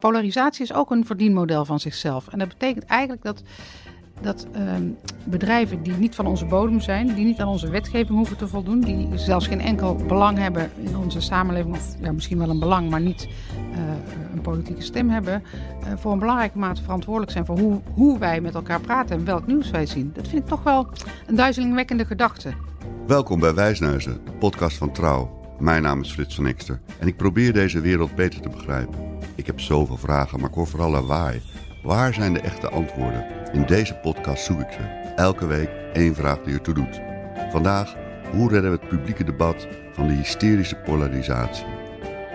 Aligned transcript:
polarisatie 0.00 0.62
is 0.62 0.72
ook 0.72 0.90
een 0.90 1.06
verdienmodel 1.06 1.64
van 1.64 1.80
zichzelf. 1.80 2.28
En 2.28 2.38
dat 2.38 2.48
betekent 2.48 2.84
eigenlijk 2.84 3.22
dat 3.22 3.42
dat 4.20 4.46
ehm, 4.52 4.82
bedrijven 5.24 5.82
die 5.82 5.92
niet 5.92 6.14
van 6.14 6.26
onze 6.26 6.44
bodem 6.44 6.80
zijn, 6.80 7.14
die 7.14 7.24
niet 7.24 7.40
aan 7.40 7.48
onze 7.48 7.70
wetgeving 7.70 8.18
hoeven 8.18 8.36
te 8.36 8.48
voldoen, 8.48 8.80
die 8.80 9.08
zelfs 9.14 9.46
geen 9.46 9.60
enkel 9.60 9.94
belang 9.94 10.38
hebben 10.38 10.70
in 10.82 10.96
onze 10.96 11.20
samenleving, 11.20 11.74
of 11.74 11.94
ja, 12.00 12.12
misschien 12.12 12.38
wel 12.38 12.48
een 12.48 12.58
belang, 12.58 12.90
maar 12.90 13.00
niet 13.00 13.28
uh, 13.72 13.78
een 14.34 14.40
politieke 14.40 14.82
stem 14.82 15.10
hebben, 15.10 15.42
uh, 15.82 15.92
voor 15.96 16.12
een 16.12 16.18
belangrijke 16.18 16.58
mate 16.58 16.82
verantwoordelijk 16.82 17.32
zijn 17.32 17.46
voor 17.46 17.58
hoe, 17.58 17.80
hoe 17.94 18.18
wij 18.18 18.40
met 18.40 18.54
elkaar 18.54 18.80
praten 18.80 19.16
en 19.16 19.24
welk 19.24 19.46
nieuws 19.46 19.70
wij 19.70 19.86
zien. 19.86 20.10
Dat 20.14 20.28
vind 20.28 20.42
ik 20.42 20.48
toch 20.48 20.62
wel 20.62 20.88
een 21.26 21.36
duizelingwekkende 21.36 22.04
gedachte. 22.04 22.52
Welkom 23.06 23.40
bij 23.40 23.54
Wijsneuzen, 23.54 24.20
de 24.24 24.32
podcast 24.32 24.76
van 24.76 24.92
Trouw. 24.92 25.38
Mijn 25.58 25.82
naam 25.82 26.00
is 26.00 26.12
Frits 26.12 26.34
van 26.34 26.46
Ekster 26.46 26.80
en 26.98 27.06
ik 27.06 27.16
probeer 27.16 27.52
deze 27.52 27.80
wereld 27.80 28.14
beter 28.14 28.40
te 28.40 28.48
begrijpen. 28.48 29.19
Ik 29.40 29.46
heb 29.46 29.60
zoveel 29.60 29.96
vragen, 29.96 30.40
maar 30.40 30.48
ik 30.48 30.54
hoor 30.54 30.66
vooral 30.66 30.90
lawaai. 30.90 31.42
Waar 31.82 32.14
zijn 32.14 32.32
de 32.32 32.40
echte 32.40 32.68
antwoorden? 32.68 33.52
In 33.52 33.66
deze 33.66 33.94
podcast 33.94 34.44
zoek 34.44 34.60
ik 34.60 34.72
ze. 34.72 35.12
Elke 35.16 35.46
week 35.46 35.70
één 35.92 36.14
vraag 36.14 36.42
die 36.42 36.54
ertoe 36.54 36.74
doet. 36.74 37.00
Vandaag, 37.50 37.94
hoe 38.30 38.50
redden 38.50 38.70
we 38.70 38.78
het 38.78 38.88
publieke 38.88 39.24
debat 39.24 39.66
van 39.92 40.06
de 40.06 40.12
hysterische 40.12 40.76
polarisatie? 40.76 41.64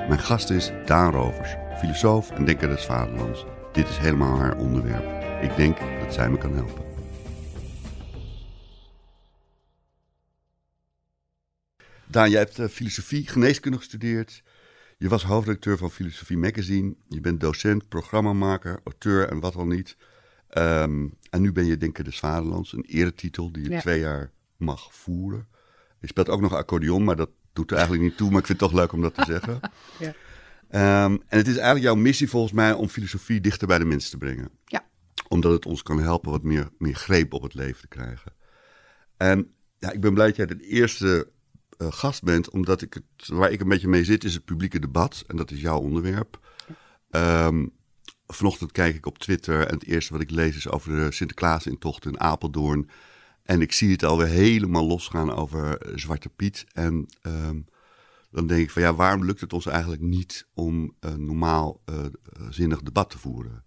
Mijn 0.08 0.20
gast 0.20 0.50
is 0.50 0.72
Daan 0.86 1.12
Rovers, 1.12 1.56
filosoof 1.78 2.32
en 2.32 2.46
denker 2.46 2.68
des 2.68 2.86
vaderlands. 2.86 3.46
Dit 3.72 3.90
is 3.90 3.98
helemaal 3.98 4.38
haar 4.38 4.58
onderwerp. 4.58 5.24
Ik 5.42 5.56
denk 5.56 5.78
dat 6.00 6.14
zij 6.14 6.30
me 6.30 6.38
kan 6.38 6.56
helpen. 6.56 6.84
Daan, 12.06 12.30
jij 12.30 12.40
hebt 12.40 12.72
filosofie, 12.72 13.28
geneeskunde 13.28 13.78
gestudeerd. 13.78 14.44
Je 14.98 15.10
was 15.10 15.24
hoofdredacteur 15.24 15.78
van 15.78 15.92
Filosofie 15.92 16.38
Magazine. 16.38 16.96
Je 17.08 17.22
bent 17.22 17.40
docent, 17.40 17.88
programmamaker, 17.88 18.80
auteur 18.84 19.30
en 19.30 19.40
wat 19.40 19.56
al 19.56 19.66
niet. 19.66 19.98
Um, 20.58 21.18
en 21.30 21.42
nu 21.42 21.52
ben 21.52 21.66
je 21.66 21.78
Denker 21.78 22.04
des 22.04 22.20
Vaderlands, 22.20 22.74
een 22.74 22.86
eretitel 22.86 23.52
die 23.52 23.64
je 23.64 23.70
ja. 23.70 23.80
twee 23.80 24.00
jaar 24.00 24.32
mag 24.58 24.94
voeren. 24.94 25.48
Je 26.00 26.08
speelt 26.08 26.30
ook 26.30 26.42
nog 26.42 26.54
accordeon, 26.54 27.04
maar 27.04 27.16
dat 27.16 27.30
doet 27.54 27.72
er 27.72 27.78
eigenlijk 27.78 28.08
niet 28.08 28.18
toe. 28.18 28.30
Maar 28.30 28.40
ik 28.40 28.46
vind 28.46 28.60
het 28.60 28.70
toch 28.70 28.80
leuk 28.80 28.92
om 28.92 29.02
dat 29.02 29.14
te 29.14 29.26
zeggen. 29.26 29.60
ja. 30.00 30.14
Um, 31.06 31.14
en 31.28 31.38
het 31.38 31.48
is 31.48 31.56
eigenlijk 31.56 31.86
jouw 31.86 31.96
missie 31.96 32.30
volgens 32.30 32.54
mij 32.54 32.74
om 32.74 32.88
filosofie 32.88 33.42
dichter 33.42 33.68
bij 33.68 33.78
de 33.78 33.86
mensen 33.86 34.12
te 34.12 34.18
brengen. 34.18 34.50
Ja. 34.66 34.86
Omdat 35.28 35.52
het 35.52 35.66
ons 35.66 35.84
kan 35.84 36.00
helpen 36.00 36.32
wat 36.32 36.44
meer, 36.44 36.70
meer 36.78 36.96
greep 36.96 37.34
op 37.34 37.42
het 37.42 37.54
leven 37.54 37.82
te 37.82 37.88
krijgen. 37.88 38.34
En 39.18 39.54
ja, 39.78 39.92
ik 39.92 40.02
ben 40.02 40.14
blij 40.14 40.28
dat 40.28 40.36
jij 40.36 40.46
de 40.46 40.68
eerste 40.68 41.32
uh, 41.78 41.92
gast 41.92 42.24
bent, 42.24 42.50
omdat 42.50 42.82
ik 42.82 42.94
het, 42.94 43.28
waar 43.28 43.52
ik 43.52 43.62
een 43.62 43.68
beetje 43.68 43.88
mee 43.88 44.04
zit, 44.04 44.24
is 44.24 44.34
het 44.34 44.46
publieke 44.46 44.80
debat. 44.80 45.24
En 45.28 45.36
dat 45.38 45.52
is 45.52 45.62
jouw 45.62 45.80
onderwerp. 45.80 46.40
Um, 47.10 47.74
vanochtend 48.28 48.72
kijk 48.72 48.96
ik 48.96 49.06
op 49.06 49.18
Twitter 49.18 49.68
en 49.68 49.74
het 49.74 49.86
eerste 49.86 50.14
wat 50.14 50.22
ik 50.22 50.32
lees 50.32 50.56
is 50.56 50.70
over 50.70 50.96
de 50.96 51.12
Sinterklaas-intocht 51.12 52.06
in 52.06 52.20
Apeldoorn. 52.20 52.90
En 53.44 53.62
ik 53.62 53.72
zie 53.72 53.92
het 53.92 54.04
alweer 54.04 54.28
helemaal 54.28 54.86
losgaan 54.88 55.34
over 55.34 55.92
Zwarte 55.96 56.30
Piet. 56.30 56.66
En 56.74 57.06
um, 57.22 57.66
dan 58.32 58.48
denk 58.48 58.62
ik 58.62 58.72
van 58.72 58.82
ja, 58.82 58.94
waarom 58.94 59.26
lukt 59.26 59.42
het 59.42 59.54
ons 59.54 59.66
eigenlijk 59.66 60.02
niet 60.02 60.48
om 60.54 60.96
een 61.00 61.26
normaal 61.26 61.82
uh, 61.90 62.06
zinnig 62.50 62.82
debat 62.82 63.10
te 63.10 63.18
voeren? 63.18 63.64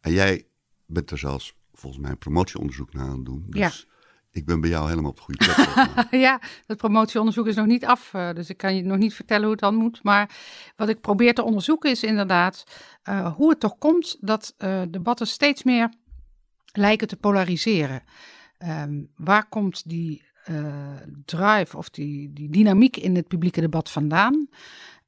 En 0.00 0.12
jij 0.12 0.46
bent 0.86 1.10
er 1.10 1.18
zelfs 1.18 1.54
volgens 1.72 2.02
mij 2.02 2.10
een 2.10 2.18
promotieonderzoek 2.18 2.92
naar 2.92 3.06
aan 3.06 3.16
het 3.16 3.24
doen. 3.24 3.46
Dus 3.48 3.86
ik 4.32 4.46
ben 4.46 4.60
bij 4.60 4.70
jou 4.70 4.88
helemaal 4.88 5.10
op 5.10 5.16
de 5.16 5.22
goede 5.22 5.44
plek. 5.44 6.06
ja, 6.26 6.40
het 6.66 6.76
promotieonderzoek 6.76 7.46
is 7.46 7.54
nog 7.54 7.66
niet 7.66 7.84
af, 7.84 8.12
uh, 8.12 8.32
dus 8.32 8.48
ik 8.48 8.56
kan 8.56 8.76
je 8.76 8.82
nog 8.82 8.98
niet 8.98 9.14
vertellen 9.14 9.42
hoe 9.42 9.50
het 9.50 9.60
dan 9.60 9.74
moet. 9.74 10.02
Maar 10.02 10.30
wat 10.76 10.88
ik 10.88 11.00
probeer 11.00 11.34
te 11.34 11.42
onderzoeken 11.42 11.90
is 11.90 12.02
inderdaad 12.02 12.64
uh, 13.08 13.34
hoe 13.34 13.50
het 13.50 13.60
toch 13.60 13.78
komt 13.78 14.16
dat 14.20 14.54
uh, 14.58 14.82
debatten 14.90 15.26
steeds 15.26 15.62
meer 15.62 15.92
lijken 16.72 17.08
te 17.08 17.16
polariseren. 17.16 18.02
Um, 18.58 19.10
waar 19.16 19.48
komt 19.48 19.88
die 19.88 20.22
drive 21.24 21.76
of 21.76 21.90
die, 21.90 22.32
die 22.32 22.50
dynamiek 22.50 22.96
in 22.96 23.16
het 23.16 23.28
publieke 23.28 23.60
debat 23.60 23.90
vandaan? 23.90 24.48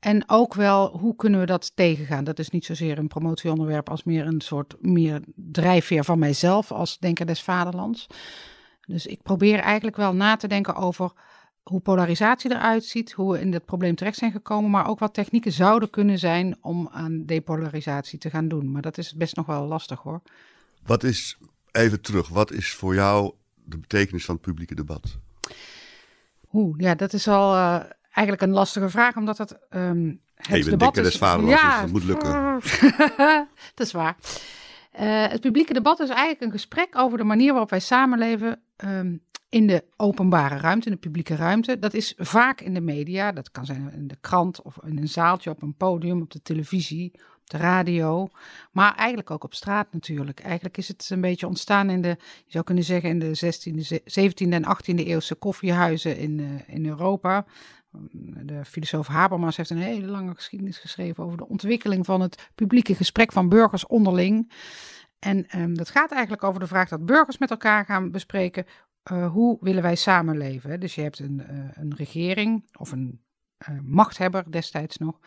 En 0.05 0.23
ook 0.27 0.55
wel, 0.55 0.99
hoe 0.99 1.17
kunnen 1.17 1.41
we 1.41 1.47
dat 1.47 1.73
tegengaan? 1.77 2.25
Dat 2.25 2.39
is 2.39 2.51
niet 2.51 2.65
zozeer 2.65 2.99
een 2.99 3.09
promotieonderwerp 3.09 3.91
als 3.91 4.05
meer 4.05 4.27
een 4.27 4.41
soort 4.41 4.77
meer 4.81 5.23
drijfveer 5.35 6.05
van 6.05 6.19
mijzelf 6.19 6.73
als 6.73 6.99
denker 6.99 7.27
des 7.27 7.43
vaderlands. 7.43 8.07
Dus 8.87 9.07
ik 9.07 9.23
probeer 9.23 9.59
eigenlijk 9.59 9.97
wel 9.97 10.15
na 10.15 10.37
te 10.37 10.49
denken 10.49 10.75
over 10.75 11.13
hoe 11.63 11.81
polarisatie 11.81 12.51
eruit 12.51 12.85
ziet, 12.85 13.13
hoe 13.13 13.33
we 13.33 13.41
in 13.41 13.51
dit 13.51 13.65
probleem 13.65 13.95
terecht 13.95 14.19
zijn 14.19 14.33
gekomen, 14.33 14.71
maar 14.71 14.89
ook 14.89 14.99
wat 14.99 15.15
technieken 15.15 15.53
zouden 15.53 15.91
kunnen 15.91 16.19
zijn 16.19 16.57
om 16.61 16.89
aan 16.93 17.25
depolarisatie 17.25 18.19
te 18.19 18.31
gaan 18.31 18.49
doen. 18.49 18.73
Maar 18.73 18.83
dat 18.83 18.99
is 18.99 19.15
best 19.15 19.37
nog 19.37 19.47
wel 19.47 19.67
lastig 19.67 20.01
hoor. 20.01 20.23
Wat 20.83 21.03
is, 21.03 21.39
even 21.73 22.01
terug, 22.01 22.29
wat 22.29 22.53
is 22.53 22.75
voor 22.75 22.95
jou 22.95 23.35
de 23.55 23.79
betekenis 23.79 24.25
van 24.25 24.35
het 24.35 24.45
publieke 24.45 24.75
debat? 24.75 25.19
Oeh, 26.53 26.79
ja, 26.79 26.95
dat 26.95 27.13
is 27.13 27.29
al 27.29 27.55
uh, 27.55 27.81
eigenlijk 28.11 28.43
een 28.43 28.51
lastige 28.51 28.89
vraag, 28.89 29.17
omdat 29.17 29.39
het. 29.39 29.59
Um, 29.71 30.21
het 30.35 30.47
hey, 30.47 30.59
je 30.59 30.65
bent 30.65 30.81
debat 30.81 30.97
is... 30.97 31.19
ja, 31.19 31.37
dus 31.37 31.81
dat 31.81 31.91
moet 31.91 32.05
lukken. 32.05 32.61
dat 33.75 33.87
is 33.87 33.93
waar. 33.93 34.17
Uh, 35.01 35.29
het 35.29 35.41
publieke 35.41 35.73
debat 35.73 36.01
is 36.01 36.09
eigenlijk 36.09 36.41
een 36.41 36.51
gesprek 36.51 36.99
over 36.99 37.19
de 37.19 37.25
manier 37.25 37.51
waarop 37.51 37.71
wij 37.71 37.81
samenleven 37.81 38.61
um, 38.77 39.23
in 39.55 39.67
de 39.67 39.85
openbare 39.97 40.57
ruimte, 40.57 40.87
in 40.87 40.93
de 40.93 40.99
publieke 40.99 41.37
ruimte. 41.37 41.79
Dat 41.79 41.95
is 41.95 42.15
vaak 42.17 42.61
in 42.61 42.75
de 42.75 42.81
media, 42.81 43.33
dat 43.33 43.51
kan 43.51 43.67
zijn 43.67 43.93
in 43.93 44.07
de 44.07 44.17
krant 44.21 44.63
of 44.63 44.79
in 44.85 44.99
een 44.99 45.09
zaaltje 45.09 45.51
op 45.51 45.63
een 45.63 45.75
podium, 45.75 46.23
op 46.23 46.31
de 46.31 46.43
televisie, 46.43 47.13
op 47.15 47.51
de 47.51 47.57
radio, 47.57 48.29
maar 48.73 48.95
eigenlijk 48.95 49.31
ook 49.31 49.45
op 49.45 49.55
straat 49.55 49.93
natuurlijk. 49.93 50.41
Eigenlijk 50.41 50.77
is 50.77 50.89
het 50.89 51.09
een 51.11 51.21
beetje 51.21 51.47
ontstaan 51.47 51.91
in 51.91 52.03
de, 52.03 52.09
je 52.45 52.51
zou 52.51 52.65
kunnen 52.65 52.85
zeggen, 52.85 53.11
in 53.11 53.19
de 53.19 53.39
16e, 53.45 53.99
17e 54.03 54.53
en 54.53 54.65
18e 54.65 55.07
eeuwse 55.07 55.35
koffiehuizen 55.35 56.17
in, 56.17 56.39
uh, 56.39 56.49
in 56.67 56.87
Europa. 56.87 57.47
De 58.43 58.65
filosoof 58.65 59.07
Habermas 59.07 59.57
heeft 59.57 59.71
een 59.71 59.79
hele 59.79 60.07
lange 60.07 60.35
geschiedenis 60.35 60.79
geschreven 60.79 61.25
over 61.25 61.37
de 61.37 61.49
ontwikkeling 61.49 62.05
van 62.05 62.21
het 62.21 62.51
publieke 62.55 62.95
gesprek 62.95 63.33
van 63.33 63.49
burgers 63.49 63.87
onderling. 63.87 64.53
En 65.25 65.61
um, 65.61 65.75
dat 65.75 65.91
gaat 65.91 66.13
eigenlijk 66.13 66.45
over 66.45 66.61
de 66.61 66.67
vraag 66.67 66.89
dat 66.89 67.07
burgers 67.07 67.39
met 67.39 67.51
elkaar 67.51 67.85
gaan 67.85 68.11
bespreken 68.11 68.67
uh, 69.13 69.31
hoe 69.31 69.57
willen 69.61 69.83
wij 69.83 69.95
samenleven. 69.95 70.81
Dus 70.81 70.95
je 70.95 71.03
hebt 71.03 71.19
een, 71.19 71.43
uh, 71.51 71.69
een 71.73 71.95
regering 71.97 72.69
of 72.79 72.93
een 72.93 73.25
uh, 73.69 73.79
machthebber 73.83 74.53
destijds 74.53 74.97
nog 74.97 75.21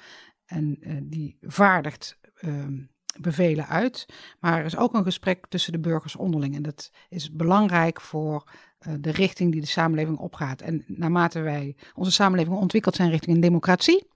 en 0.45 0.79
die 1.03 1.37
vaardigt 1.41 2.19
um, 2.41 2.89
bevelen 3.19 3.67
uit. 3.67 4.05
Maar 4.39 4.59
er 4.59 4.65
is 4.65 4.77
ook 4.77 4.93
een 4.93 5.03
gesprek 5.03 5.47
tussen 5.47 5.71
de 5.71 5.79
burgers 5.79 6.15
onderling 6.15 6.55
en 6.55 6.61
dat 6.61 6.91
is 7.09 7.31
belangrijk 7.31 8.01
voor 8.01 8.51
de 8.99 9.11
richting 9.11 9.51
die 9.51 9.61
de 9.61 9.67
samenleving 9.67 10.17
opgaat. 10.17 10.61
En 10.61 10.83
naarmate 10.87 11.39
wij 11.39 11.75
onze 11.93 12.11
samenleving 12.11 12.57
ontwikkeld 12.57 12.95
zijn 12.95 13.09
richting 13.09 13.35
een 13.35 13.41
democratie, 13.41 14.07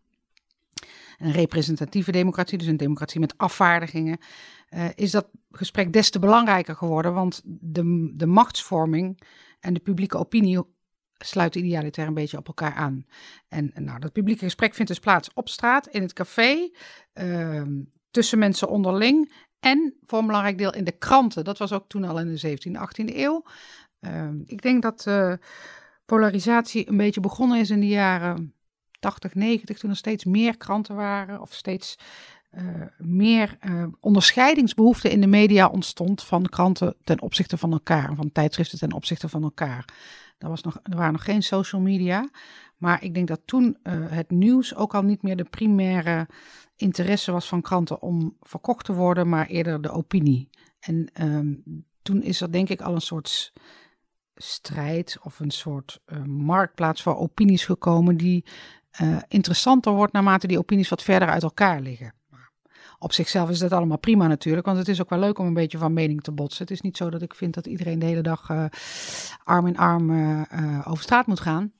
een 1.21 1.31
representatieve 1.31 2.11
democratie, 2.11 2.57
dus 2.57 2.67
een 2.67 2.77
democratie 2.77 3.19
met 3.19 3.37
afvaardigingen, 3.37 4.17
uh, 4.69 4.85
is 4.95 5.11
dat 5.11 5.27
gesprek 5.51 5.93
des 5.93 6.09
te 6.09 6.19
belangrijker 6.19 6.75
geworden. 6.75 7.13
Want 7.13 7.41
de, 7.45 8.11
de 8.15 8.25
machtsvorming 8.25 9.21
en 9.59 9.73
de 9.73 9.79
publieke 9.79 10.17
opinie 10.17 10.59
sluiten 11.17 11.65
idealiter 11.65 12.07
een 12.07 12.13
beetje 12.13 12.37
op 12.37 12.47
elkaar 12.47 12.73
aan. 12.73 13.05
En 13.47 13.71
nou, 13.75 13.99
dat 13.99 14.11
publieke 14.11 14.43
gesprek 14.43 14.73
vindt 14.73 14.91
dus 14.91 14.99
plaats 14.99 15.29
op 15.33 15.49
straat, 15.49 15.87
in 15.87 16.01
het 16.01 16.13
café, 16.13 16.69
uh, 17.13 17.61
tussen 18.11 18.39
mensen 18.39 18.69
onderling 18.69 19.31
en 19.59 19.93
voor 20.05 20.19
een 20.19 20.25
belangrijk 20.25 20.57
deel 20.57 20.73
in 20.73 20.83
de 20.83 20.97
kranten. 20.97 21.43
Dat 21.43 21.57
was 21.57 21.71
ook 21.71 21.87
toen 21.87 22.03
al 22.03 22.19
in 22.19 22.35
de 22.35 22.57
17e, 22.57 22.71
18e 22.71 23.15
eeuw. 23.15 23.43
Uh, 23.99 24.29
ik 24.45 24.61
denk 24.61 24.81
dat 24.81 25.05
uh, 25.07 25.33
polarisatie 26.05 26.89
een 26.89 26.97
beetje 26.97 27.19
begonnen 27.19 27.59
is 27.59 27.69
in 27.69 27.79
de 27.79 27.87
jaren 27.87 28.53
80, 29.01 29.33
90, 29.35 29.77
toen 29.77 29.89
er 29.89 29.95
steeds 29.95 30.25
meer 30.25 30.57
kranten 30.57 30.95
waren 30.95 31.41
of 31.41 31.53
steeds 31.53 31.97
uh, 32.57 32.63
meer 32.97 33.57
uh, 33.61 33.85
onderscheidingsbehoefte 33.99 35.09
in 35.09 35.21
de 35.21 35.27
media 35.27 35.67
ontstond 35.67 36.23
van 36.23 36.45
kranten 36.45 36.95
ten 37.03 37.21
opzichte 37.21 37.57
van 37.57 37.71
elkaar, 37.71 38.15
van 38.15 38.31
tijdschriften 38.31 38.79
ten 38.79 38.93
opzichte 38.93 39.29
van 39.29 39.43
elkaar. 39.43 39.85
Er, 40.37 40.49
was 40.49 40.61
nog, 40.61 40.79
er 40.83 40.95
waren 40.95 41.13
nog 41.13 41.23
geen 41.23 41.43
social 41.43 41.81
media, 41.81 42.29
maar 42.77 43.03
ik 43.03 43.13
denk 43.13 43.27
dat 43.27 43.41
toen 43.45 43.77
uh, 43.83 43.93
het 44.09 44.31
nieuws 44.31 44.75
ook 44.75 44.95
al 44.95 45.01
niet 45.01 45.21
meer 45.21 45.35
de 45.35 45.43
primaire 45.43 46.27
interesse 46.75 47.31
was 47.31 47.47
van 47.47 47.61
kranten 47.61 48.01
om 48.01 48.37
verkocht 48.41 48.85
te 48.85 48.93
worden, 48.93 49.29
maar 49.29 49.47
eerder 49.47 49.81
de 49.81 49.91
opinie. 49.91 50.49
En 50.79 51.09
um, 51.21 51.63
toen 52.01 52.21
is 52.21 52.41
er 52.41 52.51
denk 52.51 52.69
ik 52.69 52.81
al 52.81 52.93
een 52.93 53.01
soort 53.01 53.53
strijd 54.35 55.17
of 55.23 55.39
een 55.39 55.51
soort 55.51 56.01
marktplaats 56.25 57.01
voor 57.01 57.17
opinies 57.17 57.65
gekomen 57.65 58.17
die 58.17 58.45
interessanter 59.27 59.91
wordt 59.91 60.13
naarmate 60.13 60.47
die 60.47 60.57
opinies 60.57 60.89
wat 60.89 61.03
verder 61.03 61.29
uit 61.29 61.43
elkaar 61.43 61.81
liggen 61.81 62.13
op 63.03 63.13
zichzelf 63.13 63.49
is 63.49 63.59
dat 63.59 63.71
allemaal 63.71 63.97
prima 63.97 64.27
natuurlijk, 64.27 64.65
want 64.65 64.77
het 64.77 64.87
is 64.87 65.01
ook 65.01 65.09
wel 65.09 65.19
leuk 65.19 65.39
om 65.39 65.45
een 65.45 65.53
beetje 65.53 65.77
van 65.77 65.93
mening 65.93 66.21
te 66.21 66.31
botsen. 66.31 66.61
Het 66.63 66.71
is 66.71 66.81
niet 66.81 66.97
zo 66.97 67.09
dat 67.09 67.21
ik 67.21 67.35
vind 67.35 67.53
dat 67.53 67.65
iedereen 67.65 67.99
de 67.99 68.05
hele 68.05 68.21
dag 68.21 68.49
uh, 68.49 68.65
arm 69.43 69.67
in 69.67 69.77
arm 69.77 70.09
uh, 70.09 70.87
over 70.87 71.03
straat 71.03 71.27
moet 71.27 71.39
gaan. 71.39 71.71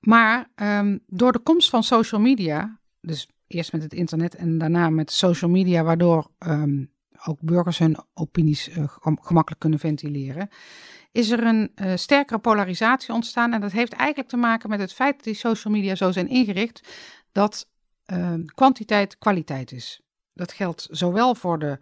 Maar 0.00 0.50
um, 0.54 1.00
door 1.06 1.32
de 1.32 1.38
komst 1.38 1.70
van 1.70 1.82
social 1.82 2.20
media, 2.20 2.80
dus 3.00 3.28
eerst 3.46 3.72
met 3.72 3.82
het 3.82 3.92
internet 3.92 4.34
en 4.34 4.58
daarna 4.58 4.90
met 4.90 5.10
social 5.10 5.50
media, 5.50 5.82
waardoor 5.82 6.30
ehm, 6.38 6.84
ook 7.24 7.40
burgers 7.40 7.78
hun 7.78 7.96
opinies 8.14 8.70
gemakkelijk 9.20 9.60
kunnen 9.60 9.78
ventileren, 9.78 10.48
is 11.12 11.30
er 11.30 11.44
een 11.44 11.72
uh, 11.74 11.92
sterkere 11.96 12.38
polarisatie 12.38 13.14
ontstaan. 13.14 13.52
En 13.52 13.60
dat 13.60 13.72
heeft 13.72 13.92
eigenlijk 13.92 14.30
te 14.30 14.36
maken 14.36 14.70
met 14.70 14.80
het 14.80 14.92
feit 14.92 15.14
dat 15.14 15.24
die 15.24 15.34
social 15.34 15.74
media 15.74 15.94
zo 15.94 16.12
zijn 16.12 16.28
ingericht 16.28 16.88
dat 17.32 17.68
uh, 18.12 18.34
kwantiteit 18.54 19.18
kwaliteit 19.18 19.72
is. 19.72 20.00
Dat 20.34 20.52
geldt 20.52 20.88
zowel 20.90 21.34
voor 21.34 21.58
de 21.58 21.78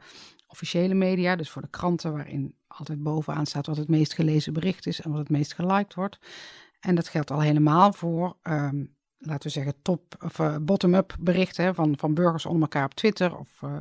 officiële 0.47 0.94
media, 0.94 1.37
dus 1.37 1.50
voor 1.50 1.62
de 1.62 1.71
kranten, 1.71 2.12
waarin 2.12 2.55
altijd 2.67 3.03
bovenaan 3.03 3.47
staat 3.47 3.67
wat 3.67 3.77
het 3.77 3.88
meest 3.88 4.15
gelezen 4.15 4.53
bericht 4.53 4.87
is 4.87 5.00
en 5.00 5.11
wat 5.11 5.19
het 5.19 5.31
meest 5.31 5.55
geliked 5.55 5.94
wordt. 5.94 6.19
En 6.81 6.94
dat 6.94 7.09
geldt 7.09 7.31
al 7.31 7.41
helemaal 7.41 7.93
voor, 7.93 8.37
um, 8.43 8.94
laten 9.19 9.43
we 9.43 9.49
zeggen, 9.49 9.75
top 9.83 10.15
of 10.25 10.38
uh, 10.38 10.56
bottom-up 10.61 11.17
berichten 11.21 11.75
van, 11.75 11.99
van 11.99 12.15
burgers 12.15 12.47
onder 12.47 12.62
elkaar 12.62 12.85
op 12.85 12.94
Twitter 12.94 13.37
of 13.38 13.62
uh, 13.62 13.79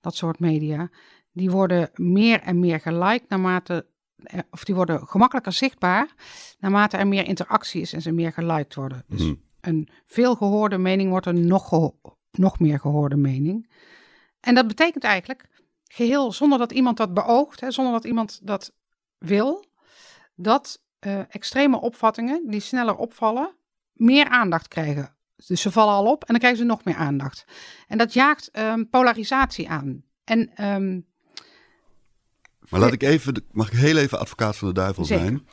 dat 0.00 0.16
soort 0.16 0.38
media. 0.38 0.90
Die 1.32 1.50
worden 1.50 1.90
meer 1.94 2.40
en 2.40 2.58
meer 2.58 2.80
geliked 2.80 3.28
naarmate, 3.28 3.86
of 4.50 4.64
die 4.64 4.74
worden 4.74 5.06
gemakkelijker 5.06 5.52
zichtbaar 5.52 6.14
naarmate 6.58 6.96
er 6.96 7.06
meer 7.08 7.26
interactie 7.26 7.80
is 7.80 7.92
en 7.92 8.02
ze 8.02 8.12
meer 8.12 8.32
geliked 8.32 8.74
worden. 8.74 9.04
Dus 9.08 9.22
mm. 9.22 9.42
een 9.60 9.88
veel 10.06 10.34
gehoorde 10.34 10.78
mening 10.78 11.10
wordt 11.10 11.26
een 11.26 11.46
nog, 11.46 11.68
geho 11.68 11.98
nog 12.30 12.58
meer 12.58 12.80
gehoorde 12.80 13.16
mening. 13.16 13.70
En 14.40 14.54
dat 14.54 14.66
betekent 14.66 15.04
eigenlijk, 15.04 15.48
geheel 15.84 16.32
zonder 16.32 16.58
dat 16.58 16.72
iemand 16.72 16.96
dat 16.96 17.14
beoogt, 17.14 17.60
hè, 17.60 17.70
zonder 17.70 17.92
dat 17.92 18.04
iemand 18.04 18.46
dat 18.46 18.72
wil, 19.18 19.64
dat 20.34 20.82
uh, 21.06 21.20
extreme 21.28 21.80
opvattingen 21.80 22.42
die 22.46 22.60
sneller 22.60 22.96
opvallen, 22.96 23.56
meer 23.92 24.28
aandacht 24.28 24.68
krijgen. 24.68 25.14
Dus 25.46 25.60
ze 25.60 25.70
vallen 25.70 25.94
al 25.94 26.06
op 26.06 26.20
en 26.20 26.28
dan 26.28 26.38
krijgen 26.38 26.60
ze 26.60 26.64
nog 26.64 26.84
meer 26.84 26.94
aandacht. 26.94 27.44
En 27.86 27.98
dat 27.98 28.12
jaagt 28.12 28.58
um, 28.58 28.88
polarisatie 28.88 29.68
aan. 29.68 30.04
En, 30.24 30.64
um, 30.64 31.09
maar 32.70 32.80
laat 32.80 32.92
ik 32.92 33.02
even, 33.02 33.44
mag 33.52 33.72
ik 33.72 33.78
heel 33.78 33.96
even 33.96 34.18
advocaat 34.18 34.56
van 34.56 34.68
de 34.68 34.74
duivel 34.74 35.04
zeker. 35.04 35.24
zijn? 35.24 35.46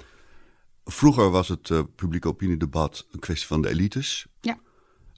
Vroeger 0.85 1.29
was 1.29 1.47
het 1.47 1.69
uh, 1.69 1.79
publieke 1.95 2.27
opiniedebat 2.27 3.07
een 3.11 3.19
kwestie 3.19 3.47
van 3.47 3.61
de 3.61 3.69
elites. 3.69 4.27
Ja. 4.41 4.57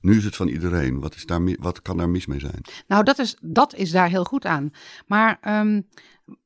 Nu 0.02 0.18
is 0.18 0.24
het 0.24 0.36
van 0.36 0.48
iedereen. 0.48 1.00
Wat, 1.00 1.16
is 1.16 1.26
daar, 1.26 1.56
wat 1.60 1.82
kan 1.82 1.98
daar 1.98 2.10
mis 2.10 2.26
mee 2.26 2.40
zijn? 2.40 2.62
Nou, 2.88 3.04
dat 3.04 3.20
is, 3.20 3.38
dat 3.42 3.76
is 3.76 3.92
daar 3.92 4.10
heel 4.10 4.24
goed 4.24 4.46
aan. 4.46 4.72
Maar 5.08 5.60
um, 5.62 5.88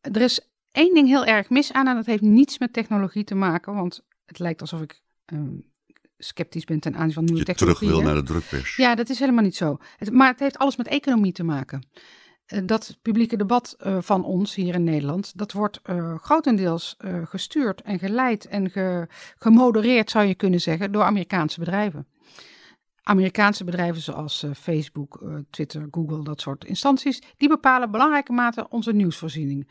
er 0.01 0.21
is 0.21 0.49
één 0.71 0.93
ding 0.93 1.07
heel 1.07 1.25
erg 1.25 1.49
mis 1.49 1.73
aan 1.73 1.87
en 1.87 1.95
dat 1.95 2.05
heeft 2.05 2.21
niets 2.21 2.59
met 2.59 2.73
technologie 2.73 3.23
te 3.23 3.35
maken. 3.35 3.73
Want 3.73 4.03
het 4.25 4.39
lijkt 4.39 4.61
alsof 4.61 4.81
ik 4.81 5.01
um, 5.25 5.71
sceptisch 6.17 6.65
ben 6.65 6.79
ten 6.79 6.95
aanzien 6.95 7.13
van 7.13 7.23
nieuwe 7.23 7.39
Je 7.39 7.45
technologie. 7.45 7.87
terug 7.87 7.95
wil 7.95 8.05
naar 8.05 8.21
de 8.21 8.27
drukpers. 8.27 8.75
Ja, 8.75 8.95
dat 8.95 9.09
is 9.09 9.19
helemaal 9.19 9.43
niet 9.43 9.55
zo. 9.55 9.77
Het, 9.97 10.11
maar 10.11 10.27
het 10.27 10.39
heeft 10.39 10.57
alles 10.57 10.75
met 10.75 10.87
economie 10.87 11.31
te 11.31 11.43
maken. 11.43 11.87
Uh, 12.47 12.59
dat 12.65 12.97
publieke 13.01 13.37
debat 13.37 13.75
uh, 13.85 13.97
van 14.01 14.23
ons 14.23 14.55
hier 14.55 14.73
in 14.73 14.83
Nederland, 14.83 15.37
dat 15.37 15.51
wordt 15.51 15.79
uh, 15.85 16.17
grotendeels 16.17 16.95
gestuurd 17.23 17.81
en 17.81 17.99
geleid 17.99 18.47
en 18.47 18.69
ge, 18.69 19.07
gemodereerd, 19.37 20.09
zou 20.09 20.25
je 20.25 20.35
kunnen 20.35 20.61
zeggen, 20.61 20.91
door 20.91 21.03
Amerikaanse 21.03 21.59
bedrijven. 21.59 22.07
Amerikaanse 23.03 23.63
bedrijven 23.63 24.01
zoals 24.01 24.45
Facebook, 24.55 25.23
Twitter, 25.49 25.87
Google, 25.91 26.23
dat 26.23 26.41
soort 26.41 26.65
instanties, 26.65 27.21
die 27.37 27.49
bepalen 27.49 27.91
belangrijke 27.91 28.33
mate 28.33 28.69
onze 28.69 28.93
nieuwsvoorziening. 28.93 29.69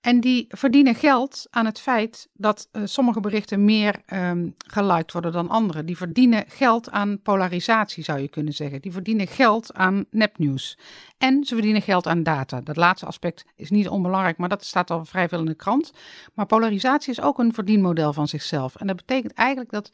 En 0.00 0.20
die 0.20 0.46
verdienen 0.48 0.94
geld 0.94 1.46
aan 1.50 1.64
het 1.64 1.80
feit 1.80 2.28
dat 2.32 2.68
uh, 2.72 2.82
sommige 2.84 3.20
berichten 3.20 3.64
meer 3.64 4.02
um, 4.12 4.54
geliked 4.66 5.12
worden 5.12 5.32
dan 5.32 5.48
andere. 5.48 5.84
Die 5.84 5.96
verdienen 5.96 6.44
geld 6.48 6.90
aan 6.90 7.22
polarisatie, 7.22 8.04
zou 8.04 8.18
je 8.20 8.28
kunnen 8.28 8.52
zeggen. 8.52 8.80
Die 8.80 8.92
verdienen 8.92 9.26
geld 9.26 9.74
aan 9.74 10.04
nepnieuws. 10.10 10.78
En 11.18 11.44
ze 11.44 11.54
verdienen 11.54 11.82
geld 11.82 12.06
aan 12.06 12.22
data. 12.22 12.60
Dat 12.60 12.76
laatste 12.76 13.06
aspect 13.06 13.44
is 13.56 13.70
niet 13.70 13.88
onbelangrijk, 13.88 14.36
maar 14.36 14.48
dat 14.48 14.64
staat 14.64 14.90
al 14.90 15.04
vrij 15.04 15.28
veel 15.28 15.38
in 15.38 15.44
de 15.44 15.54
krant. 15.54 15.92
Maar 16.34 16.46
polarisatie 16.46 17.10
is 17.12 17.20
ook 17.20 17.38
een 17.38 17.54
verdienmodel 17.54 18.12
van 18.12 18.28
zichzelf. 18.28 18.76
En 18.76 18.86
dat 18.86 18.96
betekent 18.96 19.32
eigenlijk 19.32 19.70
dat 19.70 19.90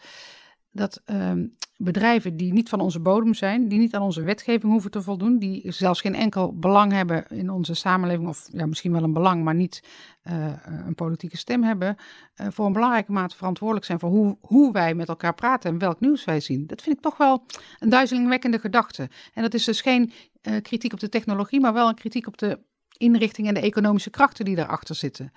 dat 0.76 1.02
um, 1.06 1.56
bedrijven 1.76 2.37
die 2.37 2.52
niet 2.52 2.69
van 2.69 2.81
onze 2.81 3.00
bodem 3.00 3.34
zijn, 3.34 3.69
die 3.69 3.78
niet 3.78 3.94
aan 3.94 4.02
onze 4.02 4.23
wetgeving 4.23 4.73
hoeven 4.73 4.90
te 4.90 5.02
voldoen, 5.02 5.38
die 5.38 5.73
zelfs 5.73 6.00
geen 6.00 6.14
enkel 6.14 6.58
belang 6.58 6.93
hebben 6.93 7.26
in 7.28 7.50
onze 7.50 7.75
samenleving, 7.75 8.28
of 8.28 8.49
ja, 8.52 8.67
misschien 8.67 8.93
wel 8.93 9.02
een 9.02 9.12
belang, 9.12 9.44
maar 9.44 9.55
niet 9.55 9.82
uh, 10.25 10.52
een 10.87 10.94
politieke 10.94 11.37
stem 11.37 11.62
hebben, 11.62 11.96
uh, 12.37 12.46
voor 12.50 12.67
een 12.67 12.73
belangrijke 12.73 13.12
mate 13.12 13.37
verantwoordelijk 13.37 13.87
zijn 13.87 13.99
voor 13.99 14.11
hoe, 14.11 14.38
hoe 14.40 14.73
wij 14.73 14.94
met 14.94 15.08
elkaar 15.08 15.34
praten 15.34 15.70
en 15.70 15.78
welk 15.78 16.00
nieuws 16.00 16.25
wij 16.25 16.40
zien. 16.40 16.67
Dat 16.67 16.82
vind 16.82 16.96
ik 16.96 17.02
toch 17.02 17.17
wel 17.17 17.44
een 17.78 17.88
duizelingwekkende 17.88 18.58
gedachte. 18.58 19.08
En 19.34 19.43
dat 19.43 19.55
is 19.55 19.64
dus 19.64 19.81
geen 19.81 20.12
uh, 20.43 20.56
kritiek 20.62 20.93
op 20.93 21.00
de 21.00 21.08
technologie, 21.08 21.61
maar 21.61 21.73
wel 21.73 21.88
een 21.88 21.94
kritiek 21.94 22.26
op 22.26 22.38
de 22.38 22.58
inrichting 22.96 23.49
en 23.49 23.55
de 23.55 23.61
economische 23.61 24.11
krachten 24.11 24.44
die 24.44 24.56
daarachter 24.56 24.94
zitten. 24.94 25.32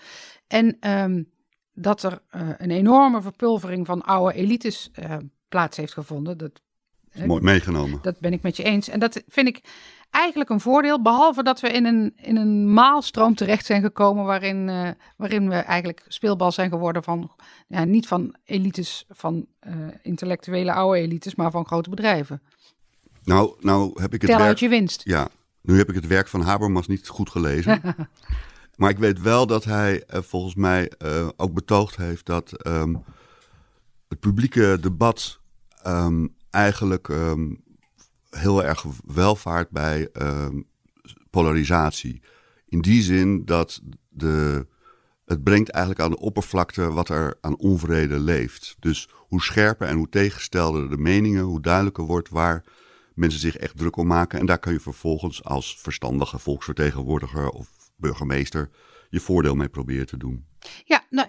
En 0.47 0.89
um, 0.89 1.30
dat 1.81 2.04
er 2.04 2.22
uh, 2.36 2.50
een 2.58 2.72
enorme 2.72 3.22
verpulvering 3.22 3.86
van 3.86 4.02
oude 4.02 4.34
elites 4.34 4.92
uh, 5.00 5.16
plaats 5.50 5.78
heeft 5.78 5.94
gevonden. 5.94 6.38
Dat, 6.38 6.62
Mooi 7.26 7.42
meegenomen. 7.42 8.00
Dat 8.02 8.20
ben 8.20 8.34
ik 8.34 8.42
met 8.42 8.58
je 8.58 8.64
eens. 8.64 8.88
En 8.88 9.00
dat 9.00 9.24
vind 9.28 9.48
ik 9.48 9.62
eigenlijk 10.10 10.50
een 10.50 10.60
voordeel, 10.60 11.02
behalve 11.02 11.44
dat 11.44 11.60
we 11.60 11.70
in 11.70 11.86
een, 11.86 12.14
in 12.16 12.38
een 12.38 12.74
maalstroom 12.74 13.36
terecht 13.36 13.66
zijn 13.66 13.81
gekomen 13.81 14.26
waarin, 14.26 14.68
uh, 14.68 14.90
waarin 15.18 15.50
we 15.50 15.56
eigenlijk 15.56 16.06
speelbal 16.08 16.52
zijn 16.52 16.70
geworden 16.70 17.04
van, 17.04 17.31
ja, 17.68 17.84
niet 17.84 18.08
van 18.08 18.36
elites, 18.44 19.06
van 19.10 19.46
intellectuele 20.02 20.74
oude 20.74 21.00
elites, 21.00 21.36
maar 21.36 21.52
van 21.52 21.66
grote 21.66 21.90
bedrijven. 21.90 22.42
Nou, 23.24 23.56
nou 23.60 24.02
heb 24.02 24.14
ik 24.14 24.22
het 24.22 24.30
Tel 24.30 24.38
werk... 24.38 24.50
uit 24.50 24.60
je 24.60 24.70
winst. 24.70 25.02
Ja, 25.04 25.28
nu 25.62 25.78
heb 25.78 25.90
ik 25.90 25.96
het 25.96 26.08
werk 26.08 26.28
van 26.28 26.42
Habermas 26.42 26.88
niet 26.88 27.08
goed 27.08 27.30
gelezen. 27.30 27.82
Maar 28.80 28.90
ik 28.90 28.98
weet 28.98 29.22
wel 29.22 29.48
dat 29.48 29.64
hij 29.64 30.04
uh, 30.14 30.22
volgens 30.22 30.56
mij 30.56 30.92
uh, 31.06 31.28
ook 31.36 31.54
betoogd 31.54 31.96
heeft 31.96 32.26
dat 32.26 32.68
um, 32.68 33.04
het 34.08 34.20
publieke 34.20 34.78
debat 34.81 35.40
um, 35.88 36.36
eigenlijk 36.50 37.08
um, 37.08 37.64
heel 38.30 38.64
erg 38.64 38.86
welvaart 39.06 39.70
bij 39.70 40.10
polarisatie. 41.30 42.22
In 42.66 42.81
die 42.81 43.02
zin 43.02 43.46
dat 43.46 43.81
de, 44.10 44.68
het 45.25 45.44
brengt 45.44 45.70
eigenlijk 45.70 46.04
aan 46.04 46.12
de 46.12 46.20
oppervlakte 46.20 46.92
wat 46.92 47.10
er 47.10 47.38
aan 47.42 47.58
onvrede 47.58 48.20
leeft. 48.20 48.75
Dus 48.80 49.10
hoe 49.16 49.42
scherper 49.42 49.88
en 49.88 49.98
hoe 49.98 50.10
tegenstelder 50.10 50.90
de 50.90 50.98
meningen, 50.98 51.44
hoe 51.44 51.62
duidelijker 51.62 52.04
wordt 52.04 52.30
waar 52.30 52.64
mensen 53.14 53.40
zich 53.40 53.58
echt 53.58 53.78
druk 53.78 53.96
om 53.96 54.08
maken. 54.08 54.40
En 54.40 54.46
daar 54.46 54.60
kan 54.60 54.74
je 54.74 54.80
vervolgens 54.80 55.44
als 55.44 55.78
verstandige 55.80 56.40
volksvertegenwoordiger 56.40 57.50
of 57.50 57.79
burgemeester 58.00 58.70
je 59.10 59.20
voordeel 59.20 59.56
mee 59.56 59.70
proberen 59.70 60.06
te 60.06 60.18
doen. 60.18 60.46
Ja, 60.84 61.03
nou, 61.10 61.27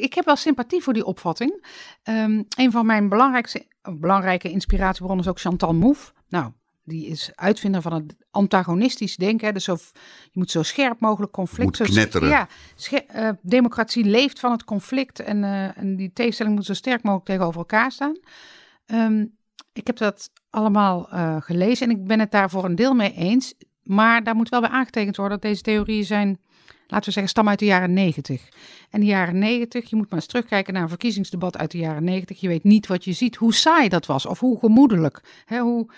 ik 0.00 0.14
heb 0.14 0.24
wel 0.24 0.36
sympathie 0.36 0.82
voor 0.82 0.92
die 0.92 1.04
opvatting. 1.04 1.66
Um, 2.04 2.44
een 2.56 2.70
van 2.70 2.86
mijn 2.86 3.08
belangrijkste, 3.08 3.66
belangrijke 3.82 4.50
inspiratiebronnen 4.50 5.24
is 5.24 5.30
ook 5.30 5.40
Chantal 5.40 5.74
Mouffe. 5.74 6.12
Nou, 6.28 6.52
die 6.84 7.06
is 7.06 7.30
uitvinder 7.34 7.82
van 7.82 7.92
het 7.92 8.16
antagonistisch 8.30 9.16
denken. 9.16 9.54
Dus 9.54 9.64
zo, 9.64 9.76
je 10.22 10.30
moet 10.32 10.50
zo 10.50 10.62
scherp 10.62 11.00
mogelijk 11.00 11.32
conflict... 11.32 11.78
Moet 11.78 11.88
knetteren. 11.88 12.28
Ja, 12.28 12.48
uh, 12.90 13.28
democratie 13.42 14.04
leeft 14.04 14.40
van 14.40 14.52
het 14.52 14.64
conflict 14.64 15.20
en, 15.20 15.42
uh, 15.42 15.78
en 15.78 15.96
die 15.96 16.12
tegenstelling 16.12 16.54
moet 16.54 16.64
zo 16.64 16.74
sterk 16.74 17.02
mogelijk 17.02 17.26
tegenover 17.26 17.58
elkaar 17.58 17.92
staan. 17.92 18.18
Um, 18.86 19.36
ik 19.72 19.86
heb 19.86 19.96
dat 19.96 20.30
allemaal 20.50 21.08
uh, 21.12 21.36
gelezen 21.40 21.90
en 21.90 21.96
ik 21.96 22.04
ben 22.04 22.20
het 22.20 22.30
daar 22.30 22.50
voor 22.50 22.64
een 22.64 22.74
deel 22.74 22.94
mee 22.94 23.12
eens. 23.12 23.54
Maar 23.86 24.24
daar 24.24 24.34
moet 24.34 24.48
wel 24.48 24.60
bij 24.60 24.70
aangetekend 24.70 25.16
worden 25.16 25.40
dat 25.40 25.50
deze 25.50 25.62
theorieën 25.62 26.04
zijn 26.04 26.38
laten 26.86 27.06
we 27.06 27.12
zeggen, 27.12 27.28
stam 27.28 27.48
uit 27.48 27.58
de 27.58 27.64
jaren 27.64 27.92
90. 27.92 28.48
En 28.90 29.00
de 29.00 29.06
jaren 29.06 29.38
90, 29.38 29.90
je 29.90 29.96
moet 29.96 30.10
maar 30.10 30.18
eens 30.18 30.28
terugkijken 30.28 30.72
naar 30.72 30.82
een 30.82 30.88
verkiezingsdebat 30.88 31.56
uit 31.56 31.70
de 31.70 31.78
jaren 31.78 32.04
90. 32.04 32.40
Je 32.40 32.48
weet 32.48 32.64
niet 32.64 32.86
wat 32.86 33.04
je 33.04 33.12
ziet, 33.12 33.36
hoe 33.36 33.54
saai 33.54 33.88
dat 33.88 34.06
was 34.06 34.26
of 34.26 34.40
hoe 34.40 34.58
gemoedelijk. 34.58 35.42
Hè, 35.44 35.58
hoe... 35.60 35.92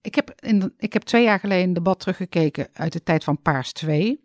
ik, 0.00 0.14
heb 0.14 0.32
in, 0.40 0.74
ik 0.78 0.92
heb 0.92 1.02
twee 1.02 1.24
jaar 1.24 1.40
geleden 1.40 1.64
een 1.64 1.72
debat 1.72 2.00
teruggekeken 2.00 2.68
uit 2.72 2.92
de 2.92 3.02
tijd 3.02 3.24
van 3.24 3.42
Paars 3.42 3.72
2. 3.72 4.20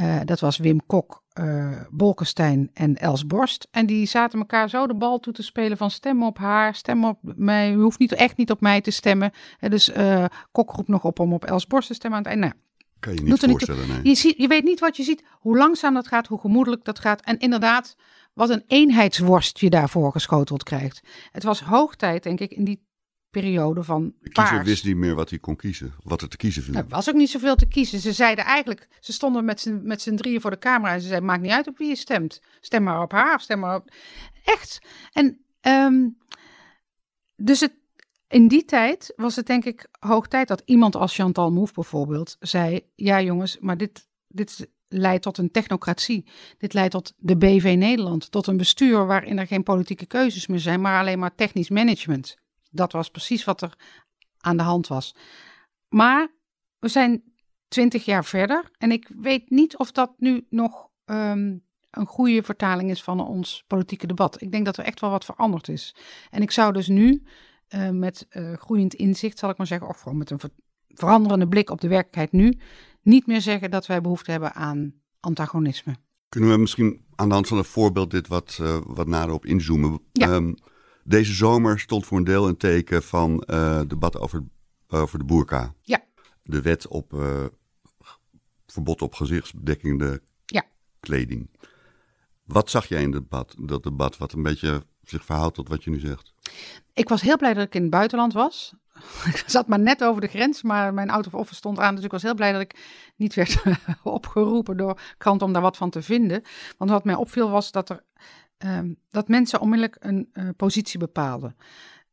Uh, 0.00 0.20
dat 0.24 0.40
was 0.40 0.56
Wim 0.56 0.86
Kok, 0.86 1.22
uh, 1.40 1.80
Bolkestein 1.90 2.70
en 2.74 2.96
Els 2.96 3.26
Borst. 3.26 3.68
En 3.70 3.86
die 3.86 4.06
zaten 4.06 4.38
elkaar 4.38 4.68
zo 4.68 4.86
de 4.86 4.94
bal 4.94 5.18
toe 5.18 5.32
te 5.32 5.42
spelen 5.42 5.76
van 5.76 5.90
stem 5.90 6.22
op 6.22 6.38
haar, 6.38 6.74
stem 6.74 7.04
op 7.04 7.18
mij. 7.22 7.72
U 7.72 7.80
hoeft 7.80 7.98
niet, 7.98 8.12
echt 8.12 8.36
niet 8.36 8.50
op 8.50 8.60
mij 8.60 8.80
te 8.80 8.90
stemmen. 8.90 9.30
Uh, 9.60 9.70
dus 9.70 9.92
Kok 10.52 10.70
roept 10.70 10.88
nog 10.88 11.04
op 11.04 11.18
om 11.18 11.32
op 11.32 11.44
Els 11.44 11.66
Borst 11.66 11.88
te 11.88 11.94
stemmen 11.94 12.18
aan 12.18 12.24
het 12.24 12.32
einde. 12.32 12.46
Nou, 12.46 12.60
kan 12.98 13.14
je 13.14 13.22
niet 13.22 13.50
voorstellen, 13.50 13.88
nee. 13.88 14.00
je, 14.02 14.14
ziet, 14.14 14.36
je 14.36 14.48
weet 14.48 14.64
niet 14.64 14.80
wat 14.80 14.96
je 14.96 15.02
ziet, 15.02 15.24
hoe 15.30 15.56
langzaam 15.56 15.94
dat 15.94 16.06
gaat, 16.06 16.26
hoe 16.26 16.40
gemoedelijk 16.40 16.84
dat 16.84 16.98
gaat. 16.98 17.20
En 17.20 17.38
inderdaad, 17.38 17.96
wat 18.34 18.50
een 18.50 18.64
eenheidsworst 18.66 19.58
je 19.58 19.70
daarvoor 19.70 20.12
geschoteld 20.12 20.62
krijgt. 20.62 21.00
Het 21.32 21.42
was 21.42 21.60
hoog 21.60 21.96
tijd, 21.96 22.22
denk 22.22 22.40
ik, 22.40 22.50
in 22.50 22.64
die 22.64 22.85
periode 23.40 23.82
van 23.82 24.14
De 24.20 24.30
kiezer 24.30 24.64
wist 24.64 24.84
niet 24.84 24.96
meer 24.96 25.14
wat 25.14 25.30
hij 25.30 25.38
kon 25.38 25.56
kiezen, 25.56 25.94
wat 26.02 26.22
er 26.22 26.28
te 26.28 26.36
kiezen 26.36 26.62
viel. 26.62 26.74
Er 26.74 26.88
was 26.88 27.08
ook 27.08 27.14
niet 27.14 27.30
zoveel 27.30 27.56
te 27.56 27.66
kiezen. 27.66 27.98
Ze 27.98 28.12
zeiden 28.12 28.44
eigenlijk, 28.44 28.88
ze 29.00 29.12
stonden 29.12 29.44
met 29.44 29.60
z'n, 30.02 30.16
drieën 30.16 30.40
voor 30.40 30.50
de 30.50 30.58
camera 30.58 30.92
en 30.92 31.00
ze 31.00 31.06
zeiden, 31.06 31.28
maakt 31.28 31.42
niet 31.42 31.50
uit 31.50 31.66
op 31.66 31.78
wie 31.78 31.88
je 31.88 31.96
stemt. 31.96 32.40
Stem 32.60 32.82
maar 32.82 33.02
op 33.02 33.12
haar 33.12 33.34
of 33.34 33.40
stem 33.40 33.58
maar 33.58 33.76
op... 33.76 33.90
Echt. 34.44 34.78
En 35.12 35.38
um, 35.60 36.18
dus 37.36 37.60
het, 37.60 37.72
in 38.28 38.48
die 38.48 38.64
tijd 38.64 39.12
was 39.16 39.36
het 39.36 39.46
denk 39.46 39.64
ik 39.64 39.88
hoog 39.98 40.28
tijd 40.28 40.48
dat 40.48 40.62
iemand 40.64 40.96
als 40.96 41.14
Chantal 41.14 41.52
Mouffe 41.52 41.74
bijvoorbeeld 41.74 42.36
zei: 42.40 42.80
Ja, 42.94 43.22
jongens, 43.22 43.58
maar 43.60 43.76
dit, 43.76 44.08
dit 44.28 44.68
leidt 44.88 45.22
tot 45.22 45.38
een 45.38 45.50
technocratie. 45.50 46.26
Dit 46.58 46.72
leidt 46.74 46.92
tot 46.92 47.12
de 47.16 47.36
BV 47.36 47.74
Nederland, 47.78 48.30
tot 48.30 48.46
een 48.46 48.56
bestuur 48.56 49.06
waarin 49.06 49.38
er 49.38 49.46
geen 49.46 49.62
politieke 49.62 50.06
keuzes 50.06 50.46
meer 50.46 50.58
zijn, 50.58 50.80
maar 50.80 51.00
alleen 51.00 51.18
maar 51.18 51.34
technisch 51.34 51.70
management. 51.70 52.36
Dat 52.76 52.92
was 52.92 53.10
precies 53.10 53.44
wat 53.44 53.62
er 53.62 53.76
aan 54.38 54.56
de 54.56 54.62
hand 54.62 54.86
was. 54.86 55.14
Maar 55.88 56.28
we 56.78 56.88
zijn 56.88 57.22
twintig 57.68 58.04
jaar 58.04 58.24
verder 58.24 58.70
en 58.78 58.92
ik 58.92 59.10
weet 59.16 59.50
niet 59.50 59.76
of 59.76 59.92
dat 59.92 60.12
nu 60.18 60.46
nog 60.50 60.88
ehm, 61.04 61.56
een 61.90 62.06
goede 62.06 62.42
vertaling 62.42 62.90
is 62.90 63.02
van 63.02 63.26
ons 63.26 63.64
politieke 63.66 64.06
debat. 64.06 64.42
Ik 64.42 64.52
denk 64.52 64.64
dat 64.64 64.76
er 64.76 64.84
echt 64.84 65.00
wel 65.00 65.10
wat 65.10 65.24
veranderd 65.24 65.68
is. 65.68 65.94
En 66.30 66.42
ik 66.42 66.50
zou 66.50 66.72
dus 66.72 66.88
nu 66.88 67.22
uh, 67.74 67.90
met 67.90 68.26
uh, 68.30 68.52
groeiend 68.52 68.94
inzicht, 68.94 69.38
zal 69.38 69.50
ik 69.50 69.56
maar 69.56 69.66
zeggen, 69.66 69.88
of 69.88 70.00
gewoon 70.00 70.18
met 70.18 70.30
een 70.30 70.38
ver 70.38 70.50
veranderende 70.88 71.48
blik 71.48 71.70
op 71.70 71.80
de 71.80 71.88
werkelijkheid 71.88 72.32
nu, 72.32 72.58
niet 73.02 73.26
meer 73.26 73.40
zeggen 73.40 73.70
dat 73.70 73.86
wij 73.86 74.00
behoefte 74.00 74.30
hebben 74.30 74.54
aan 74.54 74.94
antagonisme. 75.20 75.96
Kunnen 76.28 76.50
we 76.50 76.56
misschien 76.56 77.04
aan 77.14 77.28
de 77.28 77.34
hand 77.34 77.48
van 77.48 77.58
een 77.58 77.64
voorbeeld 77.64 78.10
dit 78.10 78.28
wat, 78.28 78.58
uh, 78.60 78.78
wat 78.86 79.06
nader 79.06 79.34
op 79.34 79.46
inzoomen? 79.46 80.00
Ja. 80.12 80.28
Um, 80.28 80.54
deze 81.06 81.32
zomer 81.32 81.80
stond 81.80 82.06
voor 82.06 82.18
een 82.18 82.24
deel 82.24 82.48
een 82.48 82.56
teken 82.56 83.02
van 83.02 83.36
debat 83.88 84.18
over, 84.18 84.42
over 84.88 85.18
de 85.18 85.24
boerka. 85.24 85.74
Ja. 85.82 86.04
De 86.42 86.62
wet 86.62 86.88
op 86.88 87.12
verbod 88.66 89.02
op 89.02 89.14
gezichtsbedekkende 89.14 90.22
ja. 90.44 90.64
kleding. 91.00 91.50
Wat 92.44 92.70
zag 92.70 92.86
jij 92.86 93.02
in 93.02 93.10
debat, 93.10 93.54
dat 93.58 93.82
debat 93.82 94.16
wat 94.16 94.32
een 94.32 94.42
beetje 94.42 94.82
zich 95.02 95.24
verhoudt 95.24 95.54
tot 95.54 95.68
wat 95.68 95.84
je 95.84 95.90
nu 95.90 95.98
zegt? 95.98 96.34
Ik 96.92 97.08
was 97.08 97.20
heel 97.20 97.36
blij 97.36 97.54
dat 97.54 97.64
ik 97.64 97.74
in 97.74 97.82
het 97.82 97.90
buitenland 97.90 98.32
was. 98.32 98.74
Ik 99.32 99.44
zat 99.46 99.66
maar 99.66 99.78
net 99.78 100.04
over 100.04 100.20
de 100.20 100.26
grens, 100.26 100.62
maar 100.62 100.94
mijn 100.94 101.10
auto 101.10 101.28
of 101.28 101.34
office 101.34 101.54
stond 101.54 101.78
aan. 101.78 101.94
Dus 101.94 102.04
ik 102.04 102.10
was 102.10 102.22
heel 102.22 102.34
blij 102.34 102.52
dat 102.52 102.60
ik 102.60 102.76
niet 103.16 103.34
werd 103.34 103.62
opgeroepen 104.02 104.76
door 104.76 105.00
krant 105.18 105.42
om 105.42 105.52
daar 105.52 105.62
wat 105.62 105.76
van 105.76 105.90
te 105.90 106.02
vinden. 106.02 106.42
Want 106.76 106.90
wat 106.90 107.04
mij 107.04 107.14
opviel 107.14 107.50
was 107.50 107.70
dat, 107.70 107.90
er, 107.90 108.04
um, 108.58 108.96
dat 109.10 109.28
mensen 109.28 109.60
onmiddellijk 109.60 109.96
een 110.00 110.28
uh, 110.32 110.48
positie 110.56 110.98
bepaalden. 110.98 111.56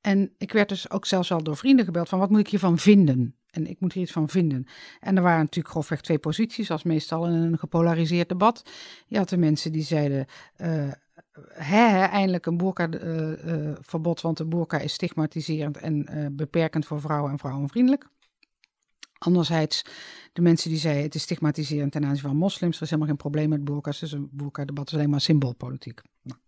En 0.02 0.34
ik 0.38 0.52
werd 0.52 0.70
dus 0.70 0.90
ook 0.90 1.06
zelfs 1.06 1.32
al 1.32 1.44
door 1.44 1.58
vrienden 1.58 1.86
gebeld 1.86 2.10
van 2.10 2.20
wat 2.20 2.30
moet 2.30 2.40
ik 2.40 2.48
hiervan 2.48 2.78
vinden? 2.78 3.36
En 3.50 3.68
ik 3.68 3.80
moet 3.80 3.94
hier 3.94 4.04
iets 4.04 4.12
van 4.12 4.30
vinden. 4.30 4.66
En 5.00 5.16
er 5.16 5.24
waren 5.24 5.40
natuurlijk 5.40 5.74
grofweg 5.74 6.02
twee 6.02 6.20
posities, 6.20 6.72
als 6.72 6.84
meestal 6.84 7.26
in 7.26 7.34
een 7.34 7.58
gepolariseerd 7.58 8.30
debat. 8.30 8.64
Je 9.08 9.18
had 9.18 9.30
de 9.30 9.38
mensen 9.38 9.72
die 9.72 9.84
zeiden, 9.84 10.26
uh, 10.58 10.92
hè, 11.48 11.88
hè, 11.88 12.04
eindelijk 12.04 12.46
een 12.46 12.58
boerka-verbod, 12.58 14.18
uh, 14.18 14.24
want 14.24 14.38
de 14.38 14.46
boerka 14.46 14.80
is 14.80 14.94
stigmatiserend 14.94 15.78
en 15.78 16.34
beperkend 16.36 16.86
voor 16.86 17.02
vrouwen 17.02 17.32
en 17.32 17.38
vrouwenvriendelijk. 17.38 18.10
Anderzijds 19.24 19.86
de 20.34 20.42
mensen 20.42 20.70
die 20.70 20.80
zeiden 20.80 21.03
het 21.03 21.15
is 21.15 21.22
stigmatiserend 21.22 21.92
ten 21.92 22.06
aanzien 22.06 22.27
van 22.27 22.38
moslims. 22.38 22.75
Er 22.75 22.82
is 22.82 22.89
helemaal 22.89 23.10
geen 23.10 23.22
probleem 23.22 23.50
met 23.50 23.63
boerka's, 23.63 24.00
dus 24.00 24.12
een 24.12 24.30
boerka-debat 24.32 24.88
is 24.88 24.94
alleen 24.94 25.10
maar 25.10 25.22
symboolpolitiek. 25.22 26.01
Nou. 26.22 26.39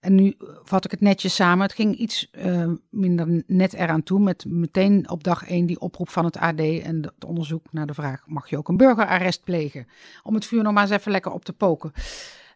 En 0.00 0.14
nu 0.14 0.34
vat 0.64 0.84
ik 0.84 0.90
het 0.90 1.00
netjes 1.00 1.34
samen. 1.34 1.62
Het 1.62 1.72
ging 1.74 1.96
iets 1.96 2.28
uh, 2.32 2.72
minder 2.90 3.44
net 3.46 3.72
eraan 3.72 4.02
toe 4.02 4.20
met 4.20 4.44
meteen 4.44 5.10
op 5.10 5.24
dag 5.24 5.46
één 5.46 5.66
die 5.66 5.80
oproep 5.80 6.08
van 6.08 6.24
het 6.24 6.36
AD 6.36 6.60
en 6.60 7.02
het 7.02 7.24
onderzoek 7.24 7.72
naar 7.72 7.86
de 7.86 7.94
vraag: 7.94 8.26
mag 8.26 8.50
je 8.50 8.58
ook 8.58 8.68
een 8.68 8.76
burgerarrest 8.76 9.44
plegen? 9.44 9.86
Om 10.22 10.34
het 10.34 10.44
vuur 10.44 10.62
nog 10.62 10.72
maar 10.72 10.82
eens 10.82 10.92
even 10.92 11.12
lekker 11.12 11.32
op 11.32 11.44
te 11.44 11.52
poken. 11.52 11.92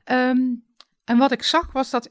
Um, 0.05 0.65
en 1.05 1.19
wat 1.19 1.33
ik 1.33 1.43
zag 1.43 1.73
was 1.73 1.91
dat 1.91 2.11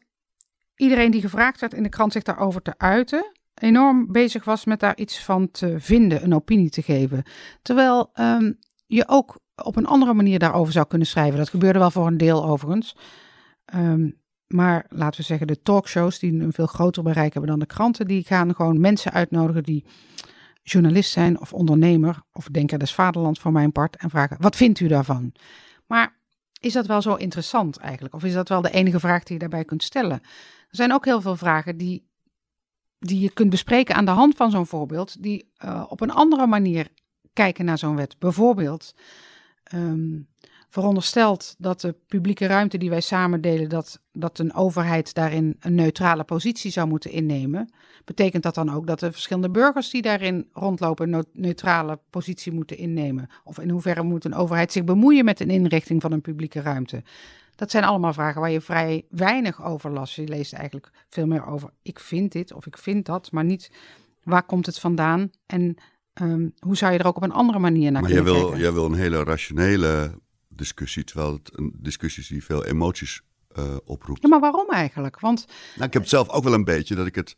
iedereen 0.76 1.12
die 1.12 1.22
gevraagd 1.22 1.60
werd 1.60 1.74
in 1.74 1.84
de 1.84 1.90
krant 1.90 2.12
zich 2.12 2.24
daarover 2.24 2.62
te 2.62 2.78
uiten, 2.78 3.39
enorm 3.60 4.12
bezig 4.12 4.44
was 4.44 4.66
met 4.66 4.80
daar 4.80 4.98
iets 4.98 5.24
van 5.24 5.52
te 5.52 5.76
vinden, 5.80 6.24
een 6.24 6.36
opinie 6.36 6.70
te 6.70 6.82
geven. 6.82 7.24
Terwijl 7.62 8.12
um, 8.20 8.60
je 8.88 9.08
ook 9.08 9.40
op 9.56 9.76
een 9.76 9.86
andere 9.86 10.14
manier 10.14 10.40
daarover 10.40 10.74
zou 10.74 10.88
kunnen 10.88 11.08
schrijven. 11.08 11.38
Dat 11.38 11.50
gebeurde 11.50 11.80
wel 11.80 11.92
voor 11.92 12.08
een 12.08 12.18
deel 12.18 12.46
overigens. 12.46 12.96
Um, 13.76 14.18
maar 14.48 14.86
laten 14.90 15.20
we 15.20 15.26
zeggen, 15.26 15.48
de 15.48 15.62
talkshows 15.62 16.20
die 16.20 16.42
een 16.42 16.54
veel 16.54 16.66
groter 16.66 17.04
bereik 17.04 17.34
hebben 17.34 17.52
dan 17.52 17.60
de 17.60 17.66
kranten, 17.66 18.08
die 18.08 18.24
gaan 18.24 18.56
gewoon 18.56 18.80
mensen 18.80 19.12
uitnodigen 19.12 19.64
die 19.64 19.86
journalist 20.64 21.12
zijn 21.12 21.40
of 21.40 21.54
ondernemer 21.54 22.22
of 22.32 22.46
denker 22.46 22.80
des 22.80 22.94
vaderlands 22.94 23.40
voor 23.40 23.52
mijn 23.52 23.72
part 23.72 23.96
en 23.96 24.10
vragen: 24.10 24.38
wat 24.40 24.56
vindt 24.56 24.80
u 24.80 24.88
daarvan? 24.88 25.34
Maar 25.88 26.18
is 26.60 26.74
dat 26.74 26.86
wel 26.86 27.02
zo 27.02 27.16
interessant 27.16 27.78
eigenlijk? 27.78 28.14
Of 28.14 28.24
is 28.24 28.34
dat 28.34 28.50
wel 28.50 28.62
de 28.62 28.72
enige 28.72 29.00
vraag 29.00 29.24
die 29.24 29.34
je 29.34 29.40
daarbij 29.40 29.66
kunt 29.66 29.84
stellen? 29.84 30.20
Er 30.70 30.76
zijn 30.76 30.94
ook 30.94 31.06
heel 31.06 31.22
veel 31.22 31.36
vragen 31.36 31.78
die, 31.78 32.09
die 33.00 33.20
je 33.20 33.34
kunt 33.34 33.50
bespreken 33.50 33.96
aan 33.96 34.06
de 34.06 34.12
hand 34.12 34.36
van 34.36 34.52
zo'n 34.52 34.66
voorbeeld, 34.66 35.24
die 35.24 35.52
uh, 35.66 35.86
op 35.90 36.02
een 36.02 36.12
andere 36.12 36.48
manier 36.48 36.88
kijken 37.34 37.66
naar 37.66 37.78
zo'n 37.78 37.96
wet. 37.96 38.20
Bijvoorbeeld, 38.20 38.96
um, 39.74 40.28
veronderstelt 40.70 41.56
dat 41.58 41.82
de 41.82 41.96
publieke 42.08 42.46
ruimte 42.46 42.78
die 42.78 42.90
wij 42.90 43.02
samen 43.02 43.42
delen, 43.42 43.70
dat, 43.70 44.02
dat 44.12 44.40
een 44.40 44.54
overheid 44.54 45.14
daarin 45.14 45.56
een 45.60 45.76
neutrale 45.76 46.24
positie 46.24 46.72
zou 46.72 46.88
moeten 46.88 47.12
innemen. 47.12 47.74
Betekent 48.06 48.44
dat 48.44 48.56
dan 48.56 48.74
ook 48.74 48.88
dat 48.88 49.00
de 49.00 49.12
verschillende 49.12 49.50
burgers 49.50 49.90
die 49.90 50.02
daarin 50.02 50.50
rondlopen 50.54 51.14
een 51.14 51.26
neutrale 51.34 52.00
positie 52.10 52.52
moeten 52.52 52.78
innemen? 52.78 53.30
Of 53.44 53.60
in 53.60 53.70
hoeverre 53.70 54.04
moet 54.04 54.26
een 54.26 54.36
overheid 54.36 54.72
zich 54.72 54.84
bemoeien 54.84 55.26
met 55.26 55.40
een 55.40 55.50
inrichting 55.50 56.02
van 56.02 56.12
een 56.12 56.22
publieke 56.22 56.62
ruimte? 56.62 57.04
Dat 57.60 57.72
zijn 57.72 57.84
allemaal 57.84 58.14
vragen 58.14 58.42
waar 58.42 58.52
je 58.52 58.62
vrij 58.62 59.06
weinig 59.10 59.64
over 59.64 59.92
las. 59.92 60.16
Je 60.16 60.28
leest 60.28 60.54
eigenlijk 60.54 60.92
veel 61.10 61.26
meer 61.26 61.46
over 61.46 61.70
ik 61.82 62.00
vind 62.00 62.32
dit 62.32 62.54
of 62.54 62.66
ik 62.66 62.78
vind 62.78 63.06
dat, 63.06 63.32
maar 63.32 63.44
niet 63.44 63.72
waar 64.24 64.44
komt 64.44 64.66
het 64.66 64.80
vandaan 64.80 65.32
en 65.46 65.78
um, 66.22 66.54
hoe 66.60 66.78
zou 66.78 66.94
je 66.94 67.00
er 67.00 67.06
ook 67.06 67.16
op 67.16 67.24
een 67.24 67.32
andere 67.32 67.60
manier 67.60 67.92
naar 67.92 68.02
maar 68.02 68.12
kunnen 68.12 68.32
jij 68.32 68.34
wil, 68.34 68.44
kijken. 68.44 68.60
jij 68.60 68.74
wil 68.74 68.86
een 68.86 68.94
hele 68.94 69.24
rationele 69.24 70.12
discussie, 70.48 71.04
terwijl 71.04 71.34
het 71.34 71.58
een 71.58 71.74
discussie 71.78 72.24
is 72.24 72.30
die 72.30 72.44
veel 72.44 72.66
emoties 72.66 73.22
uh, 73.58 73.76
oproept. 73.86 74.22
Ja, 74.22 74.28
maar 74.28 74.40
waarom 74.40 74.70
eigenlijk? 74.70 75.20
Want 75.20 75.46
nou, 75.76 75.88
ik 75.88 75.94
heb 75.94 76.02
het 76.02 76.12
zelf 76.12 76.30
ook 76.30 76.44
wel 76.44 76.54
een 76.54 76.64
beetje 76.64 76.96
dat 76.96 77.06
ik 77.06 77.16
het 77.16 77.36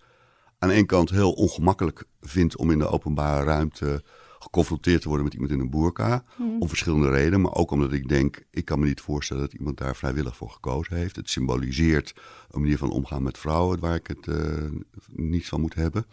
aan 0.60 0.70
de 0.70 0.76
ene 0.76 0.86
kant 0.86 1.10
heel 1.10 1.32
ongemakkelijk 1.32 2.04
vind 2.22 2.58
om 2.58 2.72
in 2.72 2.80
de 2.80 2.88
openbare 2.88 3.46
ruimte 3.46 4.04
geconfronteerd 4.42 5.02
te 5.02 5.08
worden 5.08 5.26
met 5.26 5.34
iemand 5.34 5.52
in 5.52 5.60
een 5.60 5.70
boerka. 5.70 6.24
Hmm. 6.36 6.62
Om 6.62 6.68
verschillende 6.68 7.10
redenen, 7.10 7.42
maar 7.42 7.54
ook 7.54 7.72
omdat 7.72 7.94
ik 7.94 8.08
denk, 8.08 8.44
ik 8.52 8.66
kan 8.66 8.80
me 8.80 8.86
niet 8.86 9.02
voorstellen 9.02 9.44
dat 9.44 9.54
iemand 9.54 9.78
daar 9.78 9.96
vrijwillig 9.96 10.36
voor 10.36 10.50
gekozen 10.50 10.96
heeft. 10.96 11.16
Het 11.16 11.30
symboliseert 11.30 12.14
een 12.50 12.62
manier 12.62 12.78
van 12.78 12.92
omgaan 12.92 13.24
met 13.24 13.38
vrouwen 13.38 13.80
waar 13.80 13.96
ik 13.96 14.08
het 14.08 14.28
uh, 14.28 14.36
niet 15.08 15.48
van 15.48 15.62
moet 15.62 15.74
hebben. 15.74 16.06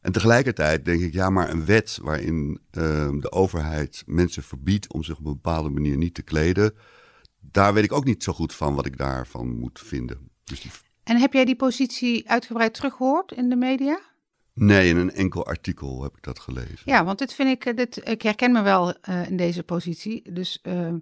En 0.00 0.12
tegelijkertijd 0.12 0.84
denk 0.84 1.00
ik, 1.00 1.12
ja, 1.12 1.30
maar 1.30 1.50
een 1.50 1.64
wet 1.64 1.98
waarin 2.02 2.60
uh, 2.72 3.08
de 3.20 3.32
overheid 3.32 4.02
mensen 4.06 4.42
verbiedt 4.42 4.92
om 4.92 5.02
zich 5.02 5.18
op 5.18 5.24
een 5.24 5.32
bepaalde 5.32 5.68
manier 5.68 5.96
niet 5.96 6.14
te 6.14 6.22
kleden, 6.22 6.74
daar 7.40 7.74
weet 7.74 7.84
ik 7.84 7.92
ook 7.92 8.04
niet 8.04 8.22
zo 8.22 8.32
goed 8.32 8.54
van 8.54 8.74
wat 8.74 8.86
ik 8.86 8.96
daarvan 8.96 9.58
moet 9.58 9.80
vinden. 9.84 10.30
Dus 10.44 10.60
die... 10.60 10.70
En 11.04 11.16
heb 11.16 11.32
jij 11.32 11.44
die 11.44 11.56
positie 11.56 12.30
uitgebreid 12.30 12.74
teruggehoord 12.74 13.32
in 13.32 13.48
de 13.48 13.56
media? 13.56 14.00
Nee, 14.62 14.88
in 14.88 14.96
een 14.96 15.12
enkel 15.12 15.46
artikel 15.46 16.02
heb 16.02 16.16
ik 16.16 16.22
dat 16.22 16.38
gelezen. 16.38 16.78
Ja, 16.84 17.04
want 17.04 17.18
dit 17.18 17.34
vind 17.34 17.48
ik, 17.48 17.76
dit, 17.76 18.08
ik 18.08 18.22
herken 18.22 18.52
me 18.52 18.62
wel 18.62 18.94
uh, 19.08 19.28
in 19.28 19.36
deze 19.36 19.62
positie. 19.62 20.32
Dus 20.32 20.58
uh, 20.62 20.94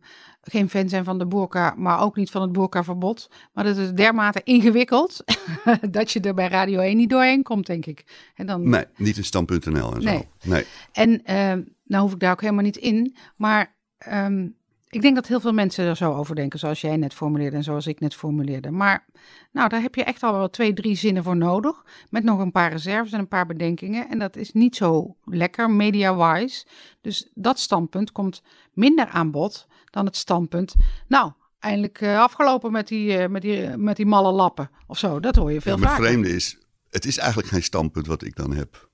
geen 0.43 0.71
fan 0.71 0.89
zijn 0.89 1.05
van 1.05 1.19
de 1.19 1.27
boerka, 1.27 1.75
maar 1.77 2.01
ook 2.01 2.17
niet 2.17 2.31
van 2.31 2.43
het 2.43 2.53
boerkaverbod. 2.53 3.31
Maar 3.53 3.65
dat 3.65 3.77
is 3.77 3.93
dermate 3.93 4.41
ingewikkeld 4.45 5.25
dat 5.91 6.11
je 6.11 6.21
er 6.21 6.35
bij 6.35 6.49
Radio 6.49 6.81
1 6.81 6.97
niet 6.97 7.11
doorheen 7.11 7.43
komt, 7.43 7.67
denk 7.67 7.87
ik. 7.87 8.31
En 8.35 8.47
dan... 8.47 8.69
Nee, 8.69 8.85
niet 8.97 9.17
in 9.17 9.25
stand.nl 9.25 9.95
en 9.95 10.03
nee. 10.03 10.17
zo. 10.39 10.49
Nee. 10.49 10.65
En 10.93 11.11
uh, 11.11 11.65
nou 11.85 12.03
hoef 12.03 12.13
ik 12.13 12.21
daar 12.21 12.33
ook 12.33 12.41
helemaal 12.41 12.65
niet 12.65 12.77
in. 12.77 13.17
Maar 13.37 13.77
um, 14.13 14.57
ik 14.91 15.03
denk 15.03 15.15
dat 15.15 15.27
heel 15.27 15.41
veel 15.41 15.53
mensen 15.53 15.87
er 15.87 15.97
zo 15.97 16.15
over 16.15 16.35
denken, 16.35 16.59
zoals 16.59 16.81
jij 16.81 16.97
net 16.97 17.15
formuleerde 17.15 17.57
en 17.57 17.63
zoals 17.63 17.87
ik 17.87 18.01
net 18.01 18.15
formuleerde. 18.15 18.71
Maar 18.71 19.07
nou, 19.53 19.69
daar 19.69 19.81
heb 19.81 19.95
je 19.95 20.05
echt 20.05 20.23
al 20.23 20.33
wel 20.33 20.51
twee, 20.51 20.73
drie 20.73 20.97
zinnen 20.97 21.23
voor 21.23 21.37
nodig. 21.37 21.85
Met 22.11 22.25
nog 22.25 22.39
een 22.39 22.51
paar 22.51 22.73
reserves 22.73 23.13
en 23.13 23.19
een 23.19 23.29
paar 23.29 23.47
bedenkingen. 23.47 24.09
En 24.09 24.19
dat 24.19 24.37
is 24.37 24.53
niet 24.53 24.77
zo 24.77 25.17
lekker, 25.25 25.71
media-wise. 25.71 26.67
Dus 27.01 27.31
dat 27.35 27.59
standpunt 27.59 28.13
komt 28.13 28.43
minder 28.73 29.07
aan 29.07 29.31
bod 29.31 29.67
dan 29.91 30.05
het 30.05 30.17
standpunt. 30.17 30.75
Nou, 31.09 31.33
eindelijk 31.59 32.01
uh, 32.01 32.21
afgelopen 32.21 32.73
met 32.73 32.89
die, 32.89 33.19
uh, 33.19 33.27
met, 33.27 33.43
die, 33.43 33.77
met 33.77 33.97
die 33.97 34.07
malle 34.07 34.33
lappen 34.33 34.71
of 34.87 34.99
zo. 34.99 35.21
Dat 35.21 35.37
hoor 35.37 35.53
je 35.53 35.61
veel 35.61 35.73
ja, 35.73 35.79
maar 35.79 35.89
vaker. 35.89 36.05
Het 36.05 36.13
vreemde 36.13 36.35
is, 36.35 36.59
het 36.91 37.05
is 37.05 37.19
eigenlijk 37.19 37.49
geen 37.49 37.63
standpunt 37.63 38.07
wat 38.07 38.23
ik 38.23 38.37
dan 38.37 38.53
heb. 38.53 38.89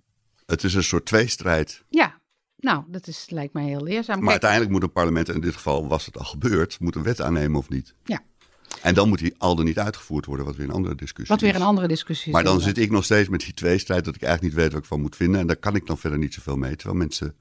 Het 0.46 0.64
is 0.64 0.74
een 0.74 0.84
soort 0.84 1.06
tweestrijd. 1.06 1.84
Ja, 1.88 2.20
nou, 2.64 2.85
dat 2.87 3.06
is, 3.06 3.26
lijkt 3.30 3.52
mij 3.52 3.64
heel 3.64 3.83
leerzaam. 3.83 4.18
Maar 4.18 4.18
Kijk, 4.18 4.30
uiteindelijk 4.30 4.71
moet 4.71 4.83
een 4.83 4.92
parlement, 4.92 5.28
en 5.28 5.35
in 5.35 5.40
dit 5.40 5.54
geval 5.54 5.88
was 5.88 6.06
het 6.06 6.18
al 6.18 6.25
gebeurd, 6.25 6.80
moet 6.80 6.94
een 6.94 7.02
wet 7.02 7.21
aannemen 7.21 7.59
of 7.59 7.68
niet. 7.68 7.94
Ja. 8.04 8.23
En 8.83 8.94
dan 8.94 9.09
moet 9.09 9.18
die 9.18 9.35
al 9.38 9.56
dan 9.56 9.64
niet 9.64 9.78
uitgevoerd 9.78 10.26
worden, 10.26 10.47
wat 10.47 10.56
weer 10.56 10.68
een 10.68 10.75
andere 10.75 10.94
discussie 10.94 11.35
wat 11.35 11.44
weer 11.44 11.54
een 11.54 11.66
andere 11.66 11.88
discussie 11.88 12.26
is. 12.26 12.33
Maar 12.33 12.44
dan 12.44 12.61
zit 12.61 12.78
ik 12.78 12.90
nog 12.90 13.04
steeds 13.04 13.28
met 13.28 13.40
die 13.40 13.54
tweestrijd 13.54 14.04
dat 14.04 14.14
ik 14.14 14.23
eigenlijk 14.23 14.54
niet 14.54 14.62
weet 14.62 14.73
wat 14.73 14.83
ik 14.83 14.88
van 14.88 15.00
moet 15.00 15.16
vinden. 15.16 15.40
En 15.40 15.47
daar 15.47 15.56
kan 15.56 15.75
ik 15.75 15.87
dan 15.87 15.99
verder 15.99 16.18
niet 16.18 16.35
zoveel 16.35 16.56
mee. 16.56 16.76
Terwijl 16.76 16.99
mensen 16.99 17.37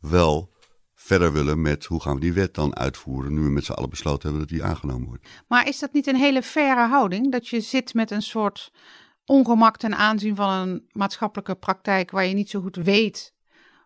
wel 0.00 0.52
verder 0.94 1.32
willen 1.32 1.62
met 1.62 1.84
hoe 1.84 2.02
gaan 2.02 2.14
we 2.14 2.20
die 2.20 2.32
wet 2.32 2.54
dan 2.54 2.76
uitvoeren. 2.76 3.34
Nu 3.34 3.40
we 3.40 3.50
met 3.50 3.64
z'n 3.64 3.72
allen 3.72 3.90
besloten 3.90 4.22
hebben 4.22 4.40
dat 4.40 4.48
die 4.48 4.64
aangenomen 4.64 5.08
wordt. 5.08 5.28
Maar 5.48 5.68
is 5.68 5.78
dat 5.78 5.92
niet 5.92 6.06
een 6.06 6.16
hele 6.16 6.42
faire 6.42 6.88
houding? 6.88 7.32
Dat 7.32 7.48
je 7.48 7.60
zit 7.60 7.94
met 7.94 8.10
een 8.10 8.22
soort 8.22 8.72
ongemak 9.24 9.76
ten 9.76 9.96
aanzien 9.96 10.36
van 10.36 10.50
een 10.50 10.88
maatschappelijke 10.92 11.54
praktijk 11.54 12.10
waar 12.10 12.26
je 12.26 12.34
niet 12.34 12.50
zo 12.50 12.60
goed 12.60 12.76
weet 12.76 13.34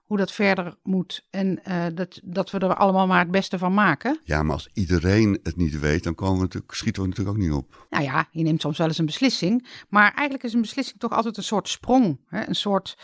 hoe 0.09 0.17
dat 0.17 0.33
verder 0.33 0.75
moet. 0.83 1.27
En 1.31 1.61
uh, 1.69 1.87
dat, 1.95 2.21
dat 2.25 2.51
we 2.51 2.59
er 2.59 2.75
allemaal 2.75 3.07
maar 3.07 3.19
het 3.19 3.31
beste 3.31 3.59
van 3.59 3.75
maken. 3.75 4.21
Ja, 4.25 4.43
maar 4.43 4.55
als 4.55 4.69
iedereen 4.73 5.41
het 5.43 5.57
niet 5.57 5.81
weet, 5.81 6.05
dan 6.05 6.15
komen 6.15 6.37
we 6.37 6.43
natuurlijk, 6.43 6.75
schieten 6.75 7.03
we 7.03 7.09
natuurlijk 7.09 7.37
ook 7.37 7.43
niet 7.43 7.53
op. 7.53 7.87
Nou 7.91 8.05
ja, 8.05 8.29
je 8.31 8.43
neemt 8.43 8.61
soms 8.61 8.79
wel 8.79 8.87
eens 8.87 8.99
een 8.99 9.07
beslissing. 9.07 9.67
Maar 9.89 10.13
eigenlijk 10.15 10.43
is 10.43 10.53
een 10.53 10.61
beslissing 10.61 11.01
toch 11.01 11.13
altijd 11.13 11.37
een 11.37 11.43
soort 11.43 11.69
sprong. 11.69 12.21
Hè? 12.27 12.49
Een 12.49 12.55
soort 12.55 12.99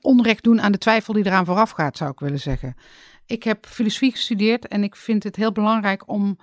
onrecht 0.00 0.42
doen 0.42 0.60
aan 0.60 0.72
de 0.72 0.78
twijfel 0.78 1.12
die 1.12 1.26
eraan 1.26 1.44
vooraf 1.44 1.70
gaat, 1.70 1.96
zou 1.96 2.10
ik 2.10 2.20
willen 2.20 2.40
zeggen. 2.40 2.74
Ik 3.26 3.42
heb 3.42 3.66
filosofie 3.66 4.10
gestudeerd 4.10 4.68
en 4.68 4.82
ik 4.82 4.96
vind 4.96 5.22
het 5.22 5.36
heel 5.36 5.52
belangrijk 5.52 6.08
om 6.08 6.38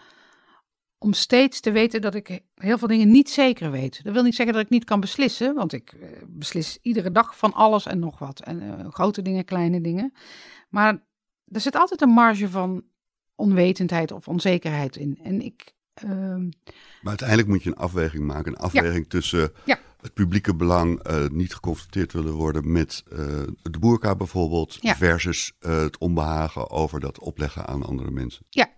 om 1.00 1.14
steeds 1.14 1.60
te 1.60 1.72
weten 1.72 2.02
dat 2.02 2.16
ik 2.16 2.42
heel 2.56 2.78
veel 2.78 2.88
dingen 2.88 3.12
niet 3.12 3.30
zeker 3.30 3.72
weet. 3.72 4.04
Dat 4.04 4.14
wil 4.14 4.24
niet 4.24 4.36
zeggen 4.36 4.56
dat 4.56 4.64
ik 4.64 4.70
niet 4.70 4.84
kan 4.84 5.00
beslissen, 5.00 5.56
want 5.56 5.74
ik 5.74 5.92
eh, 5.92 6.08
beslis 6.28 6.78
iedere 6.82 7.12
dag 7.12 7.38
van 7.38 7.54
alles 7.54 7.86
en 7.86 8.00
nog 8.00 8.20
wat. 8.20 8.40
En 8.40 8.62
uh, 8.62 8.74
grote 8.90 9.22
dingen, 9.22 9.46
kleine 9.46 9.82
dingen. 9.82 10.14
Maar 10.70 11.04
er 11.48 11.62
zit 11.62 11.76
altijd 11.76 12.02
een 12.02 12.10
marge 12.10 12.50
van 12.50 12.84
onwetendheid 13.36 14.12
of 14.12 14.28
onzekerheid 14.28 14.96
in. 14.96 15.20
En 15.24 15.42
ik. 15.42 15.76
Uh... 16.04 16.10
Maar 17.02 17.18
uiteindelijk 17.18 17.48
moet 17.48 17.64
je 17.64 17.70
een 17.70 17.76
afweging 17.76 18.24
maken. 18.24 18.52
Een 18.52 18.58
afweging 18.58 19.10
tussen 19.10 19.52
ja. 19.66 19.80
het 20.02 20.14
publieke 20.14 20.56
belang, 20.56 21.08
uh, 21.10 21.28
niet 21.28 21.54
geconfronteerd 21.54 22.14
willen 22.14 22.34
worden 22.34 22.72
met 22.72 23.04
de 23.62 23.80
boerka 23.80 24.16
bijvoorbeeld, 24.16 24.78
ja. 24.80 24.96
versus 24.96 25.54
het 25.60 25.98
onbehagen 25.98 26.70
over 26.70 27.00
dat 27.00 27.20
opleggen 27.20 27.68
aan 27.68 27.84
andere 27.84 28.12
mensen. 28.12 28.46
Ja, 28.50 28.70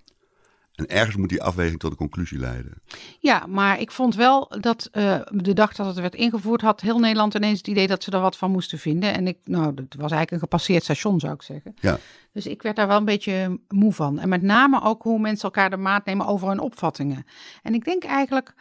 en 0.80 0.88
ergens 0.88 1.16
moet 1.16 1.30
die 1.30 1.44
afweging 1.44 1.80
tot 1.80 1.92
een 1.92 1.98
conclusie 1.98 2.40
leiden. 2.40 2.82
Ja, 3.20 3.46
maar 3.48 3.80
ik 3.80 3.92
vond 3.92 4.16
wel 4.16 4.52
dat 4.60 4.90
uh, 4.92 5.20
de 5.32 5.54
dag 5.54 5.76
dat 5.76 5.86
het 5.86 6.00
werd 6.00 6.16
ingevoerd, 6.16 6.62
had 6.62 6.82
heel 6.82 7.00
Nederland 7.00 7.34
ineens 7.34 7.58
het 7.58 7.68
idee 7.68 7.88
dat 7.88 8.04
ze 8.04 8.12
er 8.12 8.20
wat 8.20 8.38
van 8.38 8.52
moesten 8.52 8.78
vinden. 8.78 9.14
En 9.14 9.28
ik, 9.28 9.38
nou, 9.44 9.74
dat 9.74 9.86
was 9.88 10.12
eigenlijk 10.12 10.32
een 10.32 10.40
gepasseerd 10.40 10.84
station, 10.84 11.20
zou 11.20 11.34
ik 11.34 11.42
zeggen. 11.42 11.74
Ja. 11.80 11.98
Dus 12.32 12.48
ik 12.48 12.62
werd 12.62 12.76
daar 12.76 12.88
wel 12.88 12.98
een 12.98 13.06
beetje 13.06 13.60
moe 13.68 13.94
van. 13.94 14.20
En 14.20 14.30
met 14.30 14.42
name 14.42 14.82
ook 14.82 15.04
hoe 15.04 15.20
mensen 15.20 15.44
elkaar 15.44 15.70
de 15.70 15.78
maat 15.78 16.06
nemen 16.06 16.26
over 16.26 16.48
hun 16.48 16.60
opvattingen. 16.60 17.26
En 17.64 17.74
ik 17.74 17.84
denk 17.84 18.04
eigenlijk, 18.04 18.54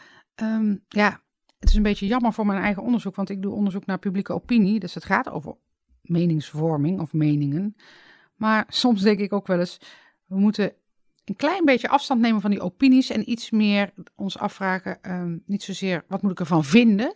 um, 0.42 0.84
ja, 0.88 1.20
het 1.58 1.68
is 1.68 1.75
een 1.75 1.82
beetje 1.82 2.06
jammer 2.06 2.32
voor 2.32 2.46
mijn 2.46 2.62
eigen 2.62 2.82
onderzoek, 2.82 3.16
want 3.16 3.30
ik 3.30 3.42
doe 3.42 3.52
onderzoek 3.52 3.87
naar 3.87 3.98
publieke 3.98 4.32
opinie. 4.32 4.80
Dus 4.80 4.94
het 4.94 5.04
gaat 5.04 5.30
over 5.30 5.56
meningsvorming 6.02 7.00
of 7.00 7.12
meningen. 7.12 7.76
Maar 8.34 8.64
soms 8.68 9.02
denk 9.02 9.18
ik 9.18 9.32
ook 9.32 9.46
wel 9.46 9.58
eens, 9.58 9.80
we 10.26 10.38
moeten 10.38 10.72
een 11.28 11.37
klein 11.37 11.64
beetje 11.64 11.88
afstand 11.88 12.20
nemen 12.20 12.40
van 12.40 12.50
die 12.50 12.61
opinies 12.61 13.11
en 13.11 13.30
iets 13.30 13.50
meer 13.50 13.92
ons 14.14 14.38
afvragen, 14.38 14.99
um, 15.02 15.42
niet 15.47 15.62
zozeer 15.62 16.04
wat 16.08 16.23
moet 16.23 16.30
ik 16.30 16.40
ervan 16.40 16.64
vinden, 16.64 17.12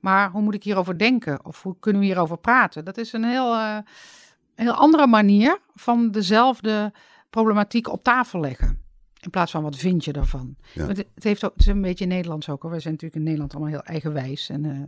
maar 0.00 0.30
hoe 0.30 0.42
moet 0.42 0.54
ik 0.54 0.62
hierover 0.62 0.98
denken 0.98 1.44
of 1.44 1.62
hoe 1.62 1.76
kunnen 1.80 2.00
we 2.00 2.06
hierover 2.06 2.38
praten. 2.38 2.84
Dat 2.84 2.98
is 2.98 3.12
een 3.12 3.24
heel, 3.24 3.54
uh, 3.54 3.78
heel 4.54 4.72
andere 4.72 5.06
manier 5.06 5.58
van 5.74 6.10
dezelfde 6.10 6.92
problematiek 7.30 7.88
op 7.88 8.02
tafel 8.02 8.40
leggen. 8.40 8.80
In 9.20 9.30
plaats 9.30 9.50
van 9.50 9.62
wat 9.62 9.76
vind 9.76 10.04
je. 10.04 10.12
Ja. 10.74 10.86
Het, 10.86 10.96
het, 11.14 11.24
heeft 11.24 11.44
ook, 11.44 11.52
het 11.52 11.60
is 11.60 11.66
een 11.66 11.80
beetje 11.80 12.06
Nederlands 12.06 12.48
ook 12.48 12.62
hoor. 12.62 12.70
Wij 12.70 12.80
zijn 12.80 12.92
natuurlijk 12.92 13.20
in 13.20 13.26
Nederland 13.26 13.54
allemaal 13.54 13.72
heel 13.72 13.82
eigenwijs. 13.82 14.48
En 14.48 14.64
uh, 14.64 14.82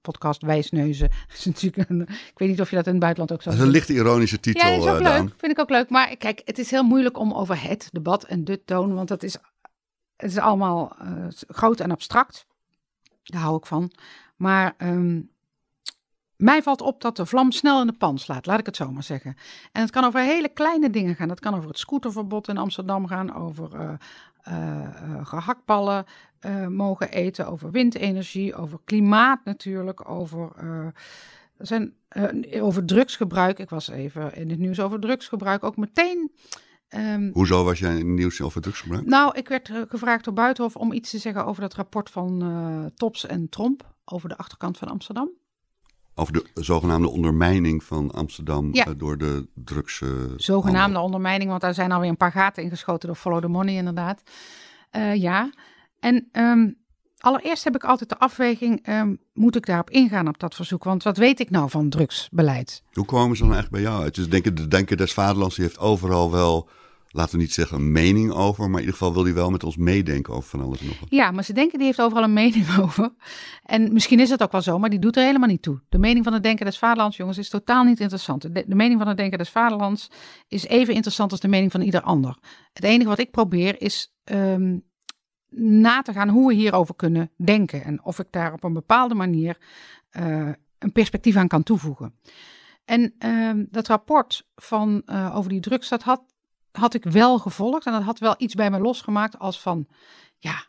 podcast 0.00 0.42
Wijsneuzen. 0.42 1.10
is 1.36 1.44
natuurlijk 1.44 1.90
een, 1.90 2.00
ik 2.00 2.32
weet 2.34 2.48
niet 2.48 2.60
of 2.60 2.70
je 2.70 2.76
dat 2.76 2.86
in 2.86 2.92
het 2.92 3.00
buitenland 3.00 3.32
ook 3.32 3.42
zo. 3.42 3.50
Dat 3.50 3.58
is 3.58 3.64
een 3.64 3.72
licht 3.72 3.88
ironische 3.88 4.40
titel. 4.40 4.68
Ja, 4.68 4.76
is 4.76 4.86
ook 4.86 5.00
leuk. 5.00 5.34
Vind 5.36 5.52
ik 5.52 5.58
ook 5.58 5.70
leuk. 5.70 5.90
Maar 5.90 6.16
kijk, 6.16 6.42
het 6.44 6.58
is 6.58 6.70
heel 6.70 6.82
moeilijk 6.82 7.18
om 7.18 7.32
over 7.32 7.62
het 7.62 7.88
debat 7.92 8.24
en 8.24 8.44
de 8.44 8.64
toon, 8.64 8.94
want 8.94 9.08
dat 9.08 9.22
is, 9.22 9.36
het 10.16 10.30
is 10.30 10.38
allemaal 10.38 10.96
uh, 11.02 11.26
groot 11.48 11.80
en 11.80 11.90
abstract. 11.90 12.46
Daar 13.22 13.40
hou 13.40 13.56
ik 13.56 13.66
van. 13.66 13.90
Maar 14.36 14.74
um, 14.78 15.30
mij 16.36 16.62
valt 16.62 16.80
op 16.80 17.00
dat 17.00 17.16
de 17.16 17.26
vlam 17.26 17.52
snel 17.52 17.80
in 17.80 17.86
de 17.86 17.92
pan 17.92 18.18
slaat, 18.18 18.46
laat 18.46 18.58
ik 18.58 18.66
het 18.66 18.76
zo 18.76 18.90
maar 18.90 19.02
zeggen. 19.02 19.36
En 19.72 19.82
het 19.82 19.90
kan 19.90 20.04
over 20.04 20.20
hele 20.20 20.48
kleine 20.48 20.90
dingen 20.90 21.14
gaan. 21.14 21.28
Dat 21.28 21.40
kan 21.40 21.54
over 21.54 21.68
het 21.68 21.78
scooterverbod 21.78 22.48
in 22.48 22.58
Amsterdam 22.58 23.06
gaan, 23.06 23.34
over 23.34 23.74
uh, 23.74 23.90
gehaktballen 25.22 26.04
mogen 26.68 27.10
eten, 27.10 27.46
over 27.46 27.70
windenergie, 27.70 28.54
over 28.54 28.78
klimaat 28.84 29.44
natuurlijk, 29.44 30.08
over, 30.08 30.52
zijn, 31.58 31.94
over 32.60 32.84
drugsgebruik. 32.84 33.58
Ik 33.58 33.70
was 33.70 33.88
even 33.88 34.34
in 34.34 34.50
het 34.50 34.58
nieuws 34.58 34.80
over 34.80 35.00
drugsgebruik, 35.00 35.64
ook 35.64 35.76
meteen. 35.76 36.32
Um, 36.88 37.30
Hoezo 37.32 37.64
was 37.64 37.78
jij 37.78 37.90
in 37.90 37.96
het 37.96 38.06
nieuws 38.06 38.40
over 38.40 38.60
drugsgebruik? 38.60 39.06
Nou, 39.06 39.38
ik 39.38 39.48
werd 39.48 39.70
gevraagd 39.88 40.24
door 40.24 40.34
Buitenhof 40.34 40.76
om 40.76 40.92
iets 40.92 41.10
te 41.10 41.18
zeggen 41.18 41.46
over 41.46 41.62
dat 41.62 41.74
rapport 41.74 42.10
van 42.10 42.92
Tops 42.94 43.26
en 43.26 43.48
Tromp 43.48 43.94
over 44.04 44.28
de 44.28 44.36
achterkant 44.36 44.78
van 44.78 44.88
Amsterdam. 44.88 45.30
Over 46.14 46.32
de 46.32 46.44
zogenaamde 46.54 47.08
ondermijning 47.08 47.84
van 47.84 48.10
Amsterdam 48.10 48.68
ja. 48.72 48.88
uh, 48.88 48.94
door 48.96 49.18
de 49.18 49.48
drugs. 49.54 50.02
Zogenaamde 50.36 50.80
handel. 50.80 51.02
ondermijning, 51.02 51.50
want 51.50 51.60
daar 51.60 51.74
zijn 51.74 51.92
alweer 51.92 52.08
een 52.08 52.16
paar 52.16 52.32
gaten 52.32 52.62
ingeschoten 52.62 53.08
door 53.08 53.16
Follow 53.16 53.40
the 53.40 53.48
Money, 53.48 53.74
inderdaad. 53.74 54.22
Uh, 54.96 55.14
ja. 55.14 55.50
En 56.00 56.28
um, 56.32 56.76
allereerst 57.18 57.64
heb 57.64 57.74
ik 57.74 57.84
altijd 57.84 58.08
de 58.08 58.18
afweging: 58.18 58.88
um, 58.88 59.18
moet 59.32 59.56
ik 59.56 59.66
daarop 59.66 59.90
ingaan 59.90 60.28
op 60.28 60.38
dat 60.38 60.54
verzoek? 60.54 60.84
Want 60.84 61.02
wat 61.02 61.16
weet 61.16 61.40
ik 61.40 61.50
nou 61.50 61.70
van 61.70 61.88
drugsbeleid? 61.88 62.82
Hoe 62.92 63.04
komen 63.04 63.36
ze 63.36 63.42
dan 63.42 63.52
eigenlijk 63.52 63.82
bij 63.82 63.92
jou 63.92 64.02
uit? 64.04 64.14
Dus 64.14 64.28
denken, 64.28 64.54
de 64.54 64.68
Denker 64.68 64.96
des 64.96 65.12
Vaderlands 65.12 65.54
die 65.54 65.64
heeft 65.64 65.78
overal 65.78 66.30
wel 66.30 66.68
laten 67.14 67.36
we 67.36 67.42
niet 67.42 67.52
zeggen 67.52 67.76
een 67.76 67.92
mening 67.92 68.32
over, 68.32 68.64
maar 68.64 68.80
in 68.80 68.86
ieder 68.86 68.98
geval 68.98 69.12
wil 69.12 69.24
hij 69.24 69.34
wel 69.34 69.50
met 69.50 69.64
ons 69.64 69.76
meedenken 69.76 70.34
over 70.34 70.48
van 70.48 70.60
alles 70.60 70.80
en 70.80 70.86
nog 70.86 71.00
wat. 71.00 71.10
Ja, 71.10 71.30
maar 71.30 71.44
ze 71.44 71.52
denken 71.52 71.78
die 71.78 71.86
heeft 71.86 72.00
overal 72.00 72.22
een 72.22 72.32
mening 72.32 72.76
over. 72.82 73.14
En 73.62 73.92
misschien 73.92 74.20
is 74.20 74.30
het 74.30 74.42
ook 74.42 74.52
wel 74.52 74.62
zo, 74.62 74.78
maar 74.78 74.90
die 74.90 74.98
doet 74.98 75.16
er 75.16 75.24
helemaal 75.24 75.48
niet 75.48 75.62
toe. 75.62 75.80
De 75.88 75.98
mening 75.98 76.24
van 76.24 76.32
het 76.32 76.42
denken 76.42 76.66
des 76.66 76.78
vaderlands, 76.78 77.16
jongens, 77.16 77.38
is 77.38 77.48
totaal 77.48 77.84
niet 77.84 78.00
interessant. 78.00 78.42
De, 78.42 78.64
mening 78.66 78.98
van 78.98 79.08
het 79.08 79.16
denken 79.16 79.38
des 79.38 79.50
vaderlands 79.50 80.10
is 80.48 80.66
even 80.66 80.94
interessant 80.94 81.30
als 81.30 81.40
de 81.40 81.48
mening 81.48 81.72
van 81.72 81.80
ieder 81.80 82.00
ander. 82.00 82.38
Het 82.72 82.84
enige 82.84 83.08
wat 83.08 83.18
ik 83.18 83.30
probeer 83.30 83.80
is 83.80 84.14
um, 84.24 84.84
na 85.56 86.02
te 86.02 86.12
gaan 86.12 86.28
hoe 86.28 86.48
we 86.48 86.54
hierover 86.54 86.94
kunnen 86.94 87.30
denken 87.36 87.84
en 87.84 88.04
of 88.04 88.18
ik 88.18 88.26
daar 88.30 88.52
op 88.52 88.64
een 88.64 88.72
bepaalde 88.72 89.14
manier 89.14 89.58
uh, 90.12 90.50
een 90.78 90.92
perspectief 90.92 91.36
aan 91.36 91.48
kan 91.48 91.62
toevoegen. 91.62 92.14
En 92.84 93.14
uh, 93.18 93.64
dat 93.70 93.86
rapport 93.86 94.48
van, 94.54 95.02
uh, 95.06 95.36
over 95.36 95.50
die 95.50 95.60
drugs, 95.60 95.88
dat 95.88 96.02
had 96.02 96.33
had 96.78 96.94
ik 96.94 97.04
wel 97.04 97.38
gevolgd 97.38 97.86
en 97.86 97.92
dat 97.92 98.02
had 98.02 98.18
wel 98.18 98.34
iets 98.38 98.54
bij 98.54 98.70
me 98.70 98.78
losgemaakt 98.78 99.38
als 99.38 99.60
van, 99.60 99.86
ja, 100.38 100.64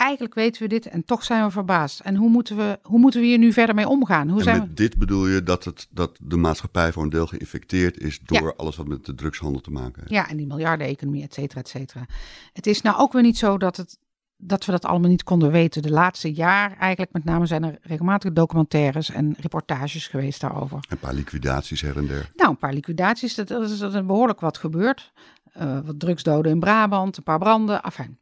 eigenlijk 0.00 0.34
weten 0.34 0.62
we 0.62 0.68
dit 0.68 0.86
en 0.86 1.04
toch 1.04 1.24
zijn 1.24 1.44
we 1.44 1.50
verbaasd. 1.50 2.00
En 2.00 2.16
hoe 2.16 2.28
moeten 2.28 2.56
we, 2.56 2.78
hoe 2.82 2.98
moeten 2.98 3.20
we 3.20 3.26
hier 3.26 3.38
nu 3.38 3.52
verder 3.52 3.74
mee 3.74 3.88
omgaan? 3.88 4.28
Hoe 4.28 4.38
en 4.38 4.44
zijn 4.44 4.58
met 4.58 4.68
we... 4.68 4.74
dit 4.74 4.98
bedoel 4.98 5.26
je 5.26 5.42
dat, 5.42 5.64
het, 5.64 5.86
dat 5.90 6.18
de 6.20 6.36
maatschappij 6.36 6.92
voor 6.92 7.02
een 7.02 7.08
deel 7.08 7.26
geïnfecteerd 7.26 7.98
is 7.98 8.20
door 8.20 8.42
ja. 8.42 8.54
alles 8.56 8.76
wat 8.76 8.86
met 8.88 9.04
de 9.04 9.14
drugshandel 9.14 9.60
te 9.60 9.70
maken 9.70 10.00
heeft? 10.00 10.12
Ja, 10.12 10.28
en 10.28 10.36
die 10.36 10.46
miljardeneconomie, 10.46 11.22
et 11.22 11.34
cetera, 11.34 11.60
et 11.60 11.68
cetera. 11.68 12.06
Het 12.52 12.66
is 12.66 12.82
nou 12.82 12.98
ook 12.98 13.12
weer 13.12 13.22
niet 13.22 13.38
zo 13.38 13.58
dat 13.58 13.76
het 13.76 13.98
dat 14.40 14.64
we 14.64 14.72
dat 14.72 14.84
allemaal 14.84 15.10
niet 15.10 15.22
konden 15.22 15.50
weten. 15.50 15.82
De 15.82 15.90
laatste 15.90 16.32
jaar 16.32 16.76
eigenlijk 16.78 17.12
met 17.12 17.24
name 17.24 17.46
zijn 17.46 17.64
er 17.64 17.78
regelmatig 17.82 18.32
documentaires 18.32 19.10
en 19.10 19.34
reportages 19.38 20.06
geweest 20.06 20.40
daarover. 20.40 20.78
Een 20.88 20.98
paar 20.98 21.14
liquidaties 21.14 21.80
her 21.80 21.96
en 21.96 22.06
der. 22.06 22.30
Nou, 22.34 22.50
een 22.50 22.58
paar 22.58 22.72
liquidaties, 22.72 23.34
dat, 23.34 23.48
dat 23.48 23.70
is, 23.70 23.78
dat 23.78 23.94
is 23.94 24.06
behoorlijk 24.06 24.40
wat 24.40 24.58
gebeurd. 24.58 25.12
Uh, 25.56 25.78
wat 25.84 26.00
drugsdoden 26.00 26.52
in 26.52 26.60
Brabant, 26.60 27.16
een 27.16 27.22
paar 27.22 27.38
branden, 27.38 27.82
afijn. 27.82 28.18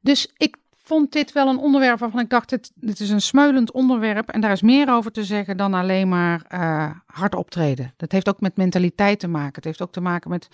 Dus 0.00 0.32
ik 0.36 0.56
vond 0.88 1.12
dit 1.12 1.32
wel 1.32 1.48
een 1.48 1.58
onderwerp 1.58 1.98
waarvan 1.98 2.20
ik 2.20 2.30
dacht, 2.30 2.48
dit, 2.48 2.72
dit 2.74 3.00
is 3.00 3.10
een 3.10 3.20
smeulend 3.20 3.72
onderwerp 3.72 4.28
en 4.28 4.40
daar 4.40 4.52
is 4.52 4.62
meer 4.62 4.90
over 4.90 5.10
te 5.10 5.24
zeggen 5.24 5.56
dan 5.56 5.74
alleen 5.74 6.08
maar 6.08 6.46
uh, 6.52 6.90
hard 7.06 7.34
optreden. 7.34 7.92
Dat 7.96 8.12
heeft 8.12 8.28
ook 8.28 8.40
met 8.40 8.56
mentaliteit 8.56 9.20
te 9.20 9.28
maken. 9.28 9.54
Het 9.54 9.64
heeft 9.64 9.82
ook 9.82 9.92
te 9.92 10.00
maken 10.00 10.30
met, 10.30 10.48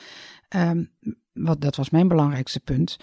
um, 0.57 0.90
wat, 1.33 1.61
dat 1.61 1.77
was 1.77 1.90
mijn 1.90 2.09
belangrijkste 2.09 2.61
punt, 2.61 2.97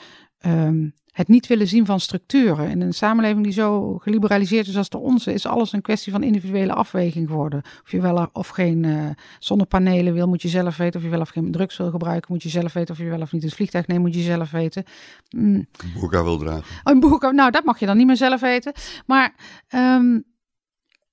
um, 0.46 0.94
het 1.12 1.28
niet 1.28 1.48
willen 1.48 1.68
zien 1.68 1.86
van 1.86 2.00
structuren. 2.00 2.70
In 2.70 2.82
een 2.82 2.94
samenleving 2.94 3.44
die 3.44 3.54
zo 3.54 3.98
geliberaliseerd 3.98 4.68
is 4.68 4.78
als 4.78 4.90
de 4.90 4.98
onze, 4.98 5.34
is 5.34 5.46
alles 5.46 5.74
een 5.74 5.82
kwestie 5.82 6.12
van 6.12 6.24
individuele 6.24 6.74
afweging 6.74 7.28
geworden. 7.28 7.62
Of 7.84 7.92
je 7.92 8.02
wel 8.02 8.30
of 8.34 8.48
geen 8.48 8.84
uh, 8.84 9.10
zonnepanelen 9.40 10.14
wil, 10.14 10.28
moet 10.28 10.42
je 10.42 10.48
zelf 10.48 10.78
weten. 10.78 11.00
Of 11.00 11.06
je 11.06 11.12
wel 11.12 11.22
of 11.22 11.30
geen 11.30 11.52
drugs 11.52 11.78
wil 11.78 11.90
gebruiken, 11.90 12.32
moet 12.32 12.44
je 12.44 12.50
zelf 12.50 12.74
weten. 12.74 12.94
Of 12.94 13.02
je 13.02 13.10
wel 13.10 13.22
of 13.22 13.32
niet 13.32 13.44
het 13.44 13.54
vliegtuig 13.54 13.88
neemt, 13.88 14.02
moet 14.02 14.16
je 14.16 14.22
zelf 14.22 14.52
weten. 14.52 14.84
Mm. 15.30 15.54
Een 15.56 15.68
boerka 15.94 16.24
wil 16.24 16.38
dragen. 16.38 16.64
Oh, 16.84 16.94
een 16.94 17.00
boerka, 17.00 17.32
nou 17.32 17.52
dat 17.52 17.64
mag 17.64 17.80
je 17.80 17.86
dan 17.86 17.98
niet 17.98 18.08
meer 18.08 18.18
zelf 18.18 18.42
weten. 18.42 18.74
Maar 19.06 19.34
um, 19.70 20.24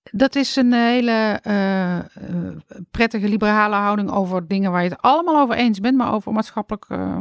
dat 0.03 0.37
is 0.37 0.57
een 0.57 0.73
hele 0.73 1.41
uh, 1.47 1.97
uh, 1.97 2.03
prettige 2.91 3.29
liberale 3.29 3.75
houding 3.75 4.11
over 4.11 4.49
dingen 4.49 4.71
waar 4.71 4.83
je 4.83 4.89
het 4.89 5.03
allemaal 5.03 5.41
over 5.41 5.57
eens 5.57 5.81
bent, 5.81 5.97
maar 5.97 6.13
over 6.13 6.33
maatschappelijk 6.33 6.87
uh, 6.89 7.19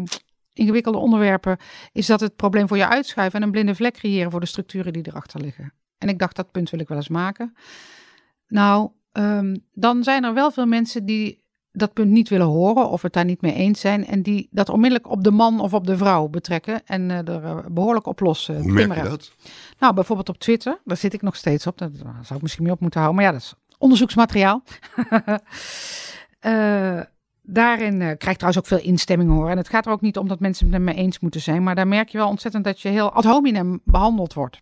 ingewikkelde 0.57 0.97
onderwerpen, 0.97 1.57
is 1.91 2.05
dat 2.05 2.19
het 2.19 2.35
probleem 2.35 2.67
voor 2.67 2.77
je 2.77 2.87
uitschuiven 2.87 3.39
en 3.39 3.45
een 3.45 3.51
blinde 3.51 3.75
vlek 3.75 3.93
creëren 3.93 4.31
voor 4.31 4.39
de 4.39 4.45
structuren 4.45 4.93
die 4.93 5.07
erachter 5.07 5.41
liggen. 5.41 5.73
En 5.97 6.09
ik 6.09 6.19
dacht, 6.19 6.35
dat 6.35 6.51
punt 6.51 6.69
wil 6.69 6.79
ik 6.79 6.87
wel 6.87 6.97
eens 6.97 7.07
maken. 7.07 7.55
Nou, 8.47 8.89
um, 9.11 9.65
dan 9.73 10.03
zijn 10.03 10.23
er 10.23 10.33
wel 10.33 10.51
veel 10.51 10.65
mensen 10.65 11.05
die 11.05 11.45
dat 11.71 11.93
punt 11.93 12.11
niet 12.11 12.29
willen 12.29 12.45
horen 12.45 12.89
of 12.89 13.01
het 13.01 13.13
daar 13.13 13.25
niet 13.25 13.41
mee 13.41 13.53
eens 13.53 13.79
zijn. 13.79 14.05
En 14.05 14.21
die 14.21 14.47
dat 14.51 14.69
onmiddellijk 14.69 15.09
op 15.09 15.23
de 15.23 15.31
man 15.31 15.59
of 15.59 15.73
op 15.73 15.87
de 15.87 15.97
vrouw 15.97 16.27
betrekken 16.27 16.85
en 16.85 17.09
uh, 17.09 17.27
er 17.27 17.43
uh, 17.43 17.57
behoorlijk 17.71 18.05
op 18.05 18.19
los 18.19 18.47
uh, 18.47 18.61
Hoe 18.61 18.71
merk 18.71 18.95
je 18.95 19.09
dat? 19.09 19.31
Nou, 19.79 19.93
bijvoorbeeld 19.93 20.29
op 20.29 20.37
Twitter, 20.37 20.81
daar 20.83 20.97
zit 20.97 21.13
ik 21.13 21.21
nog 21.21 21.35
steeds 21.35 21.67
op. 21.67 21.77
Daar 21.77 21.89
zou 22.21 22.35
ik 22.35 22.41
misschien 22.41 22.63
mee 22.63 22.73
op 22.73 22.79
moeten 22.79 22.99
houden. 22.99 23.21
Maar 23.21 23.31
ja, 23.31 23.37
dat 23.39 23.47
is 23.47 23.53
onderzoeksmateriaal. 23.77 24.63
daarin 27.47 27.97
krijg 27.97 28.27
ik 28.27 28.37
trouwens 28.37 28.57
ook 28.57 28.65
veel 28.65 28.87
instemming 28.89 29.29
hoor. 29.29 29.49
En 29.49 29.57
het 29.57 29.69
gaat 29.69 29.85
er 29.85 29.91
ook 29.91 30.01
niet 30.01 30.17
om 30.17 30.27
dat 30.27 30.39
mensen 30.39 30.71
het 30.71 30.83
met 30.83 30.95
me 30.95 31.01
eens 31.01 31.19
moeten 31.19 31.41
zijn. 31.41 31.63
Maar 31.63 31.75
daar 31.75 31.87
merk 31.87 32.09
je 32.09 32.17
wel 32.17 32.27
ontzettend 32.27 32.63
dat 32.63 32.81
je 32.81 32.89
heel 32.89 33.11
ad 33.11 33.23
hominem 33.23 33.81
behandeld 33.83 34.33
wordt. 34.33 34.61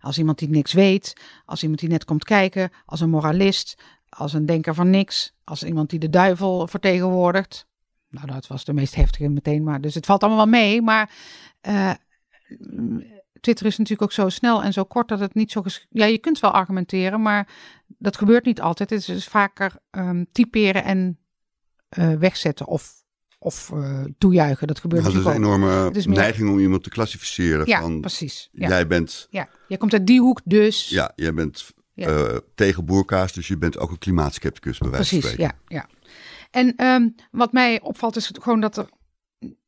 Als 0.00 0.18
iemand 0.18 0.38
die 0.38 0.48
niks 0.48 0.72
weet, 0.72 1.12
als 1.44 1.62
iemand 1.62 1.80
die 1.80 1.88
net 1.88 2.04
komt 2.04 2.24
kijken, 2.24 2.70
als 2.84 3.00
een 3.00 3.10
moralist, 3.10 3.82
als 4.08 4.32
een 4.32 4.46
denker 4.46 4.74
van 4.74 4.90
niks, 4.90 5.32
als 5.44 5.62
iemand 5.62 5.90
die 5.90 5.98
de 5.98 6.10
duivel 6.10 6.66
vertegenwoordigt. 6.66 7.66
Nou, 8.08 8.26
dat 8.26 8.46
was 8.46 8.64
de 8.64 8.72
meest 8.72 8.94
heftige 8.94 9.28
meteen, 9.28 9.62
maar 9.62 9.80
dus 9.80 9.94
het 9.94 10.06
valt 10.06 10.22
allemaal 10.22 10.50
wel 10.50 10.60
mee. 10.60 10.82
Maar 10.82 11.10
uh, 11.68 11.92
Twitter 13.40 13.66
is 13.66 13.78
natuurlijk 13.78 14.02
ook 14.02 14.12
zo 14.12 14.28
snel 14.28 14.62
en 14.62 14.72
zo 14.72 14.84
kort 14.84 15.08
dat 15.08 15.20
het 15.20 15.34
niet 15.34 15.50
zo. 15.50 15.62
Ja, 15.88 16.04
je 16.04 16.18
kunt 16.18 16.40
wel 16.40 16.50
argumenteren, 16.50 17.22
maar 17.22 17.48
dat 17.86 18.16
gebeurt 18.16 18.44
niet 18.44 18.60
altijd. 18.60 18.90
Het 18.90 19.08
is 19.08 19.26
vaker 19.26 19.76
um, 19.90 20.26
typeren 20.32 20.84
en 20.84 21.18
uh, 21.98 22.14
wegzetten 22.14 22.66
of 22.66 23.04
of 23.38 23.70
uh, 23.74 24.04
toejuichen. 24.18 24.66
Dat 24.66 24.80
gebeurt 24.80 25.02
nou, 25.02 25.14
dat 25.14 25.22
is 25.22 25.28
een 25.28 25.36
enorme 25.36 25.90
is 25.92 26.06
meer... 26.06 26.18
neiging 26.18 26.50
om 26.50 26.58
iemand 26.58 26.82
te 26.82 26.88
klassificeren. 26.88 27.66
Ja, 27.66 27.80
van, 27.80 28.00
precies. 28.00 28.48
Ja. 28.52 28.68
Jij 28.68 28.86
bent... 28.86 29.26
Ja, 29.30 29.48
jij 29.68 29.78
komt 29.78 29.92
uit 29.92 30.06
die 30.06 30.20
hoek 30.20 30.40
dus. 30.44 30.88
Ja, 30.88 31.12
jij 31.16 31.34
bent 31.34 31.66
ja. 31.92 32.08
uh, 32.08 32.36
tegen 32.54 32.84
boerkaas, 32.84 33.32
dus 33.32 33.48
je 33.48 33.56
bent 33.56 33.78
ook 33.78 33.90
een 33.90 33.98
klimaatskepticus 33.98 34.78
bij 34.78 34.90
wijze 34.90 35.08
precies, 35.08 35.24
van 35.24 35.32
spreken. 35.32 35.56
ja. 35.68 35.76
ja. 35.76 35.94
En 36.50 36.86
um, 36.86 37.14
wat 37.30 37.52
mij 37.52 37.80
opvalt 37.80 38.16
is 38.16 38.30
gewoon 38.40 38.60
dat 38.60 38.76
er... 38.76 38.88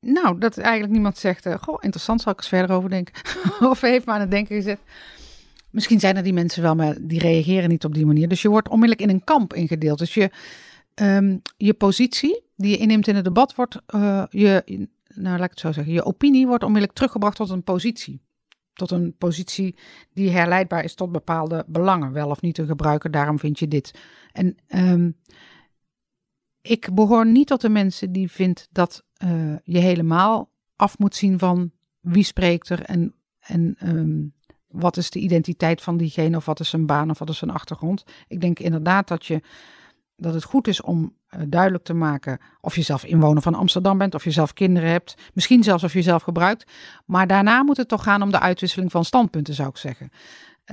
Nou, 0.00 0.38
dat 0.38 0.58
eigenlijk 0.58 0.92
niemand 0.92 1.18
zegt... 1.18 1.46
Uh, 1.46 1.54
goh, 1.60 1.78
interessant, 1.80 2.20
zal 2.20 2.32
ik 2.32 2.38
eens 2.38 2.48
verder 2.48 2.76
over 2.76 2.90
denken. 2.90 3.14
of 3.70 3.80
heeft 3.80 4.06
me 4.06 4.12
aan 4.12 4.20
het 4.20 4.30
denken 4.30 4.56
gezet. 4.56 4.78
Misschien 5.70 6.00
zijn 6.00 6.16
er 6.16 6.22
die 6.22 6.32
mensen 6.32 6.62
wel, 6.62 6.74
maar 6.74 6.96
die 7.00 7.18
reageren 7.18 7.68
niet 7.68 7.84
op 7.84 7.94
die 7.94 8.06
manier. 8.06 8.28
Dus 8.28 8.42
je 8.42 8.48
wordt 8.48 8.68
onmiddellijk 8.68 9.08
in 9.08 9.14
een 9.14 9.24
kamp 9.24 9.54
ingedeeld. 9.54 9.98
Dus 9.98 10.14
je, 10.14 10.30
um, 11.00 11.42
je 11.56 11.74
positie 11.74 12.42
die 12.56 12.70
je 12.70 12.76
inneemt 12.76 13.08
in 13.08 13.14
het 13.14 13.24
debat 13.24 13.54
wordt, 13.54 13.80
uh, 13.94 14.24
je, 14.30 14.62
nou 15.14 15.36
laat 15.36 15.44
ik 15.44 15.50
het 15.50 15.60
zo 15.60 15.72
zeggen, 15.72 15.92
je 15.92 16.04
opinie 16.04 16.46
wordt 16.46 16.62
onmiddellijk 16.62 16.96
teruggebracht 16.96 17.36
tot 17.36 17.50
een 17.50 17.62
positie. 17.62 18.20
Tot 18.72 18.90
een 18.90 19.14
positie 19.18 19.78
die 20.12 20.30
herleidbaar 20.30 20.84
is 20.84 20.94
tot 20.94 21.12
bepaalde 21.12 21.64
belangen, 21.66 22.12
wel 22.12 22.30
of 22.30 22.40
niet 22.40 22.54
te 22.54 22.66
gebruiken, 22.66 23.12
daarom 23.12 23.38
vind 23.38 23.58
je 23.58 23.68
dit. 23.68 24.00
En 24.32 24.56
um, 24.68 25.16
ik 26.62 26.94
behoor 26.94 27.26
niet 27.26 27.46
tot 27.46 27.60
de 27.60 27.68
mensen 27.68 28.12
die 28.12 28.30
vindt 28.30 28.68
dat 28.72 29.04
uh, 29.24 29.56
je 29.64 29.78
helemaal 29.78 30.50
af 30.76 30.98
moet 30.98 31.14
zien 31.14 31.38
van 31.38 31.70
wie 32.00 32.22
spreekt 32.24 32.68
er 32.68 32.82
en, 32.82 33.14
en 33.38 33.76
um, 33.84 34.34
wat 34.66 34.96
is 34.96 35.10
de 35.10 35.18
identiteit 35.18 35.82
van 35.82 35.96
diegene 35.96 36.36
of 36.36 36.44
wat 36.44 36.60
is 36.60 36.68
zijn 36.68 36.86
baan 36.86 37.10
of 37.10 37.18
wat 37.18 37.28
is 37.28 37.38
zijn 37.38 37.50
achtergrond. 37.50 38.04
Ik 38.28 38.40
denk 38.40 38.58
inderdaad 38.58 39.08
dat 39.08 39.26
je 39.26 39.40
dat 40.20 40.34
het 40.34 40.44
goed 40.44 40.68
is 40.68 40.80
om 40.80 41.14
uh, 41.30 41.40
duidelijk 41.46 41.84
te 41.84 41.94
maken 41.94 42.38
of 42.60 42.76
je 42.76 42.82
zelf 42.82 43.04
inwoner 43.04 43.42
van 43.42 43.54
Amsterdam 43.54 43.98
bent, 43.98 44.14
of 44.14 44.24
je 44.24 44.30
zelf 44.30 44.52
kinderen 44.52 44.90
hebt, 44.90 45.14
misschien 45.34 45.62
zelfs 45.62 45.84
of 45.84 45.92
je 45.92 46.02
zelf 46.02 46.22
gebruikt. 46.22 46.70
Maar 47.04 47.26
daarna 47.26 47.62
moet 47.62 47.76
het 47.76 47.88
toch 47.88 48.02
gaan 48.02 48.22
om 48.22 48.30
de 48.30 48.40
uitwisseling 48.40 48.90
van 48.90 49.04
standpunten, 49.04 49.54
zou 49.54 49.68
ik 49.68 49.76
zeggen. 49.76 50.10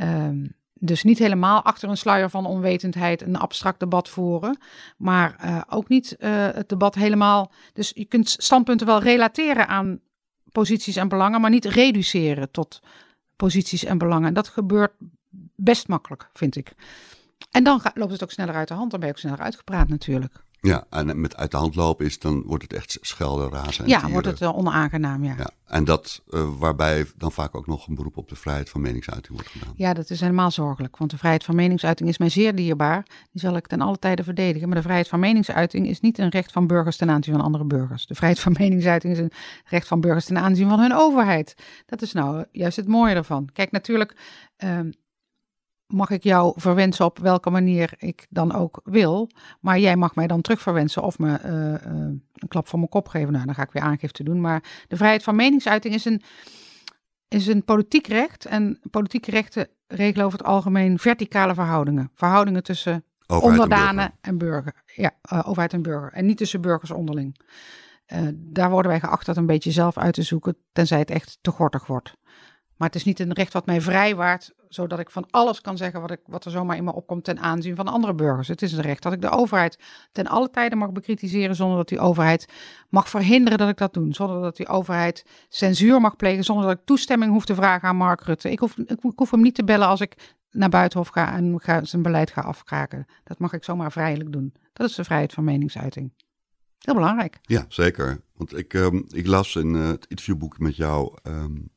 Um, 0.01 0.55
dus 0.79 1.03
niet 1.03 1.19
helemaal 1.19 1.63
achter 1.63 1.89
een 1.89 1.97
sluier 1.97 2.29
van 2.29 2.45
onwetendheid 2.45 3.21
een 3.21 3.37
abstract 3.37 3.79
debat 3.79 4.09
voeren, 4.09 4.57
maar 4.97 5.35
uh, 5.45 5.61
ook 5.69 5.87
niet 5.87 6.15
uh, 6.19 6.29
het 6.51 6.69
debat 6.69 6.95
helemaal. 6.95 7.51
Dus 7.73 7.91
je 7.95 8.05
kunt 8.05 8.29
standpunten 8.29 8.87
wel 8.87 9.01
relateren 9.01 9.67
aan 9.67 9.99
posities 10.51 10.95
en 10.95 11.07
belangen, 11.07 11.41
maar 11.41 11.49
niet 11.49 11.65
reduceren 11.65 12.51
tot 12.51 12.81
posities 13.35 13.83
en 13.83 13.97
belangen. 13.97 14.27
En 14.27 14.33
dat 14.33 14.47
gebeurt 14.47 14.93
best 15.55 15.87
makkelijk, 15.87 16.29
vind 16.33 16.55
ik. 16.55 16.73
En 17.51 17.63
dan 17.63 17.79
gaat, 17.79 17.97
loopt 17.97 18.11
het 18.11 18.23
ook 18.23 18.31
sneller 18.31 18.55
uit 18.55 18.67
de 18.67 18.73
hand. 18.73 18.91
Dan 18.91 18.99
ben 18.99 19.09
je 19.09 19.15
ook 19.15 19.21
sneller 19.21 19.41
uitgepraat 19.41 19.87
natuurlijk. 19.87 20.43
Ja, 20.61 20.85
en 20.89 21.21
met 21.21 21.35
uit 21.35 21.51
de 21.51 21.57
hand 21.57 21.75
lopen 21.75 22.05
is, 22.05 22.19
dan 22.19 22.43
wordt 22.45 22.63
het 22.63 22.73
echt 22.73 22.97
schelden, 23.01 23.49
razen 23.49 23.83
en 23.83 23.89
Ja, 23.89 23.95
tieren. 23.95 24.11
wordt 24.11 24.27
het 24.27 24.41
uh, 24.41 24.57
onaangenaam, 24.57 25.23
ja. 25.23 25.35
Ja, 25.37 25.49
en 25.65 25.83
dat 25.83 26.21
uh, 26.29 26.47
waarbij 26.57 27.05
dan 27.17 27.31
vaak 27.31 27.55
ook 27.55 27.67
nog 27.67 27.87
een 27.87 27.95
beroep 27.95 28.17
op 28.17 28.29
de 28.29 28.35
vrijheid 28.35 28.69
van 28.69 28.81
meningsuiting 28.81 29.33
wordt 29.33 29.49
gedaan. 29.51 29.73
Ja, 29.75 29.93
dat 29.93 30.09
is 30.09 30.19
helemaal 30.19 30.51
zorgelijk. 30.51 30.97
Want 30.97 31.11
de 31.11 31.17
vrijheid 31.17 31.43
van 31.43 31.55
meningsuiting 31.55 32.09
is 32.09 32.17
mij 32.17 32.29
zeer 32.29 32.55
dierbaar. 32.55 33.03
Die 33.31 33.41
zal 33.41 33.55
ik 33.55 33.67
ten 33.67 33.81
alle 33.81 33.97
tijde 33.99 34.23
verdedigen. 34.23 34.67
Maar 34.67 34.77
de 34.77 34.83
vrijheid 34.83 35.07
van 35.07 35.19
meningsuiting 35.19 35.87
is 35.87 35.99
niet 35.99 36.17
een 36.17 36.29
recht 36.29 36.51
van 36.51 36.67
burgers 36.67 36.97
ten 36.97 37.09
aanzien 37.09 37.33
van 37.33 37.43
andere 37.43 37.65
burgers. 37.65 38.05
De 38.05 38.15
vrijheid 38.15 38.41
van 38.41 38.55
meningsuiting 38.59 39.13
is 39.13 39.19
een 39.19 39.31
recht 39.65 39.87
van 39.87 40.01
burgers 40.01 40.25
ten 40.25 40.37
aanzien 40.37 40.69
van 40.69 40.79
hun 40.79 40.93
overheid. 40.93 41.55
Dat 41.85 42.01
is 42.01 42.13
nou 42.13 42.45
juist 42.51 42.77
het 42.77 42.87
mooie 42.87 43.15
ervan. 43.15 43.49
Kijk, 43.53 43.71
natuurlijk... 43.71 44.15
Uh, 44.63 44.79
mag 45.87 46.09
ik 46.09 46.23
jou 46.23 46.53
verwensen 46.55 47.05
op 47.05 47.19
welke 47.19 47.49
manier 47.49 47.93
ik 47.97 48.27
dan 48.29 48.53
ook 48.53 48.81
wil. 48.83 49.29
Maar 49.59 49.79
jij 49.79 49.95
mag 49.95 50.15
mij 50.15 50.27
dan 50.27 50.41
terugverwensen 50.41 51.03
of 51.03 51.19
me 51.19 51.39
uh, 51.45 51.51
uh, 51.51 52.01
een 52.33 52.47
klap 52.47 52.67
voor 52.67 52.79
mijn 52.79 52.91
kop 52.91 53.07
geven. 53.07 53.31
Nou, 53.31 53.45
dan 53.45 53.55
ga 53.55 53.61
ik 53.61 53.71
weer 53.71 53.83
aangifte 53.83 54.23
doen. 54.23 54.41
Maar 54.41 54.63
de 54.87 54.95
vrijheid 54.95 55.23
van 55.23 55.35
meningsuiting 55.35 55.93
is 55.93 56.05
een, 56.05 56.21
is 57.27 57.47
een 57.47 57.63
politiek 57.63 58.07
recht. 58.07 58.45
En 58.45 58.79
politieke 58.89 59.31
rechten 59.31 59.67
regelen 59.87 60.25
over 60.25 60.37
het 60.37 60.47
algemeen 60.47 60.99
verticale 60.99 61.53
verhoudingen. 61.53 62.11
Verhoudingen 62.13 62.63
tussen 62.63 63.03
overheid 63.27 63.51
onderdanen 63.51 64.13
en 64.21 64.37
burger. 64.37 64.57
En 64.57 64.73
burger. 64.73 64.83
Ja, 64.85 65.37
uh, 65.39 65.49
overheid 65.49 65.73
en 65.73 65.81
burger. 65.81 66.11
En 66.13 66.25
niet 66.25 66.37
tussen 66.37 66.61
burgers 66.61 66.91
onderling. 66.91 67.39
daar 68.33 68.69
worden 68.69 68.91
wij 68.91 68.99
geacht 68.99 69.25
dat 69.25 69.37
een 69.37 69.45
beetje 69.45 69.71
zelf 69.71 69.97
uit 69.97 70.13
te 70.13 70.23
zoeken, 70.23 70.57
tenzij 70.71 70.99
het 70.99 71.09
echt 71.09 71.37
te 71.41 71.51
gortig 71.51 71.87
wordt. 71.87 72.13
Maar 72.75 72.87
het 72.87 72.97
is 72.97 73.03
niet 73.03 73.19
een 73.19 73.33
recht 73.33 73.53
wat 73.53 73.65
mij 73.65 73.81
vrijwaart, 73.81 74.53
zodat 74.69 74.99
ik 74.99 75.09
van 75.09 75.25
alles 75.29 75.61
kan 75.61 75.77
zeggen 75.77 76.01
wat, 76.01 76.11
ik, 76.11 76.19
wat 76.25 76.45
er 76.45 76.51
zomaar 76.51 76.77
in 76.77 76.83
me 76.83 76.93
opkomt 76.93 77.23
ten 77.23 77.39
aanzien 77.39 77.75
van 77.75 77.87
andere 77.87 78.13
burgers. 78.13 78.47
Het 78.47 78.61
is 78.61 78.73
een 78.73 78.81
recht 78.81 79.03
dat 79.03 79.13
ik 79.13 79.21
de 79.21 79.29
overheid 79.29 79.79
ten 80.11 80.27
alle 80.27 80.49
tijden 80.49 80.77
mag 80.77 80.91
bekritiseren, 80.91 81.55
zonder 81.55 81.77
dat 81.77 81.87
die 81.87 81.99
overheid 81.99 82.45
mag 82.89 83.09
verhinderen 83.09 83.57
dat 83.57 83.69
ik 83.69 83.77
dat 83.77 83.93
doe. 83.93 84.13
Zonder 84.13 84.41
dat 84.41 84.57
die 84.57 84.67
overheid 84.67 85.25
censuur 85.49 86.01
mag 86.01 86.15
plegen, 86.15 86.43
zonder 86.43 86.65
dat 86.65 86.77
ik 86.77 86.85
toestemming 86.85 87.31
hoef 87.31 87.45
te 87.45 87.55
vragen 87.55 87.87
aan 87.87 87.95
Mark 87.95 88.21
Rutte. 88.21 88.51
Ik 88.51 88.59
hoef, 88.59 88.77
ik, 88.77 88.99
hoef 89.15 89.31
hem 89.31 89.41
niet 89.41 89.55
te 89.55 89.63
bellen 89.63 89.87
als 89.87 90.01
ik 90.01 90.35
naar 90.51 90.69
Buitenhof 90.69 91.07
ga 91.07 91.33
en 91.33 91.59
ga, 91.61 91.83
zijn 91.83 92.01
beleid 92.01 92.31
ga 92.31 92.41
afkraken. 92.41 93.05
Dat 93.23 93.39
mag 93.39 93.53
ik 93.53 93.63
zomaar 93.63 93.91
vrijelijk 93.91 94.31
doen. 94.31 94.53
Dat 94.73 94.89
is 94.89 94.95
de 94.95 95.03
vrijheid 95.03 95.33
van 95.33 95.43
meningsuiting. 95.43 96.13
Heel 96.79 96.93
belangrijk. 96.93 97.39
Ja, 97.41 97.65
zeker. 97.67 98.21
Want 98.33 98.57
ik, 98.57 98.73
um, 98.73 99.05
ik 99.09 99.27
las 99.27 99.55
in 99.55 99.73
uh, 99.73 99.87
het 99.87 100.05
interviewboek 100.07 100.59
met 100.59 100.75
jou... 100.75 101.17
Um 101.23 101.73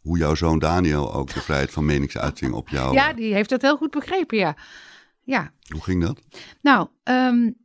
hoe 0.00 0.18
jouw 0.18 0.34
zoon 0.34 0.58
Daniel 0.58 1.14
ook 1.14 1.34
de 1.34 1.40
vrijheid 1.40 1.70
van 1.70 1.84
meningsuiting 1.84 2.52
op 2.52 2.68
jou. 2.68 2.94
Ja, 2.94 3.12
die 3.12 3.34
heeft 3.34 3.50
dat 3.50 3.62
heel 3.62 3.76
goed 3.76 3.90
begrepen, 3.90 4.38
ja. 4.38 4.56
ja. 5.24 5.52
Hoe 5.68 5.82
ging 5.82 6.02
dat? 6.02 6.20
Nou, 6.60 6.88
um, 7.04 7.56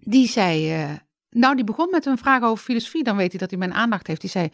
die 0.00 0.28
zei. 0.28 0.82
Uh, 0.82 0.92
nou, 1.30 1.54
die 1.54 1.64
begon 1.64 1.90
met 1.90 2.06
een 2.06 2.18
vraag 2.18 2.42
over 2.42 2.64
filosofie. 2.64 3.04
Dan 3.04 3.16
weet 3.16 3.30
hij 3.30 3.40
dat 3.40 3.50
hij 3.50 3.58
mijn 3.58 3.74
aandacht 3.74 4.06
heeft. 4.06 4.20
Die 4.20 4.30
zei: 4.30 4.48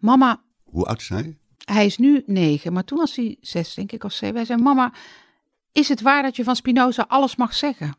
Mama. 0.00 0.42
Hoe 0.64 0.84
oud 0.84 1.00
is 1.00 1.08
hij? 1.08 1.36
Hij 1.64 1.86
is 1.86 1.98
nu 1.98 2.22
negen, 2.26 2.72
maar 2.72 2.84
toen 2.84 2.98
was 2.98 3.16
hij 3.16 3.36
zes, 3.40 3.74
denk 3.74 3.92
ik, 3.92 4.04
of 4.04 4.12
zeven. 4.12 4.36
Hij 4.36 4.44
zei: 4.44 4.62
Mama, 4.62 4.92
is 5.72 5.88
het 5.88 6.00
waar 6.00 6.22
dat 6.22 6.36
je 6.36 6.44
van 6.44 6.56
Spinoza 6.56 7.04
alles 7.08 7.36
mag 7.36 7.54
zeggen? 7.54 7.96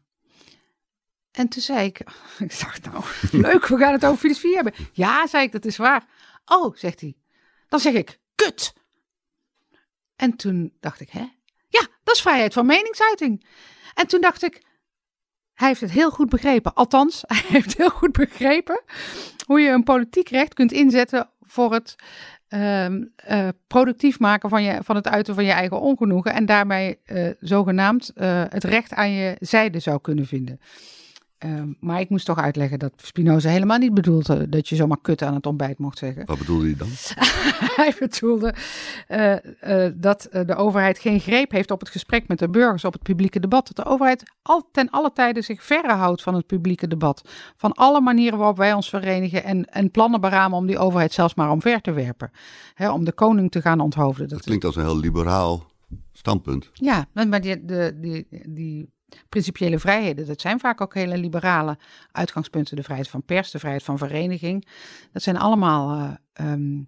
En 1.32 1.47
toen 1.47 1.62
zei 1.62 1.86
ik: 1.86 2.00
Ik 2.39 2.60
dacht, 2.60 2.86
nou, 2.86 3.04
leuk, 3.52 3.67
we 3.67 3.78
gaan 3.78 3.93
het 3.93 4.06
over 4.06 4.17
filosofie 4.17 4.56
hebben. 4.56 4.73
Ja, 4.93 5.28
zei 5.28 5.43
ik, 5.43 5.52
dat 5.52 5.65
is 5.65 5.78
waar. 5.78 6.06
Oh, 6.45 6.76
zegt 6.76 7.02
hij. 7.02 7.15
Dan 7.67 7.80
zeg 7.80 7.93
ik, 7.93 8.19
kut. 8.36 8.73
En 10.15 10.36
toen 10.36 10.73
dacht 10.80 10.99
ik, 10.99 11.10
hè? 11.10 11.25
Ja, 11.67 11.88
dat 12.03 12.15
is 12.15 12.21
vrijheid 12.21 12.53
van 12.53 12.65
meningsuiting. 12.65 13.45
En 13.93 14.08
toen 14.08 14.21
dacht 14.21 14.43
ik, 14.43 14.62
hij 15.53 15.67
heeft 15.67 15.82
het 15.82 15.91
heel 15.91 16.12
goed 16.12 16.30
begrepen. 16.30 16.73
Althans, 16.73 17.23
hij 17.27 17.43
heeft 17.47 17.77
heel 17.77 17.89
goed 17.89 18.12
begrepen 18.12 18.82
hoe 19.45 19.62
je 19.62 19.69
een 19.69 19.84
politiek 19.84 20.30
recht 20.30 20.53
kunt 20.53 20.71
inzetten 20.71 21.30
voor 21.41 21.73
het 21.73 21.95
uh, 22.49 22.89
uh, 22.89 23.47
productief 23.67 24.19
maken 24.19 24.49
van, 24.49 24.63
je, 24.63 24.80
van 24.84 24.95
het 24.95 25.08
uiten 25.08 25.36
van 25.36 25.45
je 25.45 25.51
eigen 25.51 25.80
ongenoegen. 25.80 26.34
En 26.34 26.45
daarmee 26.45 26.99
uh, 27.06 27.30
zogenaamd 27.39 28.12
uh, 28.15 28.43
het 28.49 28.63
recht 28.63 28.93
aan 28.93 29.12
je 29.12 29.36
zijde 29.39 29.80
zou 29.80 30.01
kunnen 30.01 30.25
vinden. 30.25 30.60
Uh, 31.45 31.62
maar 31.80 32.00
ik 32.00 32.10
moest 32.10 32.26
toch 32.26 32.38
uitleggen 32.38 32.80
dat 32.80 32.91
Spinoza 32.95 33.50
helemaal 33.50 33.78
niet 33.78 33.93
bedoelde 33.93 34.50
dat 34.50 34.69
je 34.69 34.76
zomaar 34.76 35.02
kut 35.02 35.21
aan 35.21 35.34
het 35.34 35.45
ontbijt 35.45 35.78
mocht 35.78 35.97
zeggen. 35.97 36.26
Wat 36.26 36.38
bedoelde 36.38 36.65
hij 36.65 36.76
dan? 36.76 36.88
hij 37.84 37.95
bedoelde 38.00 38.54
uh, 39.10 39.36
uh, 39.67 39.91
dat 39.95 40.28
de 40.32 40.56
overheid 40.56 41.00
geen 41.00 41.19
greep 41.19 41.52
heeft 41.52 41.71
op 41.71 41.80
het 41.80 41.89
gesprek 41.89 42.28
met 42.28 42.39
de 42.39 42.50
burgers, 42.50 42.86
op 42.86 42.93
het 42.93 43.04
publieke 43.04 43.39
debat. 43.39 43.67
Dat 43.67 43.86
de 43.86 43.91
overheid 43.91 44.23
al, 44.41 44.69
ten 44.71 44.89
alle 44.89 45.12
tijden 45.13 45.43
zich 45.43 45.63
verre 45.63 45.93
houdt 45.93 46.21
van 46.21 46.34
het 46.34 46.45
publieke 46.45 46.88
debat. 46.88 47.30
Van 47.56 47.71
alle 47.71 48.02
manieren 48.02 48.38
waarop 48.38 48.58
wij 48.58 48.73
ons 48.73 48.89
verenigen 48.89 49.43
en, 49.43 49.65
en 49.65 49.91
plannen 49.91 50.21
beramen 50.21 50.58
om 50.58 50.67
die 50.67 50.78
overheid 50.80 51.13
zelfs 51.13 51.36
maar 51.36 51.52
omver 51.52 51.82
te 51.82 51.91
werpen. 51.91 52.32
Hè, 52.73 52.91
om 52.91 53.06
de 53.06 53.13
koning 53.13 53.52
te 53.52 53.62
gaan 53.62 53.80
onthoofden. 53.80 54.28
Dat, 54.28 54.38
dat 54.38 54.45
klinkt 54.45 54.65
als 54.65 54.76
een 54.76 54.84
heel 54.84 55.00
liberaal 55.00 55.65
standpunt. 56.12 56.69
Ja, 56.73 57.06
maar 57.13 57.41
die, 57.41 57.65
de, 57.65 57.97
die, 58.02 58.28
die 58.47 58.95
principiële 59.30 59.80
vrijheden, 59.80 60.26
dat 60.28 60.41
zijn 60.41 60.60
vaak 60.60 60.82
ook 60.82 60.93
hele 60.93 61.17
liberale 61.17 61.78
uitgangspunten. 62.12 62.76
De 62.76 62.84
vrijheid 62.84 63.10
van 63.10 63.24
pers, 63.24 63.52
de 63.52 63.60
vrijheid 63.60 63.84
van 63.84 63.98
vereniging. 63.98 64.67
Dat 65.12 65.24
zijn 65.24 65.38
allemaal. 65.38 65.98
Uh, 65.98 66.52
um... 66.52 66.88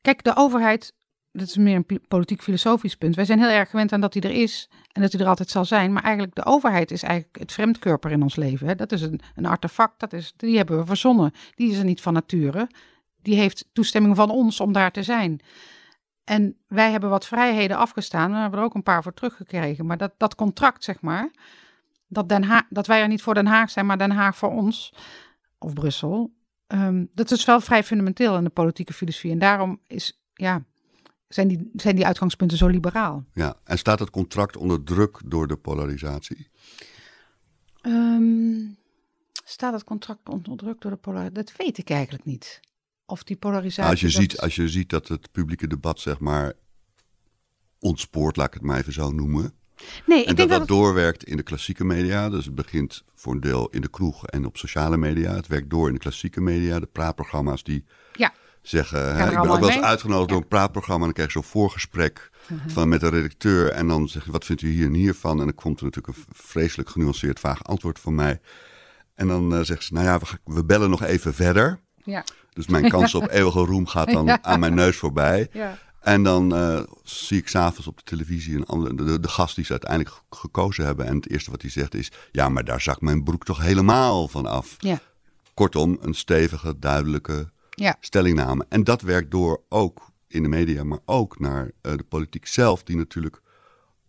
Kijk, 0.00 0.24
de 0.24 0.36
overheid, 0.36 0.94
dat 1.32 1.46
is 1.46 1.56
meer 1.56 1.74
een 1.74 2.00
politiek-filosofisch 2.08 2.96
punt. 2.96 3.16
Wij 3.16 3.24
zijn 3.24 3.38
heel 3.38 3.48
erg 3.48 3.70
gewend 3.70 3.92
aan 3.92 4.00
dat 4.00 4.12
die 4.12 4.22
er 4.22 4.30
is 4.30 4.70
en 4.92 5.02
dat 5.02 5.12
hij 5.12 5.20
er 5.20 5.28
altijd 5.28 5.50
zal 5.50 5.64
zijn. 5.64 5.92
Maar 5.92 6.02
eigenlijk, 6.02 6.34
de 6.34 6.44
overheid 6.44 6.90
is 6.90 7.02
eigenlijk 7.02 7.38
het 7.38 7.52
vreemdkörper 7.52 8.10
in 8.10 8.22
ons 8.22 8.36
leven. 8.36 8.66
Hè? 8.66 8.74
Dat 8.74 8.92
is 8.92 9.02
een, 9.02 9.20
een 9.34 9.46
artefact, 9.46 10.00
dat 10.00 10.12
is, 10.12 10.32
die 10.36 10.56
hebben 10.56 10.78
we 10.78 10.86
verzonnen. 10.86 11.32
Die 11.54 11.70
is 11.70 11.78
er 11.78 11.84
niet 11.84 12.00
van 12.00 12.12
nature. 12.12 12.68
Die 13.22 13.36
heeft 13.36 13.68
toestemming 13.72 14.16
van 14.16 14.30
ons 14.30 14.60
om 14.60 14.72
daar 14.72 14.90
te 14.90 15.02
zijn. 15.02 15.40
En 16.30 16.56
wij 16.66 16.90
hebben 16.90 17.10
wat 17.10 17.26
vrijheden 17.26 17.76
afgestaan. 17.76 18.32
We 18.32 18.36
hebben 18.36 18.58
er 18.58 18.64
ook 18.64 18.74
een 18.74 18.82
paar 18.82 19.02
voor 19.02 19.14
teruggekregen. 19.14 19.86
Maar 19.86 19.96
dat, 19.96 20.12
dat 20.16 20.34
contract, 20.34 20.84
zeg 20.84 21.00
maar. 21.00 21.30
Dat, 22.08 22.28
Den 22.28 22.44
Haag, 22.44 22.62
dat 22.68 22.86
wij 22.86 23.00
er 23.00 23.08
niet 23.08 23.22
voor 23.22 23.34
Den 23.34 23.46
Haag 23.46 23.70
zijn, 23.70 23.86
maar 23.86 23.98
Den 23.98 24.10
Haag 24.10 24.36
voor 24.36 24.50
ons. 24.50 24.94
Of 25.58 25.72
Brussel. 25.72 26.32
Um, 26.68 27.10
dat 27.14 27.30
is 27.30 27.44
wel 27.44 27.60
vrij 27.60 27.84
fundamenteel 27.84 28.36
in 28.36 28.44
de 28.44 28.50
politieke 28.50 28.92
filosofie. 28.92 29.30
En 29.30 29.38
daarom 29.38 29.80
is, 29.86 30.20
ja, 30.34 30.64
zijn, 31.28 31.48
die, 31.48 31.70
zijn 31.74 31.96
die 31.96 32.06
uitgangspunten 32.06 32.56
zo 32.56 32.66
liberaal. 32.66 33.24
Ja, 33.34 33.54
en 33.64 33.78
staat 33.78 33.98
het 33.98 34.10
contract 34.10 34.56
onder 34.56 34.84
druk 34.84 35.20
door 35.24 35.46
de 35.46 35.56
polarisatie? 35.56 36.50
Um, 37.82 38.76
staat 39.44 39.72
het 39.72 39.84
contract 39.84 40.28
onder 40.28 40.56
druk 40.56 40.80
door 40.80 40.90
de 40.90 40.96
polarisatie? 40.96 41.44
Dat 41.44 41.56
weet 41.56 41.78
ik 41.78 41.90
eigenlijk 41.90 42.24
niet 42.24 42.60
of 43.10 43.22
die 43.22 43.36
polarisatie. 43.36 43.90
Als 43.90 44.00
je, 44.00 44.10
ziet, 44.10 44.40
als 44.40 44.54
je 44.54 44.68
ziet 44.68 44.90
dat 44.90 45.08
het 45.08 45.32
publieke 45.32 45.66
debat, 45.66 46.00
zeg 46.00 46.18
maar, 46.18 46.52
ontspoort, 47.78 48.36
laat 48.36 48.46
ik 48.46 48.54
het 48.54 48.62
maar 48.62 48.78
even 48.78 48.92
zo 48.92 49.10
noemen. 49.10 49.52
Nee, 50.06 50.20
ik 50.20 50.28
en 50.28 50.34
denk 50.34 50.48
dat 50.48 50.58
dat, 50.58 50.68
dat 50.68 50.76
doorwerkt 50.76 51.24
in 51.24 51.36
de 51.36 51.42
klassieke 51.42 51.84
media. 51.84 52.28
Dus 52.28 52.44
het 52.44 52.54
begint 52.54 53.04
voor 53.14 53.32
een 53.32 53.40
deel 53.40 53.68
in 53.68 53.80
de 53.80 53.88
kroeg 53.88 54.26
en 54.26 54.46
op 54.46 54.56
sociale 54.56 54.96
media. 54.96 55.34
Het 55.34 55.46
werkt 55.46 55.70
door 55.70 55.86
in 55.86 55.94
de 55.94 56.00
klassieke 56.00 56.40
media. 56.40 56.80
De 56.80 56.86
praatprogramma's 56.86 57.62
die 57.62 57.84
ja. 58.12 58.32
zeggen... 58.62 59.16
Hè, 59.16 59.24
ik 59.24 59.40
ben 59.40 59.50
ook 59.50 59.60
wel 59.60 59.70
eens 59.70 59.82
uitgenodigd 59.82 60.28
door 60.28 60.38
een 60.38 60.48
praatprogramma... 60.48 61.06
en 61.06 61.12
dan 61.12 61.12
krijg 61.12 61.32
je 61.32 61.40
zo'n 61.40 61.50
voorgesprek 61.50 62.30
uh-huh. 62.42 62.68
van, 62.68 62.88
met 62.88 63.00
de 63.00 63.08
redacteur... 63.08 63.70
en 63.70 63.88
dan 63.88 64.08
zeg 64.08 64.24
je, 64.24 64.30
wat 64.30 64.44
vindt 64.44 64.62
u 64.62 64.70
hier 64.70 64.86
en 64.86 64.94
hiervan? 64.94 65.38
En 65.38 65.44
dan 65.44 65.54
komt 65.54 65.78
er 65.78 65.84
natuurlijk 65.84 66.16
een 66.16 66.24
vreselijk 66.32 66.88
genuanceerd 66.88 67.40
vaag 67.40 67.64
antwoord 67.64 67.98
van 67.98 68.14
mij. 68.14 68.40
En 69.14 69.28
dan 69.28 69.54
uh, 69.54 69.60
zegt 69.60 69.84
ze, 69.84 69.92
nou 69.92 70.06
ja, 70.06 70.18
we, 70.18 70.54
we 70.54 70.64
bellen 70.64 70.90
nog 70.90 71.02
even 71.02 71.34
verder... 71.34 71.80
Ja. 72.04 72.24
Dus 72.52 72.66
mijn 72.66 72.88
kans 72.88 73.14
op 73.14 73.28
eeuwige 73.30 73.58
roem 73.64 73.86
gaat 73.86 74.12
dan 74.12 74.44
aan 74.44 74.60
mijn 74.60 74.74
neus 74.74 74.96
voorbij. 74.96 75.48
Ja. 75.52 75.78
En 76.00 76.22
dan 76.22 76.54
eh, 76.54 76.80
zie 77.02 77.38
ik 77.38 77.48
s'avonds 77.48 77.86
op 77.86 77.96
de 77.96 78.02
televisie 78.04 78.56
een 78.56 78.66
andere, 78.66 78.94
de, 78.94 79.20
de 79.20 79.28
gast 79.28 79.54
die 79.54 79.64
ze 79.64 79.70
uiteindelijk 79.70 80.10
ge- 80.10 80.36
gekozen 80.36 80.84
hebben. 80.84 81.06
En 81.06 81.14
het 81.16 81.30
eerste 81.30 81.50
wat 81.50 81.62
hij 81.62 81.70
zegt 81.70 81.94
is: 81.94 82.10
Ja, 82.32 82.48
maar 82.48 82.64
daar 82.64 82.80
zak 82.80 83.00
mijn 83.00 83.24
broek 83.24 83.44
toch 83.44 83.60
helemaal 83.60 84.28
van 84.28 84.46
af. 84.46 84.74
Ja. 84.78 84.98
Kortom, 85.54 85.98
een 86.00 86.14
stevige, 86.14 86.78
duidelijke 86.78 87.50
Ja. 87.70 87.96
stellingname. 88.00 88.66
En 88.68 88.84
dat 88.84 89.02
werkt 89.02 89.30
door 89.30 89.62
ook 89.68 90.10
in 90.28 90.42
de 90.42 90.48
media, 90.48 90.84
maar 90.84 90.98
ook 91.04 91.38
naar 91.38 91.70
eh, 91.80 91.96
de 91.96 92.04
politiek 92.08 92.46
zelf, 92.46 92.82
die 92.82 92.96
natuurlijk 92.96 93.40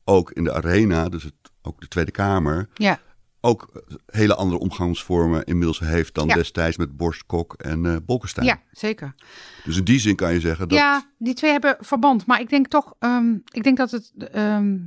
ook 0.04 0.32
in 0.32 0.44
de 0.44 0.54
arena, 0.54 1.10
dus 1.10 1.24
het, 1.24 1.34
ook 1.62 1.82
de 1.82 1.88
Tweede 1.88 2.12
Kamer, 2.12 2.70
Ja. 2.74 3.00
Ook 3.42 3.84
hele 4.06 4.36
andere 4.36 4.60
omgangsvormen 4.60 5.44
inmiddels 5.44 5.80
heeft 5.80 6.14
dan 6.14 6.28
Ja. 6.28 6.34
destijds 6.36 6.78
met 6.78 6.98
Borstkok 6.98 7.54
en 7.54 7.86
eh 7.86 7.96
Bolkestein. 8.06 8.46
ja, 8.46 8.62
zeker. 8.72 9.16
Dus 9.64 9.78
in 9.78 9.84
die 9.84 10.00
zin 10.00 10.16
kan 10.16 10.34
je 10.34 10.40
zeggen 10.40 10.68
dat. 10.68 10.78
Ja, 10.78 11.12
die 11.18 11.34
twee 11.34 11.52
hebben 11.52 11.78
verband. 11.80 12.26
Maar 12.26 12.40
ik 12.42 12.50
denk 12.50 12.68
toch, 12.68 12.94
ehm, 13.00 13.34
ik 13.52 13.64
denk 13.64 13.78
dat 13.78 13.92
het 13.92 14.12
ehm, 14.32 14.78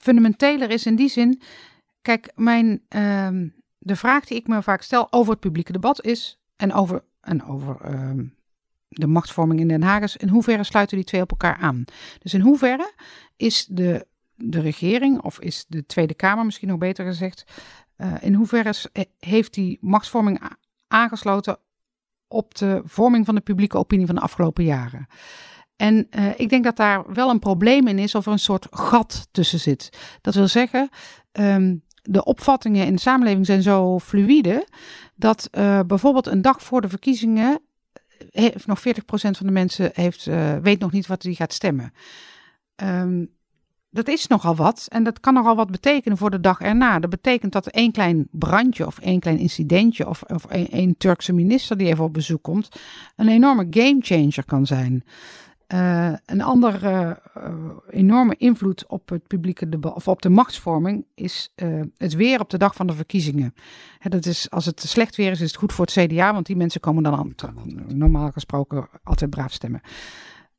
fundamenteler 0.00 0.70
is 0.70 0.86
in 0.86 0.96
die 0.96 1.08
zin. 1.08 1.40
Kijk, 2.02 2.32
mijn, 2.34 2.82
ehm, 2.88 3.48
de 3.78 3.96
vraag 3.96 4.24
die 4.24 4.36
ik 4.38 4.46
me 4.46 4.62
vaak 4.62 4.82
stel 4.82 5.12
over 5.12 5.32
het 5.32 5.40
publieke 5.40 5.72
debat 5.72 6.04
is, 6.04 6.40
en 6.56 6.72
over, 6.72 7.04
en 7.20 7.44
over 7.44 7.76
de 8.88 9.06
machtsvorming 9.06 9.60
in 9.60 9.68
Den 9.68 9.82
Haag 9.82 10.02
is, 10.02 10.16
in 10.16 10.28
hoeverre 10.28 10.64
sluiten 10.64 10.96
die 10.96 11.06
twee 11.06 11.20
op 11.20 11.30
elkaar 11.30 11.56
aan? 11.56 11.84
Dus 12.18 12.34
in 12.34 12.40
hoeverre 12.40 12.92
is 13.36 13.66
de, 13.70 14.06
de 14.34 14.60
regering, 14.60 15.20
of 15.22 15.40
is 15.40 15.64
de 15.68 15.86
Tweede 15.86 16.14
Kamer 16.14 16.44
misschien 16.44 16.68
nog 16.68 16.78
beter 16.78 17.04
gezegd, 17.06 17.44
eh, 17.98 18.12
in 18.20 18.34
hoeverre 18.34 18.74
heeft 19.18 19.54
die 19.54 19.78
machtsvorming 19.80 20.40
aangesloten 20.88 21.58
op 22.28 22.54
de 22.54 22.82
vorming 22.84 23.26
van 23.26 23.34
de 23.34 23.40
publieke 23.40 23.78
opinie 23.78 24.06
van 24.06 24.14
de 24.14 24.20
afgelopen 24.20 24.64
jaren. 24.64 25.06
En 25.76 26.06
eh, 26.10 26.26
ik 26.36 26.48
denk 26.48 26.64
dat 26.64 26.76
daar 26.76 27.12
wel 27.12 27.30
een 27.30 27.38
probleem 27.38 27.86
in 27.86 27.98
is 27.98 28.14
of 28.14 28.26
er 28.26 28.32
een 28.32 28.38
soort 28.38 28.66
gat 28.70 29.28
tussen 29.30 29.60
zit. 29.60 29.98
Dat 30.20 30.34
wil 30.34 30.48
zeggen, 30.48 30.88
ehm, 31.32 31.76
de 32.02 32.24
opvattingen 32.24 32.86
in 32.86 32.94
de 32.94 33.00
samenleving 33.00 33.46
zijn 33.46 33.62
zo 33.62 33.98
fluïde 33.98 34.66
dat 35.14 35.48
eh, 35.50 35.80
bijvoorbeeld 35.86 36.26
een 36.26 36.42
dag 36.42 36.62
voor 36.62 36.80
de 36.80 36.88
verkiezingen 36.88 37.60
heeft 38.30 38.66
nog 38.66 38.80
40% 38.80 39.36
van 39.36 39.46
de 39.46 39.52
mensen 39.52 39.90
heeft, 39.94 40.24
weet 40.62 40.78
nog 40.80 40.92
niet 40.92 41.06
wat 41.06 41.22
hij 41.22 41.34
gaat 41.34 41.52
stemmen. 41.52 41.92
Ehm, 42.74 43.24
dat 43.90 44.08
is 44.08 44.26
nogal 44.26 44.56
wat 44.56 44.86
en 44.88 45.02
dat 45.02 45.20
kan 45.20 45.34
nogal 45.34 45.56
wat 45.56 45.70
betekenen 45.70 46.18
voor 46.18 46.30
de 46.30 46.40
dag 46.40 46.60
erna. 46.60 46.98
Dat 46.98 47.10
betekent 47.10 47.52
dat 47.52 47.66
één 47.66 47.92
klein 47.92 48.28
brandje 48.30 48.86
of 48.86 48.98
één 48.98 49.20
klein 49.20 49.38
incidentje 49.38 50.08
of, 50.08 50.22
of 50.22 50.44
één, 50.46 50.96
Turkse 50.96 51.32
minister 51.32 51.76
die 51.76 51.86
even 51.86 52.04
op 52.04 52.12
bezoek 52.12 52.42
komt, 52.42 52.68
een 53.16 53.28
enorme 53.28 53.66
gamechanger 53.70 54.44
kan 54.44 54.66
zijn. 54.66 55.04
Eh, 55.66 56.12
een 56.26 56.42
andere 56.42 57.20
eh, 57.34 57.54
enorme 57.90 58.34
invloed 58.36 58.86
op 58.86 59.08
het 59.08 59.26
publieke 59.26 59.68
debat 59.68 59.94
of 59.94 60.08
op 60.08 60.22
de 60.22 60.28
machtsvorming 60.28 61.06
is 61.14 61.52
eh, 61.54 61.80
het 61.96 62.14
weer 62.14 62.40
op 62.40 62.50
de 62.50 62.58
dag 62.58 62.74
van 62.74 62.86
de 62.86 62.92
verkiezingen. 62.92 63.54
Hè, 63.98 64.10
dat 64.10 64.26
is, 64.26 64.50
als 64.50 64.64
het 64.64 64.80
slecht 64.80 65.16
weer 65.16 65.30
is, 65.30 65.40
is 65.40 65.46
het 65.46 65.58
goed 65.58 65.72
voor 65.72 65.84
het 65.84 65.94
CDA, 65.94 66.32
want 66.32 66.46
die 66.46 66.56
mensen 66.56 66.80
komen 66.80 67.02
dan 67.02 67.14
aan, 67.14 67.34
normaal 67.86 68.30
gesproken 68.30 68.88
altijd 69.02 69.30
braaf 69.30 69.52
stemmen. 69.52 69.80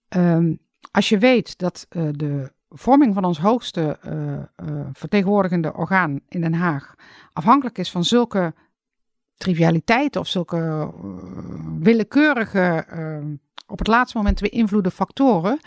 Ehm, 0.07 0.53
als 0.91 1.09
je 1.09 1.17
weet 1.17 1.57
dat 1.57 1.85
de 1.89 2.51
vorming 2.69 3.13
van 3.13 3.23
ons 3.23 3.39
hoogste 3.39 3.97
eh, 4.01 4.33
eh, 4.33 4.45
vertegenwoordigende 4.93 5.73
orgaan 5.73 6.19
in 6.27 6.41
Den 6.41 6.53
Haag 6.53 6.95
afhankelijk 7.33 7.77
is 7.77 7.91
van 7.91 8.03
zulke 8.03 8.53
trivialiteiten 9.37 10.21
of 10.21 10.27
zulke 10.27 10.57
eh, 10.57 10.87
willekeurige, 11.79 12.85
op 13.67 13.79
het 13.79 13.87
laatste 13.87 14.17
moment 14.17 14.41
beïnvloede 14.41 14.91
factoren, 14.91 15.59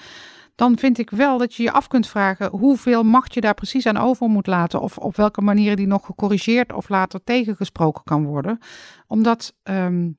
dan 0.55 0.79
vind 0.79 0.99
ik 0.99 1.11
wel 1.11 1.39
dat 1.39 1.55
je 1.55 1.63
je 1.63 1.73
af 1.73 1.89
kunt 1.89 2.07
vragen 2.07 2.51
hoeveel 2.51 3.03
macht 3.03 3.35
je 3.35 3.41
daar 3.41 3.55
precies 3.55 3.87
aan 3.87 3.97
over 3.97 4.29
moet 4.29 4.47
laten. 4.47 4.81
Of 4.81 4.99
op 4.99 5.17
welke 5.17 5.41
manieren 5.41 5.77
die 5.77 5.87
nog 5.87 6.07
gecorrigeerd 6.07 6.73
of 6.73 6.89
later 6.89 7.25
tegengesproken 7.25 8.05
kan 8.05 8.25
worden. 8.25 8.59
Omdat 9.07 9.55
ehm, 9.63 10.11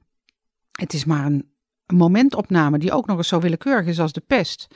het 0.71 0.93
is 0.93 1.05
maar 1.05 1.25
een 1.25 1.52
momentopname 1.87 2.77
die 2.77 2.91
ook 2.91 3.05
nog 3.07 3.17
eens 3.17 3.27
zo 3.27 3.39
willekeurig 3.39 3.85
is 3.87 3.99
als 3.99 4.11
de 4.13 4.23
pest. 4.27 4.67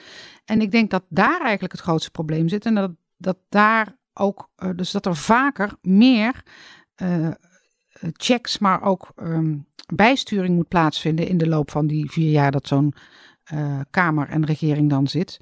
En 0.46 0.62
ik 0.62 0.72
denk 0.72 0.90
dat 0.92 1.04
daar 1.10 1.42
eigenlijk 1.42 1.72
het 1.72 1.82
grootste 1.82 2.12
probleem 2.12 2.48
zit. 2.50 2.66
En 2.66 2.76
dat, 2.76 2.92
dat 3.18 3.38
daar 3.50 3.98
ook, 4.14 4.50
eh, 4.56 4.70
dus 4.76 4.92
dat 4.92 5.06
er 5.06 5.16
vaker 5.16 5.72
meer 5.82 6.44
eh, 6.96 7.28
checks, 8.14 8.58
maar 8.58 8.82
ook 8.82 9.12
ehm, 9.16 9.56
bijsturing 9.94 10.56
moet 10.56 10.68
plaatsvinden 10.68 11.28
in 11.28 11.38
de 11.38 11.48
loop 11.48 11.72
van 11.72 11.88
die 11.88 12.12
vier 12.12 12.32
jaar 12.32 12.52
dat 12.52 12.68
zo'n 12.68 12.94
eh, 13.44 13.80
Kamer 13.90 14.28
en 14.30 14.46
regering 14.46 14.90
dan 14.90 15.08
zit. 15.08 15.38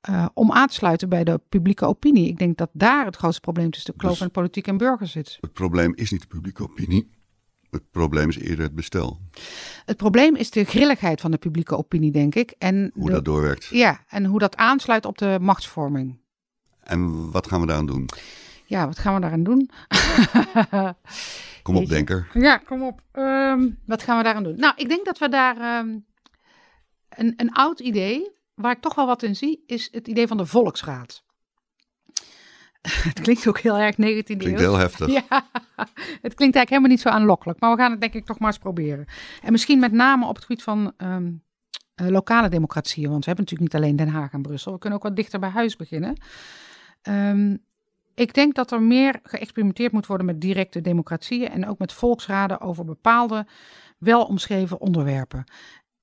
eh, 0.00 0.26
om 0.34 0.52
aan 0.52 0.66
te 0.68 0.74
sluiten 0.74 1.08
bij 1.08 1.24
de 1.24 1.40
publieke 1.48 1.86
opinie. 1.86 2.28
Ik 2.28 2.38
denk 2.38 2.56
dat 2.56 2.70
daar 2.72 3.04
het 3.04 3.16
grootste 3.16 3.40
probleem 3.40 3.70
tussen 3.70 3.92
de 3.92 3.98
kloof 3.98 4.12
Dus- 4.12 4.20
en 4.22 4.30
politiek 4.30 4.66
en 4.66 4.76
burger 4.76 5.06
zit. 5.06 5.38
Het 5.40 5.52
probleem 5.52 5.92
is 5.94 6.10
niet 6.10 6.20
de 6.20 6.26
publieke 6.26 6.62
opinie. 6.62 7.10
Het 7.70 7.90
probleem 7.90 8.28
is 8.28 8.38
eerder 8.38 8.64
het 8.64 8.74
bestel. 8.74 9.20
Het 9.84 9.96
probleem 9.96 10.36
is 10.36 10.50
de 10.50 10.64
grilligheid 10.64 11.20
van 11.20 11.30
de 11.30 11.38
publieke 11.38 11.76
opinie, 11.76 12.10
denk 12.12 12.34
ik. 12.34 12.54
En 12.58 12.90
Hoe 12.94 13.06
de- 13.06 13.12
dat 13.12 13.24
doorwerkt. 13.24 13.66
Ja, 13.66 14.04
en 14.08 14.24
hoe 14.24 14.38
dat 14.38 14.56
aansluit 14.56 15.04
op 15.04 15.18
de 15.18 15.38
machtsvorming. 15.40 16.18
En 16.82 17.30
wat 17.30 17.46
gaan 17.46 17.60
we 17.60 17.66
daaraan 17.66 17.86
doen? 17.86 18.08
Ja, 18.66 18.86
wat 18.86 18.98
gaan 18.98 19.14
we 19.14 19.20
daaraan 19.20 19.42
doen? 19.42 19.70
Kom 21.62 21.76
op, 21.76 21.88
denker. 21.88 22.28
Ja, 22.34 22.56
kom 22.56 22.82
op. 22.82 23.00
Ehm, 23.12 23.68
wat 23.86 24.02
gaan 24.02 24.16
we 24.16 24.22
daaraan 24.22 24.42
doen? 24.42 24.56
Nou, 24.56 24.72
ik 24.76 24.88
denk 24.88 25.04
dat 25.04 25.18
we 25.18 25.28
daar 25.28 25.56
ehm, 25.56 25.98
een, 27.08 27.32
een 27.36 27.52
oud 27.52 27.80
idee, 27.80 28.30
waar 28.54 28.72
ik 28.72 28.80
toch 28.80 28.94
wel 28.94 29.06
wat 29.06 29.22
in 29.22 29.36
zie, 29.36 29.64
is 29.66 29.88
het 29.92 30.08
idee 30.08 30.26
van 30.26 30.36
de 30.36 30.46
volksraad. 30.46 31.24
het 33.08 33.20
klinkt 33.20 33.48
ook 33.48 33.58
heel 33.58 33.78
erg 33.78 33.94
19e 33.94 33.96
Klinkt 33.98 34.44
eeuw. 34.44 34.56
heel 34.56 34.76
heftig. 34.76 35.08
Ja, 35.30 35.46
het 36.22 36.34
klinkt 36.34 36.56
eigenlijk 36.56 36.68
helemaal 36.68 36.90
niet 36.90 37.00
zo 37.00 37.08
aanlokkelijk, 37.08 37.60
maar 37.60 37.70
we 37.76 37.82
gaan 37.82 37.90
het 37.90 38.00
denk 38.00 38.14
ik 38.14 38.26
toch 38.26 38.38
maar 38.38 38.48
eens 38.48 38.58
proberen. 38.58 39.06
En 39.42 39.52
misschien 39.52 39.78
met 39.78 39.92
name 39.92 40.26
op 40.26 40.34
het 40.34 40.44
gebied 40.44 40.62
van 40.62 40.92
ehm, 40.96 41.32
eh, 41.94 42.06
lokale 42.06 42.48
democratieën, 42.48 43.10
want 43.10 43.24
we 43.24 43.30
hebben 43.30 43.44
natuurlijk 43.44 43.72
niet 43.72 43.82
alleen 43.82 43.96
Den 43.96 44.14
Haag 44.14 44.32
en 44.32 44.42
Brussel, 44.42 44.72
we 44.72 44.78
kunnen 44.78 44.98
ook 44.98 45.04
wat 45.04 45.16
dichter 45.16 45.40
bij 45.40 45.48
huis 45.48 45.76
beginnen. 45.76 46.20
Ehm, 47.02 47.56
ik 48.14 48.34
denk 48.34 48.54
dat 48.54 48.70
er 48.70 48.82
meer 48.82 49.20
geëxperimenteerd 49.22 49.92
moet 49.92 50.06
worden 50.06 50.26
met 50.26 50.40
directe 50.40 50.80
democratieën 50.80 51.50
en 51.50 51.66
ook 51.66 51.78
met 51.78 51.92
volksraden 51.92 52.60
over 52.60 52.84
bepaalde 52.84 53.46
wel 53.98 54.24
omschreven 54.24 54.80
onderwerpen. 54.80 55.44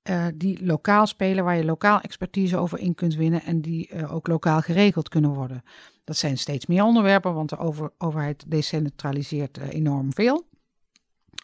Eh, 0.08 0.26
die 0.34 0.64
lokaal 0.64 1.06
spelen, 1.06 1.44
waar 1.44 1.56
je 1.56 1.64
lokaal 1.64 2.00
expertise 2.00 2.56
over 2.56 2.78
in 2.78 2.94
kunt 2.94 3.14
winnen 3.14 3.42
en 3.42 3.60
die 3.60 3.88
eh, 3.88 4.14
ook 4.14 4.26
lokaal 4.26 4.60
geregeld 4.60 5.08
kunnen 5.08 5.30
worden. 5.30 5.62
Dat 6.04 6.16
zijn 6.16 6.38
steeds 6.38 6.66
meer 6.66 6.82
onderwerpen, 6.82 7.34
want 7.34 7.48
de 7.48 7.58
over, 7.58 7.92
overheid 7.98 8.44
decentraliseert 8.46 9.58
uh, 9.58 9.68
enorm 9.68 10.12
veel. 10.12 10.46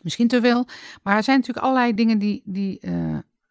Misschien 0.03 0.29
te 0.29 0.41
veel, 0.41 0.67
maar 1.03 1.17
er 1.17 1.23
zijn 1.23 1.39
natuurlijk 1.39 1.67
allerlei 1.67 1.95
dingen 1.95 2.19
die, 2.19 2.43
die 2.45 2.79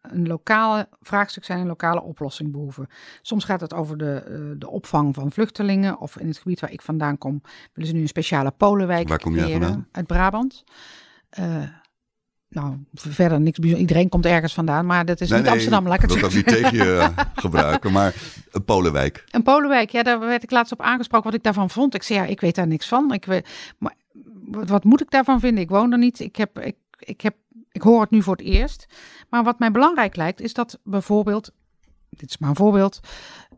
een 0.00 0.26
lokale 0.26 0.88
vraagstuk 1.00 1.44
zijn, 1.44 1.60
een 1.60 1.66
lokale 1.66 2.02
oplossing 2.02 2.52
behoeven. 2.52 2.88
Soms 3.22 3.44
gaat 3.44 3.60
het 3.60 3.74
over 3.74 3.98
de, 3.98 4.54
de 4.58 4.70
opvang 4.70 5.14
van 5.14 5.32
vluchtelingen, 5.32 5.98
of 5.98 6.16
in 6.16 6.26
het 6.26 6.38
gebied 6.38 6.60
waar 6.60 6.72
ik 6.72 6.82
vandaan 6.82 7.18
kom, 7.18 7.40
willen 7.72 7.90
ze 7.90 7.96
nu 7.96 8.02
een 8.02 8.08
speciale 8.08 8.50
Polenwijk 8.50 9.08
Waar 9.08 9.18
kom 9.18 9.34
jij 9.34 9.50
vandaan? 9.50 9.88
Uit 9.92 10.06
Brabant 10.06 10.64
nou, 12.54 12.76
verder 12.94 13.40
niks 13.40 13.58
bijzonders. 13.58 13.88
Iedereen 13.88 14.08
komt 14.08 14.26
ergens 14.26 14.54
vandaan, 14.54 14.86
maar 14.86 15.04
dat 15.04 15.20
is 15.20 15.30
niet 15.30 15.48
Amsterdam. 15.48 15.88
Laat 15.88 16.02
ik 16.02 16.08
wil 16.08 16.20
dat 16.20 16.34
niet 16.34 16.46
tegen 16.46 16.76
je 16.76 16.96
eh, 16.96 17.24
gebruiken, 17.34 17.92
maar 17.92 18.14
een 18.50 18.64
Polenwijk. 18.64 19.24
Een 19.30 19.42
Polenwijk, 19.42 19.90
ja, 19.90 20.02
daar 20.02 20.18
werd 20.18 20.42
ik 20.42 20.50
laatst 20.50 20.72
op 20.72 20.80
aangesproken 20.80 21.26
wat 21.26 21.38
ik 21.38 21.42
daarvan 21.42 21.70
vond. 21.70 21.94
Ik 21.94 22.02
zei, 22.02 22.18
ja, 22.18 22.24
ik 22.24 22.40
weet 22.40 22.54
daar 22.54 22.66
niks 22.66 22.88
van. 22.88 23.12
Ik 23.12 23.24
weet, 23.24 23.48
maar 23.78 23.94
wat, 24.44 24.68
wat 24.68 24.84
moet 24.84 25.00
ik 25.00 25.10
daarvan 25.10 25.40
vinden? 25.40 25.62
Ik 25.62 25.68
woon 25.68 25.92
er 25.92 25.98
niet. 25.98 26.20
Ik, 26.20 26.36
heb, 26.36 26.58
ik, 26.58 26.76
ik, 26.98 27.20
heb, 27.20 27.34
ik 27.70 27.82
hoor 27.82 28.00
het 28.00 28.10
nu 28.10 28.22
voor 28.22 28.36
het 28.36 28.46
eerst. 28.46 28.86
Maar 29.30 29.44
wat 29.44 29.58
mij 29.58 29.70
belangrijk 29.70 30.16
lijkt, 30.16 30.40
is 30.40 30.52
dat 30.52 30.78
bijvoorbeeld, 30.84 31.52
dit 32.10 32.30
is 32.30 32.38
maar 32.38 32.48
een 32.48 32.56
voorbeeld, 32.56 33.00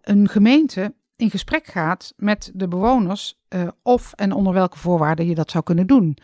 een 0.02 0.28
gemeente 0.28 0.94
in 1.16 1.30
gesprek 1.30 1.66
gaat 1.66 2.12
met 2.16 2.50
de 2.54 2.68
bewoners 2.68 3.38
uh, 3.56 3.68
of 3.82 4.12
en 4.12 4.32
onder 4.32 4.52
welke 4.52 4.78
voorwaarden 4.78 5.26
je 5.26 5.34
dat 5.34 5.50
zou 5.50 5.64
kunnen 5.64 5.86
doen. 5.86 6.16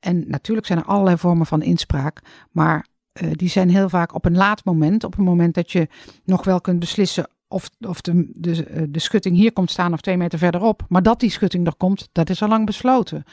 En 0.00 0.24
natuurlijk 0.28 0.66
zijn 0.66 0.78
er 0.78 0.84
allerlei 0.84 1.16
vormen 1.16 1.46
van 1.46 1.62
inspraak, 1.62 2.20
maar 2.50 2.86
uh, 3.22 3.30
die 3.32 3.48
zijn 3.48 3.70
heel 3.70 3.88
vaak 3.88 4.14
op 4.14 4.24
een 4.24 4.36
laat 4.36 4.64
moment, 4.64 5.04
op 5.04 5.18
een 5.18 5.24
moment 5.24 5.54
dat 5.54 5.72
je 5.72 5.88
nog 6.24 6.44
wel 6.44 6.60
kunt 6.60 6.78
beslissen 6.78 7.28
of, 7.48 7.70
of 7.80 8.00
de, 8.00 8.30
de, 8.34 8.64
eh, 8.64 8.82
de 8.88 8.98
schutting 8.98 9.36
hier 9.36 9.52
komt 9.52 9.70
staan 9.70 9.92
of 9.92 10.00
twee 10.00 10.16
meter 10.16 10.38
verderop. 10.38 10.84
Maar 10.88 11.02
dat 11.02 11.20
die 11.20 11.30
schutting 11.30 11.66
er 11.66 11.76
komt, 11.76 12.08
dat 12.12 12.30
is 12.30 12.42
al 12.42 12.48
lang 12.48 12.66
besloten. 12.66 13.24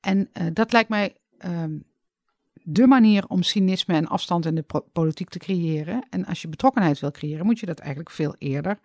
En 0.00 0.30
dat 0.52 0.72
lijkt 0.72 0.88
mij 0.88 1.16
ehm, 1.38 1.72
de 2.68 2.86
manier 2.86 3.24
om 3.28 3.42
cynisme 3.42 3.94
en 3.94 4.06
afstand 4.06 4.46
in 4.46 4.54
de 4.54 4.64
politiek 4.92 5.28
te 5.28 5.38
creëren. 5.38 6.06
En 6.10 6.26
als 6.26 6.42
je 6.42 6.48
betrokkenheid 6.48 7.00
wil 7.00 7.10
creëren, 7.10 7.46
moet 7.46 7.58
je 7.58 7.66
dat 7.66 7.78
eigenlijk 7.78 8.10
veel 8.10 8.34
eerder 8.38 8.78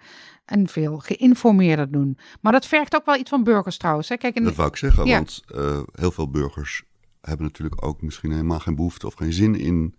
en 0.45 0.67
veel 0.67 0.99
geïnformeerder 0.99 1.91
doen. 1.91 2.17
Maar 2.41 2.51
dat 2.51 2.65
vergt 2.65 2.95
ook 2.95 3.05
wel 3.05 3.15
iets 3.15 3.29
van 3.29 3.43
burgers 3.43 3.77
trouwens. 3.77 4.09
Hè? 4.09 4.17
Kijk, 4.17 4.35
in 4.35 4.43
dat 4.43 4.55
wou 4.55 4.69
ik 4.69 4.75
zeggen, 4.75 5.07
want 5.07 5.43
uh, 5.55 5.81
heel 5.91 6.11
veel 6.11 6.29
burgers 6.29 6.83
hebben 7.21 7.45
natuurlijk 7.45 7.85
ook 7.85 8.01
misschien 8.01 8.31
helemaal 8.31 8.59
geen 8.59 8.75
behoefte 8.75 9.07
of 9.07 9.13
geen 9.13 9.33
zin 9.33 9.55
in 9.55 9.95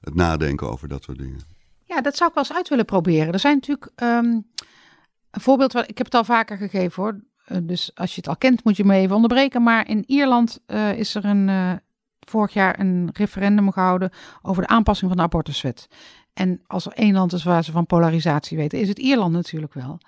het 0.00 0.14
nadenken 0.14 0.70
over 0.70 0.88
dat 0.88 1.02
soort 1.02 1.18
dingen. 1.18 1.40
Ja, 1.84 2.00
dat 2.00 2.16
zou 2.16 2.28
ik 2.28 2.34
wel 2.34 2.44
eens 2.44 2.56
uit 2.56 2.68
willen 2.68 2.84
proberen. 2.84 3.32
Er 3.32 3.38
zijn 3.38 3.54
natuurlijk 3.54 3.90
um, 4.02 4.46
een 5.30 5.40
voorbeeld, 5.40 5.72
wat, 5.72 5.88
ik 5.88 5.98
heb 5.98 6.06
het 6.06 6.14
al 6.14 6.24
vaker 6.24 6.56
gegeven 6.56 7.02
hoor. 7.02 7.20
Uh, 7.48 7.58
dus 7.62 7.90
als 7.94 8.10
je 8.10 8.16
het 8.16 8.28
al 8.28 8.36
kent, 8.36 8.64
moet 8.64 8.76
je 8.76 8.84
me 8.84 8.94
even 8.94 9.14
onderbreken. 9.14 9.62
Maar 9.62 9.88
in 9.88 10.04
Ierland 10.06 10.60
uh, 10.66 10.98
is 10.98 11.14
er 11.14 11.24
een, 11.24 11.48
vorig 12.28 12.52
jaar 12.52 12.80
een 12.80 13.10
referendum 13.12 13.72
gehouden 13.72 14.10
over 14.42 14.62
de 14.62 14.68
aanpassing 14.68 15.08
van 15.10 15.18
de 15.18 15.24
abortuswet. 15.24 15.88
En 16.32 16.60
als 16.66 16.86
er 16.86 16.92
één 16.92 17.14
land 17.14 17.32
is 17.32 17.44
waar 17.44 17.64
ze 17.64 17.72
van 17.72 17.86
polarisatie 17.86 18.56
weten, 18.56 18.80
is 18.80 18.88
het 18.88 18.98
Ierland 18.98 19.32
natuurlijk 19.32 19.74
wel. 19.74 20.00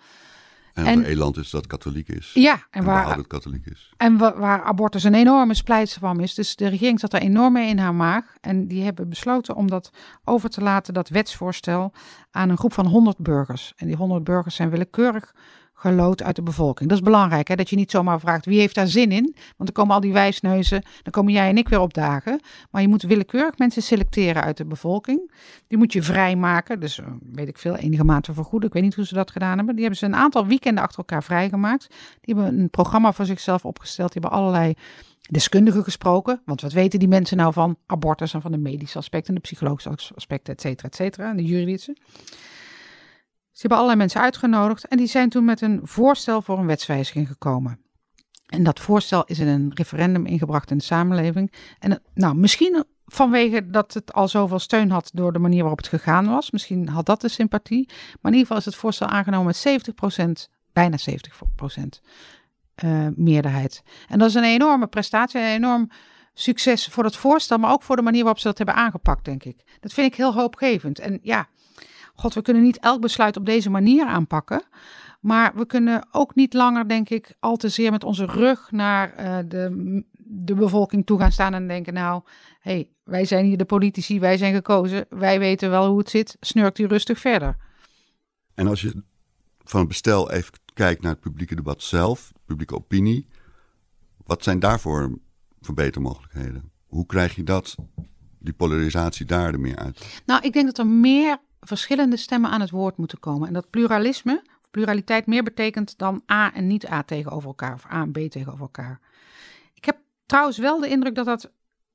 En, 0.74 0.86
en 0.86 1.04
Ierland 1.04 1.36
is 1.36 1.50
dat 1.50 1.66
katholiek 1.66 2.08
is. 2.08 2.30
Ja, 2.34 2.52
en, 2.52 2.60
en 2.70 2.84
waar, 2.84 3.16
het 3.16 3.26
katholiek 3.26 3.66
is. 3.66 3.92
En 3.96 4.18
waar, 4.18 4.38
waar 4.38 4.62
abortus 4.62 5.04
een 5.04 5.14
enorme 5.14 5.54
splijtswam 5.54 6.20
is. 6.20 6.34
Dus 6.34 6.56
de 6.56 6.68
regering 6.68 7.00
zat 7.00 7.12
er 7.12 7.20
enorm 7.20 7.52
mee 7.52 7.68
in 7.68 7.78
haar 7.78 7.94
maag. 7.94 8.34
En 8.40 8.66
die 8.66 8.82
hebben 8.82 9.08
besloten 9.08 9.56
om 9.56 9.70
dat 9.70 9.90
over 10.24 10.50
te 10.50 10.60
laten, 10.60 10.94
dat 10.94 11.08
wetsvoorstel, 11.08 11.92
aan 12.30 12.48
een 12.48 12.58
groep 12.58 12.72
van 12.72 12.86
100 12.86 13.18
burgers. 13.18 13.72
En 13.76 13.86
die 13.86 13.96
100 13.96 14.24
burgers 14.24 14.54
zijn 14.54 14.70
willekeurig 14.70 15.34
gelood 15.80 16.22
uit 16.22 16.36
de 16.36 16.42
bevolking. 16.42 16.88
Dat 16.88 16.98
is 16.98 17.04
belangrijk, 17.04 17.48
hè? 17.48 17.54
dat 17.54 17.70
je 17.70 17.76
niet 17.76 17.90
zomaar 17.90 18.20
vraagt 18.20 18.44
wie 18.44 18.58
heeft 18.58 18.74
daar 18.74 18.86
zin 18.86 19.12
in. 19.12 19.34
Want 19.34 19.56
dan 19.56 19.72
komen 19.72 19.94
al 19.94 20.00
die 20.00 20.12
wijsneuzen, 20.12 20.82
dan 21.02 21.12
komen 21.12 21.32
jij 21.32 21.48
en 21.48 21.58
ik 21.58 21.68
weer 21.68 21.80
opdagen. 21.80 22.40
Maar 22.70 22.82
je 22.82 22.88
moet 22.88 23.02
willekeurig 23.02 23.58
mensen 23.58 23.82
selecteren 23.82 24.42
uit 24.42 24.56
de 24.56 24.64
bevolking. 24.64 25.32
Die 25.66 25.78
moet 25.78 25.92
je 25.92 26.02
vrijmaken, 26.02 26.80
dus 26.80 26.98
eh, 26.98 27.06
weet 27.32 27.48
ik 27.48 27.58
veel, 27.58 27.76
enige 27.76 28.04
mate 28.04 28.32
vergoeden. 28.32 28.68
Ik 28.68 28.74
weet 28.74 28.82
niet 28.82 28.94
hoe 28.94 29.06
ze 29.06 29.14
dat 29.14 29.30
gedaan 29.30 29.56
hebben. 29.56 29.74
Die 29.74 29.84
hebben 29.84 30.00
ze 30.00 30.06
een 30.06 30.16
aantal 30.16 30.46
weekenden 30.46 30.82
achter 30.82 30.98
elkaar 30.98 31.22
vrijgemaakt. 31.22 31.86
Die 32.20 32.34
hebben 32.34 32.58
een 32.58 32.70
programma 32.70 33.12
voor 33.12 33.26
zichzelf 33.26 33.64
opgesteld. 33.64 34.12
Die 34.12 34.22
hebben 34.22 34.40
allerlei 34.40 34.74
deskundigen 35.30 35.84
gesproken. 35.84 36.42
Want 36.44 36.60
wat 36.60 36.72
weten 36.72 36.98
die 36.98 37.08
mensen 37.08 37.36
nou 37.36 37.52
van 37.52 37.76
abortus 37.86 38.34
en 38.34 38.40
van 38.40 38.52
de 38.52 38.58
medische 38.58 38.98
aspecten, 38.98 39.34
de 39.34 39.40
psychologische 39.40 40.14
aspecten, 40.14 40.54
et 40.54 40.60
cetera, 40.60 40.88
et 40.88 40.94
cetera, 40.94 41.30
en 41.30 41.36
de 41.36 41.44
juridische. 41.44 41.96
Ze 43.60 43.66
hebben 43.66 43.78
allerlei 43.84 43.98
mensen 43.98 44.20
uitgenodigd 44.20 44.88
en 44.88 44.96
die 44.96 45.06
zijn 45.06 45.28
toen 45.28 45.44
met 45.44 45.60
een 45.60 45.80
voorstel 45.82 46.42
voor 46.42 46.58
een 46.58 46.66
wetswijziging 46.66 47.28
gekomen. 47.28 47.80
En 48.46 48.62
dat 48.62 48.80
voorstel 48.80 49.24
is 49.24 49.38
in 49.38 49.46
een 49.46 49.70
referendum 49.74 50.26
ingebracht 50.26 50.70
in 50.70 50.78
de 50.78 50.84
samenleving. 50.84 51.52
En 51.78 52.02
nou, 52.14 52.34
misschien 52.34 52.84
vanwege 53.06 53.70
dat 53.70 53.94
het 53.94 54.12
al 54.12 54.28
zoveel 54.28 54.58
steun 54.58 54.90
had 54.90 55.10
door 55.14 55.32
de 55.32 55.38
manier 55.38 55.60
waarop 55.60 55.78
het 55.78 55.88
gegaan 55.88 56.26
was. 56.26 56.50
Misschien 56.50 56.88
had 56.88 57.06
dat 57.06 57.20
de 57.20 57.28
sympathie. 57.28 57.86
Maar 57.88 58.32
in 58.32 58.38
ieder 58.38 58.40
geval 58.40 58.56
is 58.56 58.64
het 58.64 58.74
voorstel 58.74 59.06
aangenomen 59.06 59.46
met 59.46 59.82
70%, 60.48 60.50
bijna 60.72 60.96
70% 61.10 61.82
uh, 62.84 63.06
meerderheid. 63.14 63.82
En 64.08 64.18
dat 64.18 64.28
is 64.28 64.34
een 64.34 64.44
enorme 64.44 64.86
prestatie, 64.86 65.40
een 65.40 65.46
enorm 65.46 65.90
succes 66.34 66.86
voor 66.86 67.04
het 67.04 67.16
voorstel, 67.16 67.58
maar 67.58 67.72
ook 67.72 67.82
voor 67.82 67.96
de 67.96 68.02
manier 68.02 68.22
waarop 68.22 68.40
ze 68.40 68.48
dat 68.48 68.56
hebben 68.56 68.74
aangepakt, 68.74 69.24
denk 69.24 69.44
ik. 69.44 69.64
Dat 69.80 69.92
vind 69.92 70.06
ik 70.06 70.14
heel 70.14 70.34
hoopgevend. 70.34 70.98
En 70.98 71.18
ja, 71.22 71.48
God, 72.20 72.34
we 72.34 72.42
kunnen 72.42 72.62
niet 72.62 72.78
elk 72.78 73.00
besluit 73.00 73.36
op 73.36 73.46
deze 73.46 73.70
manier 73.70 74.06
aanpakken. 74.06 74.62
Maar 75.20 75.52
we 75.54 75.66
kunnen 75.66 76.08
ook 76.12 76.34
niet 76.34 76.54
langer, 76.54 76.88
denk 76.88 77.08
ik, 77.08 77.34
al 77.38 77.56
te 77.56 77.68
zeer 77.68 77.90
met 77.90 78.04
onze 78.04 78.24
rug 78.24 78.70
naar 78.70 79.14
uh, 79.18 79.38
de, 79.48 80.04
de 80.18 80.54
bevolking 80.54 81.06
toe 81.06 81.18
gaan 81.18 81.32
staan 81.32 81.54
en 81.54 81.68
denken: 81.68 81.94
Nou, 81.94 82.22
hey, 82.60 82.90
wij 83.04 83.24
zijn 83.24 83.44
hier 83.44 83.56
de 83.56 83.64
politici, 83.64 84.20
wij 84.20 84.36
zijn 84.36 84.54
gekozen, 84.54 85.06
wij 85.08 85.38
weten 85.38 85.70
wel 85.70 85.88
hoe 85.88 85.98
het 85.98 86.10
zit, 86.10 86.36
snurkt 86.40 86.78
u 86.78 86.86
rustig 86.86 87.18
verder. 87.18 87.56
En 88.54 88.66
als 88.66 88.80
je 88.80 89.02
van 89.64 89.80
het 89.80 89.88
bestel 89.88 90.30
even 90.30 90.52
kijkt 90.74 91.02
naar 91.02 91.12
het 91.12 91.20
publieke 91.20 91.54
debat 91.54 91.82
zelf, 91.82 92.32
publieke 92.44 92.74
opinie, 92.74 93.26
wat 94.24 94.44
zijn 94.44 94.58
daarvoor 94.58 95.18
verbetermogelijkheden? 95.60 96.70
Hoe 96.86 97.06
krijg 97.06 97.34
je 97.34 97.42
dat, 97.42 97.74
die 98.38 98.52
polarisatie 98.52 99.26
daar 99.26 99.52
er 99.52 99.60
meer 99.60 99.76
uit? 99.76 100.22
Nou, 100.26 100.42
ik 100.42 100.52
denk 100.52 100.66
dat 100.66 100.78
er 100.78 100.86
meer 100.86 101.38
verschillende 101.60 102.16
stemmen 102.16 102.50
aan 102.50 102.60
het 102.60 102.70
woord 102.70 102.96
moeten 102.96 103.18
komen. 103.18 103.48
En 103.48 103.54
dat 103.54 103.70
pluralisme, 103.70 104.42
pluraliteit, 104.70 105.26
meer 105.26 105.42
betekent 105.42 105.98
dan 105.98 106.22
A 106.32 106.54
en 106.54 106.66
niet 106.66 106.90
A 106.90 107.02
tegenover 107.02 107.48
elkaar, 107.48 107.74
of 107.74 107.86
A 107.86 108.02
en 108.02 108.12
B 108.12 108.14
tegenover 108.14 108.60
elkaar. 108.60 109.00
Ik 109.74 109.84
heb 109.84 109.96
trouwens 110.26 110.58
wel 110.58 110.80
de 110.80 110.88
indruk 110.88 111.14
dat 111.14 111.26
dat 111.26 111.50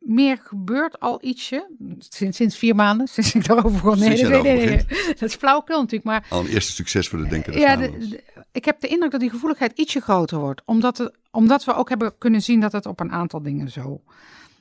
meer 0.06 0.38
gebeurt 0.38 1.00
al 1.00 1.18
ietsje. 1.22 1.70
Sinds, 1.98 2.38
sinds 2.38 2.58
vier 2.58 2.76
maanden, 2.76 3.08
sinds 3.14 3.36
ik 3.36 3.46
daarover 3.46 3.72
begon. 3.72 4.00
Nee, 4.00 4.24
nee, 4.24 4.42
nee, 4.42 4.66
nee, 4.66 4.86
dat 5.08 5.22
is 5.22 5.36
flauwekul 5.36 5.80
natuurlijk. 5.80 6.04
Maar, 6.04 6.26
al 6.30 6.40
een 6.40 6.48
eerste 6.48 6.72
succes 6.72 7.08
voor 7.08 7.20
de 7.20 7.28
denken. 7.28 7.60
Ja, 7.60 7.76
de, 7.76 8.24
ik 8.52 8.66
heb 8.66 8.80
de 8.80 8.88
indruk 8.88 9.12
dat 9.12 9.20
die 9.20 9.30
gevoeligheid 9.30 9.78
ietsje 9.80 10.00
groter 10.02 10.40
wordt. 10.40 10.62
Omdat, 10.66 10.98
het, 10.98 11.12
omdat 11.32 11.64
we 11.64 11.74
ook 11.74 11.90
hebben 11.90 12.18
kunnen 12.18 12.42
zien 12.42 12.60
dat 12.60 12.72
het 12.72 12.86
op 12.86 13.00
een 13.00 13.12
aantal 13.12 13.42
dingen 13.42 13.70
zo 13.70 14.02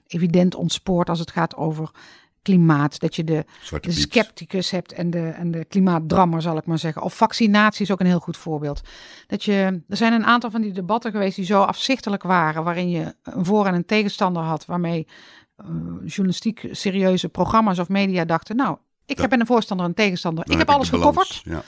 evident 0.06 0.54
ontspoort 0.54 1.08
als 1.08 1.18
het 1.18 1.30
gaat 1.30 1.56
over 1.56 1.90
klimaat. 2.44 2.98
Dat 3.00 3.16
je 3.16 3.24
de, 3.24 3.44
de 3.80 3.92
scepticus 3.92 4.70
hebt 4.70 4.92
en 4.92 5.10
de, 5.10 5.28
en 5.28 5.50
de 5.50 5.64
klimaatdrammer, 5.64 6.42
zal 6.42 6.56
ik 6.56 6.66
maar 6.66 6.78
zeggen. 6.78 7.02
Of 7.02 7.16
vaccinatie 7.16 7.84
is 7.84 7.90
ook 7.90 8.00
een 8.00 8.06
heel 8.06 8.18
goed 8.18 8.36
voorbeeld. 8.36 8.80
Dat 9.26 9.44
je, 9.44 9.82
er 9.88 9.96
zijn 9.96 10.12
een 10.12 10.24
aantal 10.24 10.50
van 10.50 10.60
die 10.60 10.72
debatten 10.72 11.10
geweest 11.10 11.36
die 11.36 11.44
zo 11.44 11.62
afzichtelijk 11.62 12.22
waren, 12.22 12.64
waarin 12.64 12.90
je 12.90 13.14
een 13.22 13.44
voor- 13.44 13.66
en 13.66 13.74
een 13.74 13.86
tegenstander 13.86 14.42
had, 14.42 14.64
waarmee 14.64 15.06
uh, 15.56 15.66
journalistiek 16.06 16.68
serieuze 16.70 17.28
programma's 17.28 17.78
of 17.78 17.88
media 17.88 18.24
dachten, 18.24 18.56
nou, 18.56 18.76
ik 19.06 19.18
heb 19.18 19.32
een 19.32 19.46
voorstander 19.46 19.86
en 19.86 19.92
een 19.92 20.04
tegenstander. 20.04 20.50
ik 20.50 20.58
heb 20.58 20.70
alles 20.70 20.88
gecoverd. 20.88 21.40
Ja. 21.44 21.62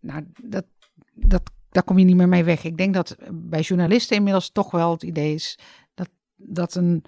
Nou, 0.00 0.24
dat, 0.42 0.64
dat, 1.12 1.42
daar 1.70 1.82
kom 1.82 1.98
je 1.98 2.04
niet 2.04 2.16
meer 2.16 2.28
mee 2.28 2.44
weg. 2.44 2.64
Ik 2.64 2.76
denk 2.76 2.94
dat 2.94 3.16
bij 3.30 3.60
journalisten 3.60 4.16
inmiddels 4.16 4.50
toch 4.50 4.70
wel 4.70 4.90
het 4.90 5.02
idee 5.02 5.34
is 5.34 5.58
dat, 5.94 6.08
dat 6.36 6.74
een 6.74 7.04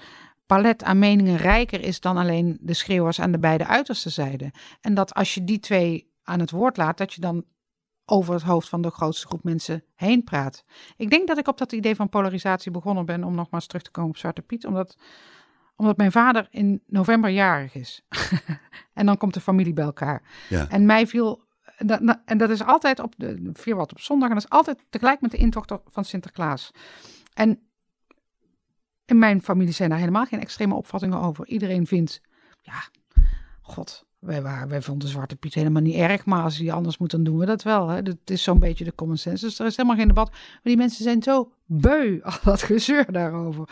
palet 0.47 0.83
aan 0.83 0.99
meningen 0.99 1.37
rijker 1.37 1.81
is 1.81 2.01
dan 2.01 2.17
alleen 2.17 2.59
de 2.61 2.75
schreeuwers 2.75 3.21
aan 3.21 3.33
de 3.33 3.39
beide 3.39 3.67
uiterste 3.67 4.11
zijden. 4.11 4.51
En 4.81 4.95
dat 4.95 5.15
als 5.15 5.35
je 5.35 5.45
die 5.45 5.59
twee 5.59 6.13
aan 6.23 6.41
het 6.41 6.51
woord 6.51 6.77
laat, 6.77 6.99
dat 6.99 7.13
je 7.13 7.21
dan 7.21 7.45
over 8.05 8.35
het 8.35 8.43
hoofd 8.43 8.69
van 8.69 8.83
de 8.83 8.91
grootste 8.91 9.27
groep 9.27 9.45
mensen 9.45 9.85
heen 9.95 10.25
praat. 10.25 10.65
Ik 10.97 11.11
denk 11.11 11.29
dat 11.29 11.39
ik 11.39 11.49
op 11.49 11.59
dat 11.59 11.73
idee 11.73 11.95
van 11.95 12.09
polarisatie 12.09 12.71
begonnen 12.71 13.07
ben, 13.07 13.25
om 13.25 13.35
nogmaals 13.35 13.67
terug 13.67 13.83
te 13.83 13.91
komen 13.91 14.11
op 14.11 14.17
Zwarte 14.17 14.43
Piet, 14.43 14.67
omdat, 14.67 14.97
omdat 15.77 15.97
mijn 15.97 16.13
vader 16.13 16.47
in 16.51 16.83
november 16.87 17.31
jarig 17.31 17.75
is. 17.75 18.05
en 18.93 19.07
dan 19.07 19.17
komt 19.17 19.35
de 19.35 19.41
familie 19.41 19.73
bij 19.73 19.85
elkaar. 19.85 20.23
Ja. 20.49 20.69
En 20.69 20.87
mij 20.87 21.07
viel, 21.07 21.45
en 22.25 22.39
dat 22.39 22.51
is 22.51 22.65
altijd 22.65 23.01
op 23.01 23.15
de, 23.17 23.51
vier 23.53 23.77
wat 23.77 23.93
op 23.93 24.01
zondag, 24.01 24.29
en 24.29 24.35
dat 24.35 24.45
is 24.45 24.51
altijd 24.51 24.85
tegelijk 24.91 25.21
met 25.21 25.31
de 25.31 25.37
intocht 25.37 25.73
van 25.87 26.05
Sinterklaas. 26.05 26.71
En 27.35 27.61
in 29.07 29.19
mijn 29.19 29.43
familie 29.43 29.73
zijn 29.73 29.91
daar 29.91 29.99
helemaal 29.99 30.25
geen 30.25 30.41
extreme 30.41 30.75
opvattingen 30.75 31.21
over. 31.21 31.47
Iedereen 31.47 31.87
vindt, 31.87 32.21
ja, 32.61 32.89
god, 33.61 34.05
Wij, 34.19 34.43
waren, 34.43 34.69
wij 34.69 34.83
vonden 34.83 35.09
Zwarte 35.09 35.37
Piet 35.37 35.55
helemaal 35.55 35.83
niet 35.83 35.95
erg, 35.95 36.25
maar 36.25 36.43
als 36.43 36.59
hij 36.59 36.73
anders 36.73 36.99
moet, 36.99 37.11
dan 37.11 37.25
doen 37.25 37.39
we 37.39 37.47
dat 37.47 37.63
wel. 37.63 37.89
Hè. 37.89 38.03
Dat 38.03 38.17
is 38.25 38.43
zo'n 38.43 38.59
beetje 38.59 38.85
de 38.85 38.95
common 38.95 39.17
sense. 39.17 39.45
Dus 39.45 39.59
er 39.59 39.67
is 39.67 39.77
helemaal 39.77 39.99
geen 39.99 40.09
debat. 40.09 40.31
Maar 40.31 40.61
die 40.63 40.77
mensen 40.77 41.05
zijn 41.05 41.23
zo 41.23 41.53
beu, 41.65 42.21
al 42.23 42.39
dat 42.43 42.63
gezeur 42.63 43.13
daarover. 43.13 43.69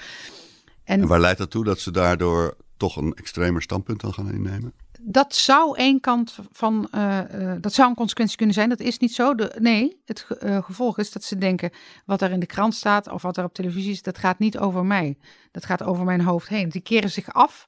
En, 0.84 1.00
en 1.00 1.06
waar 1.06 1.20
leidt 1.20 1.38
dat 1.38 1.50
toe 1.50 1.64
dat 1.64 1.78
ze 1.78 1.90
daardoor 1.90 2.56
toch 2.76 2.96
een 2.96 3.14
extremer 3.14 3.62
standpunt 3.62 4.00
dan 4.00 4.12
gaan 4.12 4.32
innemen? 4.32 4.72
Dat 5.04 5.34
zou 5.34 5.76
één 5.76 6.00
kant 6.00 6.38
van, 6.52 6.88
uh, 6.94 7.18
uh, 7.34 7.52
dat 7.60 7.72
zou 7.72 7.88
een 7.88 7.94
consequentie 7.94 8.36
kunnen 8.36 8.54
zijn. 8.54 8.68
Dat 8.68 8.80
is 8.80 8.98
niet 8.98 9.14
zo. 9.14 9.34
De, 9.34 9.56
nee, 9.58 10.00
het 10.04 10.26
uh, 10.42 10.62
gevolg 10.62 10.98
is 10.98 11.12
dat 11.12 11.24
ze 11.24 11.38
denken, 11.38 11.70
wat 12.04 12.22
er 12.22 12.30
in 12.30 12.40
de 12.40 12.46
krant 12.46 12.74
staat 12.74 13.08
of 13.08 13.22
wat 13.22 13.36
er 13.36 13.44
op 13.44 13.54
televisie 13.54 13.92
is, 13.92 14.02
dat 14.02 14.18
gaat 14.18 14.38
niet 14.38 14.58
over 14.58 14.84
mij. 14.84 15.18
Dat 15.50 15.64
gaat 15.64 15.82
over 15.82 16.04
mijn 16.04 16.20
hoofd 16.20 16.48
heen. 16.48 16.68
Die 16.68 16.80
keren 16.80 17.10
zich 17.10 17.32
af 17.32 17.66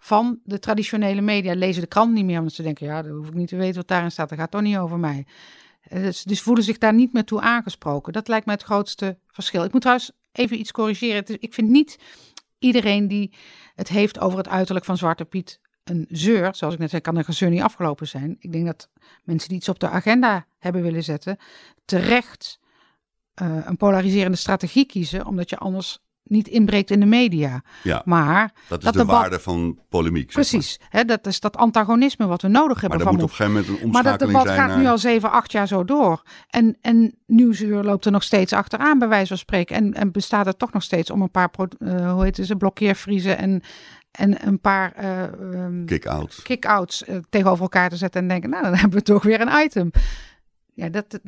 van 0.00 0.38
de 0.44 0.58
traditionele 0.58 1.20
media, 1.20 1.54
lezen 1.54 1.82
de 1.82 1.88
krant 1.88 2.12
niet 2.12 2.24
meer, 2.24 2.38
omdat 2.38 2.54
ze 2.54 2.62
denken, 2.62 2.86
ja, 2.86 3.02
dan 3.02 3.12
hoef 3.12 3.28
ik 3.28 3.34
niet 3.34 3.48
te 3.48 3.56
weten 3.56 3.76
wat 3.76 3.88
daarin 3.88 4.10
staat. 4.10 4.28
Dat 4.28 4.38
gaat 4.38 4.50
toch 4.50 4.62
niet 4.62 4.76
over 4.76 4.98
mij. 4.98 5.26
Dus, 5.88 6.22
dus 6.22 6.42
voelen 6.42 6.64
zich 6.64 6.78
daar 6.78 6.94
niet 6.94 7.12
meer 7.12 7.24
toe 7.24 7.40
aangesproken. 7.40 8.12
Dat 8.12 8.28
lijkt 8.28 8.46
mij 8.46 8.54
het 8.54 8.64
grootste 8.64 9.18
verschil. 9.26 9.64
Ik 9.64 9.72
moet 9.72 9.80
trouwens 9.80 10.12
even 10.32 10.58
iets 10.58 10.72
corrigeren. 10.72 11.24
Ik 11.26 11.54
vind 11.54 11.68
niet 11.68 11.98
iedereen 12.58 13.08
die 13.08 13.34
het 13.74 13.88
heeft 13.88 14.18
over 14.18 14.38
het 14.38 14.48
uiterlijk 14.48 14.84
van 14.84 14.96
Zwarte 14.96 15.24
Piet 15.24 15.60
een 15.84 16.06
zeur, 16.08 16.54
zoals 16.54 16.74
ik 16.74 16.80
net 16.80 16.90
zei, 16.90 17.02
kan 17.02 17.16
een 17.16 17.24
gezeur 17.24 17.50
niet 17.50 17.62
afgelopen 17.62 18.06
zijn. 18.06 18.36
Ik 18.38 18.52
denk 18.52 18.66
dat 18.66 18.88
mensen 19.24 19.48
die 19.48 19.58
iets 19.58 19.68
op 19.68 19.78
de 19.78 19.88
agenda 19.88 20.46
hebben 20.58 20.82
willen 20.82 21.04
zetten, 21.04 21.36
terecht 21.84 22.60
uh, 23.42 23.58
een 23.64 23.76
polariserende 23.76 24.36
strategie 24.36 24.86
kiezen, 24.86 25.26
omdat 25.26 25.50
je 25.50 25.58
anders 25.58 25.98
niet 26.24 26.48
inbreekt 26.48 26.90
in 26.90 27.00
de 27.00 27.06
media. 27.06 27.62
Ja, 27.82 28.02
maar 28.04 28.52
dat 28.68 28.78
is 28.78 28.84
dat 28.84 28.94
de 28.94 29.04
waarde 29.04 29.40
van 29.40 29.78
polemiek. 29.88 30.32
Precies, 30.32 30.80
hè, 30.88 31.04
dat 31.04 31.26
is 31.26 31.40
dat 31.40 31.56
antagonisme 31.56 32.26
wat 32.26 32.42
we 32.42 32.48
nodig 32.48 32.80
hebben. 32.80 32.98
Maar 32.98 33.06
van 33.06 33.16
moet 33.16 33.24
op 33.24 33.30
een 33.30 33.36
gegeven 33.36 33.60
moment 33.60 33.80
een 33.80 33.86
omschakeling 33.86 34.20
zijn. 34.20 34.30
Maar 34.30 34.44
dat 34.44 34.48
debat 34.48 34.68
gaat 34.68 34.78
nu 34.82 34.86
al 34.86 34.98
zeven, 34.98 35.30
acht 35.30 35.52
jaar 35.52 35.66
zo 35.66 35.84
door. 35.84 36.22
En, 36.48 36.76
en 36.80 37.14
Nieuwsuur 37.26 37.82
loopt 37.82 38.04
er 38.04 38.12
nog 38.12 38.22
steeds 38.22 38.52
achteraan, 38.52 38.98
bij 38.98 39.08
wijze 39.08 39.26
van 39.26 39.38
spreken. 39.38 39.76
En, 39.76 39.94
en 39.94 40.12
bestaat 40.12 40.46
er 40.46 40.56
toch 40.56 40.72
nog 40.72 40.82
steeds 40.82 41.10
om 41.10 41.22
een 41.22 41.30
paar, 41.30 41.50
uh, 41.78 42.12
hoe 42.12 42.24
heet 42.24 42.36
ze, 42.42 42.56
blokkeervriezen 42.56 43.38
en, 43.38 43.62
en 44.14 44.46
een 44.46 44.60
paar 44.60 45.04
uh, 45.04 45.86
kick-outs 45.86 46.42
kick 46.42 46.66
-outs, 46.66 47.08
uh, 47.08 47.16
tegenover 47.30 47.62
elkaar 47.62 47.90
te 47.90 47.96
zetten 47.96 48.20
en 48.20 48.28
denken, 48.28 48.50
nou, 48.50 48.62
dan 48.62 48.74
hebben 48.80 48.98
we 48.98 49.04
toch 49.04 49.22
weer 49.22 49.40
een 49.40 49.64
item. 49.64 49.90
Ja, 50.74 50.88
dat, 50.88 51.20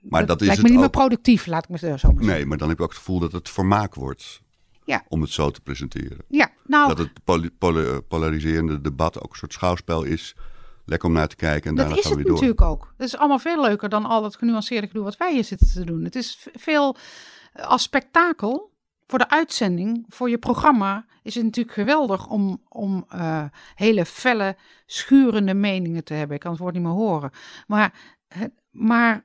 maar 0.00 0.20
dat, 0.20 0.28
dat 0.28 0.40
is 0.40 0.46
lijkt 0.46 0.62
het 0.62 0.70
me 0.70 0.76
niet 0.76 0.86
ook... 0.86 0.94
meer 0.94 1.02
productief, 1.02 1.46
laat 1.46 1.64
ik 1.64 1.70
me 1.70 1.78
zo 1.78 1.88
maar 1.88 1.98
zeggen. 1.98 2.24
Nee, 2.24 2.46
maar 2.46 2.58
dan 2.58 2.68
heb 2.68 2.76
je 2.76 2.82
ook 2.82 2.90
het 2.90 2.98
gevoel 2.98 3.18
dat 3.18 3.32
het 3.32 3.48
vermaak 3.48 3.94
wordt. 3.94 4.42
Ja. 4.84 5.04
Om 5.08 5.20
het 5.20 5.30
zo 5.30 5.50
te 5.50 5.60
presenteren. 5.60 6.18
Ja, 6.28 6.50
nou... 6.66 6.88
Dat 6.88 6.98
het 6.98 7.24
poli 7.24 7.50
poli 7.50 8.00
polariserende 8.00 8.80
debat 8.80 9.20
ook 9.20 9.30
een 9.30 9.38
soort 9.38 9.52
schouwspel 9.52 10.02
is. 10.02 10.36
Lekker 10.84 11.08
om 11.08 11.14
naar 11.14 11.28
te 11.28 11.36
kijken 11.36 11.70
en 11.70 11.76
dat 11.76 11.86
daarna 11.86 12.00
is 12.00 12.06
gaan 12.06 12.16
we 12.16 12.18
het 12.18 12.28
weer 12.28 12.36
door. 12.36 12.46
natuurlijk 12.48 12.82
ook. 12.82 12.94
Het 12.96 13.06
is 13.06 13.16
allemaal 13.16 13.38
veel 13.38 13.60
leuker 13.60 13.88
dan 13.88 14.04
al 14.04 14.24
het 14.24 14.36
genuanceerde 14.36 14.86
gedoe 14.86 15.04
wat 15.04 15.16
wij 15.16 15.32
hier 15.32 15.44
zitten 15.44 15.72
te 15.72 15.84
doen. 15.84 16.04
Het 16.04 16.16
is 16.16 16.46
veel 16.52 16.96
als 17.52 17.82
spektakel 17.82 18.73
voor 19.06 19.18
de 19.18 19.28
uitzending, 19.28 20.04
voor 20.08 20.30
je 20.30 20.38
programma, 20.38 21.06
is 21.22 21.34
het 21.34 21.44
natuurlijk 21.44 21.74
geweldig 21.74 22.28
om, 22.28 22.62
om 22.68 23.06
uh, 23.14 23.44
hele 23.74 24.04
felle, 24.04 24.56
schurende 24.86 25.54
meningen 25.54 26.04
te 26.04 26.14
hebben. 26.14 26.36
Ik 26.36 26.42
kan 26.42 26.50
het 26.50 26.60
woord 26.60 26.74
niet 26.74 26.82
meer 26.82 26.92
horen. 26.92 27.30
Maar, 27.66 27.94
maar 28.70 29.24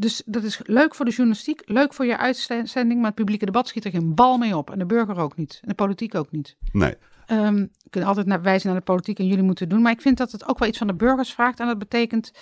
dus 0.00 0.22
dat 0.26 0.42
is 0.42 0.60
leuk 0.64 0.94
voor 0.94 1.04
de 1.04 1.10
journalistiek, 1.10 1.62
leuk 1.64 1.94
voor 1.94 2.06
je 2.06 2.16
uitzending, 2.16 2.96
maar 2.96 3.06
het 3.06 3.14
publieke 3.14 3.44
debat 3.44 3.68
schiet 3.68 3.84
er 3.84 3.90
geen 3.90 4.14
bal 4.14 4.38
mee 4.38 4.56
op. 4.56 4.70
En 4.70 4.78
de 4.78 4.86
burger 4.86 5.18
ook 5.18 5.36
niet. 5.36 5.58
En 5.62 5.68
de 5.68 5.74
politiek 5.74 6.14
ook 6.14 6.30
niet. 6.30 6.56
Nee. 6.72 6.94
Um, 7.26 7.70
kunt 7.90 8.04
altijd 8.04 8.26
naar, 8.26 8.42
wijzen 8.42 8.68
naar 8.68 8.78
de 8.78 8.84
politiek 8.84 9.18
en 9.18 9.26
jullie 9.26 9.44
moeten 9.44 9.68
doen. 9.68 9.82
Maar 9.82 9.92
ik 9.92 10.00
vind 10.00 10.18
dat 10.18 10.32
het 10.32 10.48
ook 10.48 10.58
wel 10.58 10.68
iets 10.68 10.78
van 10.78 10.86
de 10.86 10.94
burgers 10.94 11.32
vraagt. 11.32 11.60
En 11.60 11.66
dat 11.66 11.78
betekent 11.78 12.32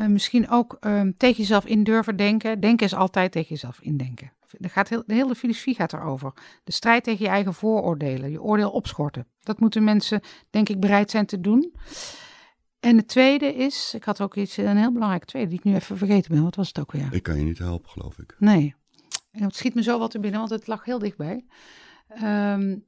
uh, 0.00 0.06
misschien 0.06 0.48
ook 0.48 0.76
um, 0.80 1.16
tegen 1.16 1.36
jezelf 1.36 1.64
in 1.64 1.84
durven 1.84 2.16
denken. 2.16 2.60
Denken 2.60 2.86
is 2.86 2.94
altijd 2.94 3.32
tegen 3.32 3.48
jezelf 3.48 3.80
indenken. 3.80 4.32
De, 4.58 4.68
gaat 4.68 4.88
heel, 4.88 5.02
de 5.06 5.14
hele 5.14 5.34
filosofie 5.34 5.74
gaat 5.74 5.92
erover. 5.92 6.32
De 6.64 6.72
strijd 6.72 7.04
tegen 7.04 7.24
je 7.24 7.30
eigen 7.30 7.54
vooroordelen, 7.54 8.30
je 8.30 8.42
oordeel 8.42 8.70
opschorten. 8.70 9.26
Dat 9.40 9.60
moeten 9.60 9.84
mensen, 9.84 10.20
denk 10.50 10.68
ik, 10.68 10.80
bereid 10.80 11.10
zijn 11.10 11.26
te 11.26 11.40
doen. 11.40 11.74
En 12.80 12.96
het 12.96 13.08
tweede 13.08 13.54
is, 13.54 13.92
ik 13.94 14.04
had 14.04 14.20
ook 14.20 14.36
iets, 14.36 14.56
een 14.56 14.76
heel 14.76 14.92
belangrijk 14.92 15.24
tweede, 15.24 15.48
die 15.48 15.58
ik 15.58 15.64
nu 15.64 15.74
even 15.74 15.96
vergeten 15.96 16.34
ben. 16.34 16.42
Wat 16.42 16.56
was 16.56 16.68
het 16.68 16.78
ook 16.78 16.92
weer? 16.92 17.08
Ik 17.12 17.22
kan 17.22 17.38
je 17.38 17.44
niet 17.44 17.58
helpen, 17.58 17.90
geloof 17.90 18.18
ik. 18.18 18.36
Nee. 18.38 18.74
En 19.30 19.42
het 19.42 19.56
schiet 19.56 19.74
me 19.74 19.82
zo 19.82 19.98
wat 19.98 20.10
te 20.10 20.20
binnen, 20.20 20.40
want 20.40 20.52
het 20.52 20.66
lag 20.66 20.84
heel 20.84 20.98
dichtbij. 20.98 21.44
Um, 22.22 22.84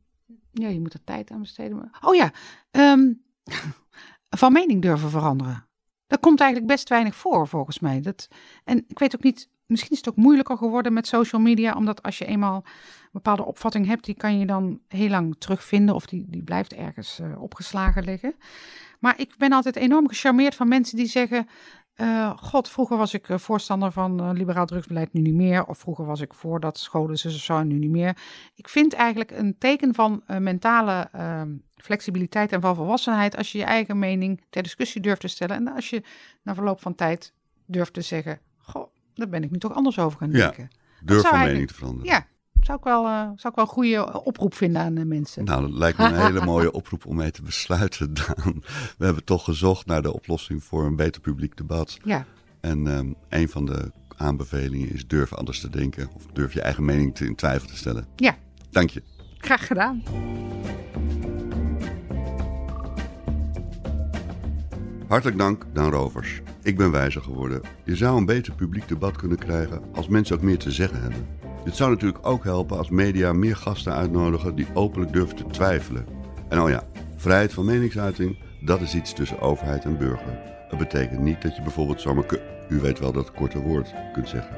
ja, 0.52 0.68
je 0.68 0.80
moet 0.80 0.94
er 0.94 1.04
tijd 1.04 1.30
aan 1.30 1.40
besteden. 1.40 1.90
Oh 2.00 2.14
ja, 2.14 2.32
um, 2.70 3.22
van 4.42 4.52
mening 4.52 4.82
durven 4.82 5.10
veranderen. 5.10 5.66
Dat 6.06 6.20
komt 6.20 6.40
eigenlijk 6.40 6.72
best 6.72 6.88
weinig 6.88 7.14
voor, 7.14 7.48
volgens 7.48 7.78
mij. 7.78 8.00
Dat, 8.00 8.28
en 8.64 8.84
ik 8.88 8.98
weet 8.98 9.14
ook 9.14 9.22
niet, 9.22 9.48
misschien 9.72 9.92
is 9.92 9.98
het 9.98 10.08
ook 10.08 10.16
moeilijker 10.16 10.56
geworden 10.56 10.92
met 10.92 11.06
social 11.06 11.40
media, 11.40 11.74
omdat 11.74 12.02
als 12.02 12.18
je 12.18 12.24
eenmaal 12.24 12.56
een 12.56 13.10
bepaalde 13.12 13.44
opvatting 13.44 13.86
hebt, 13.86 14.04
die 14.04 14.14
kan 14.14 14.38
je 14.38 14.46
dan 14.46 14.80
heel 14.88 15.08
lang 15.08 15.36
terugvinden 15.38 15.94
of 15.94 16.06
die, 16.06 16.24
die 16.28 16.42
blijft 16.42 16.72
ergens 16.72 17.20
uh, 17.20 17.42
opgeslagen 17.42 18.04
liggen. 18.04 18.34
Maar 18.98 19.20
ik 19.20 19.34
ben 19.38 19.52
altijd 19.52 19.76
enorm 19.76 20.08
gecharmeerd 20.08 20.54
van 20.54 20.68
mensen 20.68 20.96
die 20.96 21.06
zeggen, 21.06 21.48
uh, 21.96 22.36
god, 22.36 22.68
vroeger 22.68 22.96
was 22.96 23.14
ik 23.14 23.26
voorstander 23.30 23.92
van 23.92 24.32
liberaal 24.32 24.66
drugsbeleid, 24.66 25.12
nu 25.12 25.20
niet 25.20 25.34
meer. 25.34 25.66
Of 25.66 25.78
vroeger 25.78 26.06
was 26.06 26.20
ik 26.20 26.34
voor 26.34 26.60
dat 26.60 26.78
scholen 26.78 27.18
ze 27.18 27.38
zo, 27.38 27.62
nu 27.62 27.78
niet 27.78 27.90
meer. 27.90 28.16
Ik 28.54 28.68
vind 28.68 28.92
eigenlijk 28.92 29.30
een 29.30 29.58
teken 29.58 29.94
van 29.94 30.22
mentale 30.38 31.08
ehm, 31.12 31.50
flexibiliteit 31.76 32.52
en 32.52 32.60
van 32.60 32.74
volwassenheid 32.74 33.36
als 33.36 33.52
je 33.52 33.58
je 33.58 33.64
eigen 33.64 33.98
mening 33.98 34.40
ter 34.50 34.62
discussie 34.62 35.00
durft 35.00 35.20
te 35.20 35.28
stellen. 35.28 35.56
En 35.56 35.68
als 35.74 35.90
je 35.90 36.02
na 36.42 36.54
verloop 36.54 36.80
van 36.80 36.94
tijd 36.94 37.34
durft 37.66 37.92
te 37.92 38.00
zeggen, 38.00 38.40
goh, 38.58 38.86
daar 39.14 39.28
ben 39.28 39.42
ik 39.42 39.50
nu 39.50 39.58
toch 39.58 39.74
anders 39.74 39.98
over 39.98 40.18
gaan 40.18 40.30
denken. 40.30 40.68
Ja, 40.70 41.04
durf 41.04 41.28
van 41.28 41.38
mening 41.38 41.68
te 41.68 41.74
veranderen. 41.74 42.12
Ja, 42.12 42.26
zou 42.60 42.78
ik 42.78 42.84
wel, 42.84 43.04
uh, 43.04 43.20
zou 43.20 43.48
ik 43.48 43.54
wel 43.54 43.64
een 43.64 43.66
goede 43.66 44.24
oproep 44.24 44.54
vinden 44.54 44.82
aan 44.82 44.94
de 44.94 45.04
mensen. 45.04 45.44
Nou, 45.44 45.62
dat 45.62 45.70
lijkt 45.70 45.98
me 45.98 46.04
een 46.04 46.24
hele 46.26 46.44
mooie 46.44 46.72
oproep 46.72 47.06
om 47.06 47.16
mee 47.16 47.30
te 47.30 47.42
besluiten, 47.42 48.14
Daan. 48.26 48.62
We 48.98 49.04
hebben 49.04 49.24
toch 49.24 49.44
gezocht 49.44 49.86
naar 49.86 50.02
de 50.02 50.12
oplossing 50.12 50.64
voor 50.64 50.84
een 50.84 50.96
beter 50.96 51.20
publiek 51.20 51.56
debat. 51.56 51.98
Ja. 52.04 52.26
En 52.60 52.86
um, 52.86 53.14
een 53.28 53.48
van 53.48 53.66
de 53.66 53.92
aanbevelingen 54.16 54.92
is 54.92 55.06
durf 55.06 55.32
anders 55.32 55.60
te 55.60 55.70
denken. 55.70 56.08
Of 56.14 56.26
durf 56.32 56.52
je 56.52 56.60
eigen 56.60 56.84
mening 56.84 57.14
te, 57.14 57.26
in 57.26 57.34
twijfel 57.34 57.68
te 57.68 57.76
stellen. 57.76 58.06
Ja. 58.16 58.36
Dank 58.70 58.90
je. 58.90 59.02
Graag 59.38 59.66
gedaan. 59.66 60.02
Hartelijk 65.12 65.38
dank, 65.38 65.64
Daan 65.72 65.90
Rovers. 65.90 66.42
Ik 66.62 66.76
ben 66.76 66.90
wijzer 66.90 67.22
geworden. 67.22 67.60
Je 67.84 67.96
zou 67.96 68.16
een 68.16 68.24
beter 68.24 68.52
publiek 68.54 68.88
debat 68.88 69.16
kunnen 69.16 69.38
krijgen 69.38 69.82
als 69.94 70.08
mensen 70.08 70.36
ook 70.36 70.42
meer 70.42 70.58
te 70.58 70.70
zeggen 70.70 71.00
hebben. 71.00 71.26
Dit 71.64 71.76
zou 71.76 71.90
natuurlijk 71.90 72.26
ook 72.26 72.44
helpen 72.44 72.78
als 72.78 72.90
media 72.90 73.32
meer 73.32 73.56
gasten 73.56 73.94
uitnodigen 73.94 74.54
die 74.54 74.66
openlijk 74.74 75.12
durven 75.12 75.36
te 75.36 75.46
twijfelen. 75.46 76.06
En 76.48 76.60
oh 76.60 76.68
ja, 76.68 76.82
vrijheid 77.16 77.52
van 77.52 77.64
meningsuiting, 77.64 78.38
dat 78.60 78.80
is 78.80 78.94
iets 78.94 79.12
tussen 79.12 79.40
overheid 79.40 79.84
en 79.84 79.98
burger. 79.98 80.38
Dat 80.70 80.78
betekent 80.78 81.20
niet 81.20 81.42
dat 81.42 81.56
je 81.56 81.62
bijvoorbeeld 81.62 82.00
zomaar, 82.00 82.24
u 82.68 82.80
weet 82.80 82.98
wel 82.98 83.12
dat 83.12 83.32
korte 83.32 83.60
woord, 83.60 83.94
kunt 84.12 84.28
zeggen. 84.28 84.56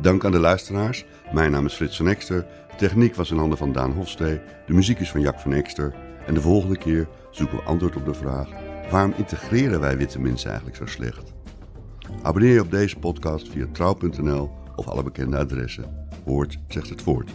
Dank 0.00 0.24
aan 0.24 0.32
de 0.32 0.38
luisteraars. 0.38 1.04
Mijn 1.32 1.50
naam 1.50 1.66
is 1.66 1.74
Frits 1.74 1.96
van 1.96 2.08
Ekster. 2.08 2.46
De 2.68 2.76
techniek 2.76 3.14
was 3.14 3.30
in 3.30 3.38
handen 3.38 3.58
van 3.58 3.72
Daan 3.72 3.92
Hofstee. 3.92 4.40
De 4.66 4.72
muziek 4.72 5.00
is 5.00 5.10
van 5.10 5.20
Jack 5.20 5.38
van 5.38 5.52
Ekster. 5.52 5.94
En 6.26 6.34
de 6.34 6.40
volgende 6.40 6.78
keer 6.78 7.08
zoeken 7.30 7.56
we 7.56 7.62
antwoord 7.62 7.96
op 7.96 8.04
de 8.04 8.14
vraag: 8.14 8.48
waarom 8.90 9.14
integreren 9.16 9.80
wij 9.80 9.96
witte 9.96 10.20
mensen 10.20 10.48
eigenlijk 10.48 10.78
zo 10.78 10.86
slecht? 10.86 11.32
Abonneer 12.22 12.52
je 12.52 12.60
op 12.60 12.70
deze 12.70 12.98
podcast 12.98 13.48
via 13.48 13.66
trouw.nl 13.72 14.50
of 14.76 14.88
alle 14.88 15.02
bekende 15.02 15.38
adressen. 15.38 16.06
Woord 16.24 16.58
zegt 16.68 16.88
het 16.88 17.02
voort. 17.02 17.30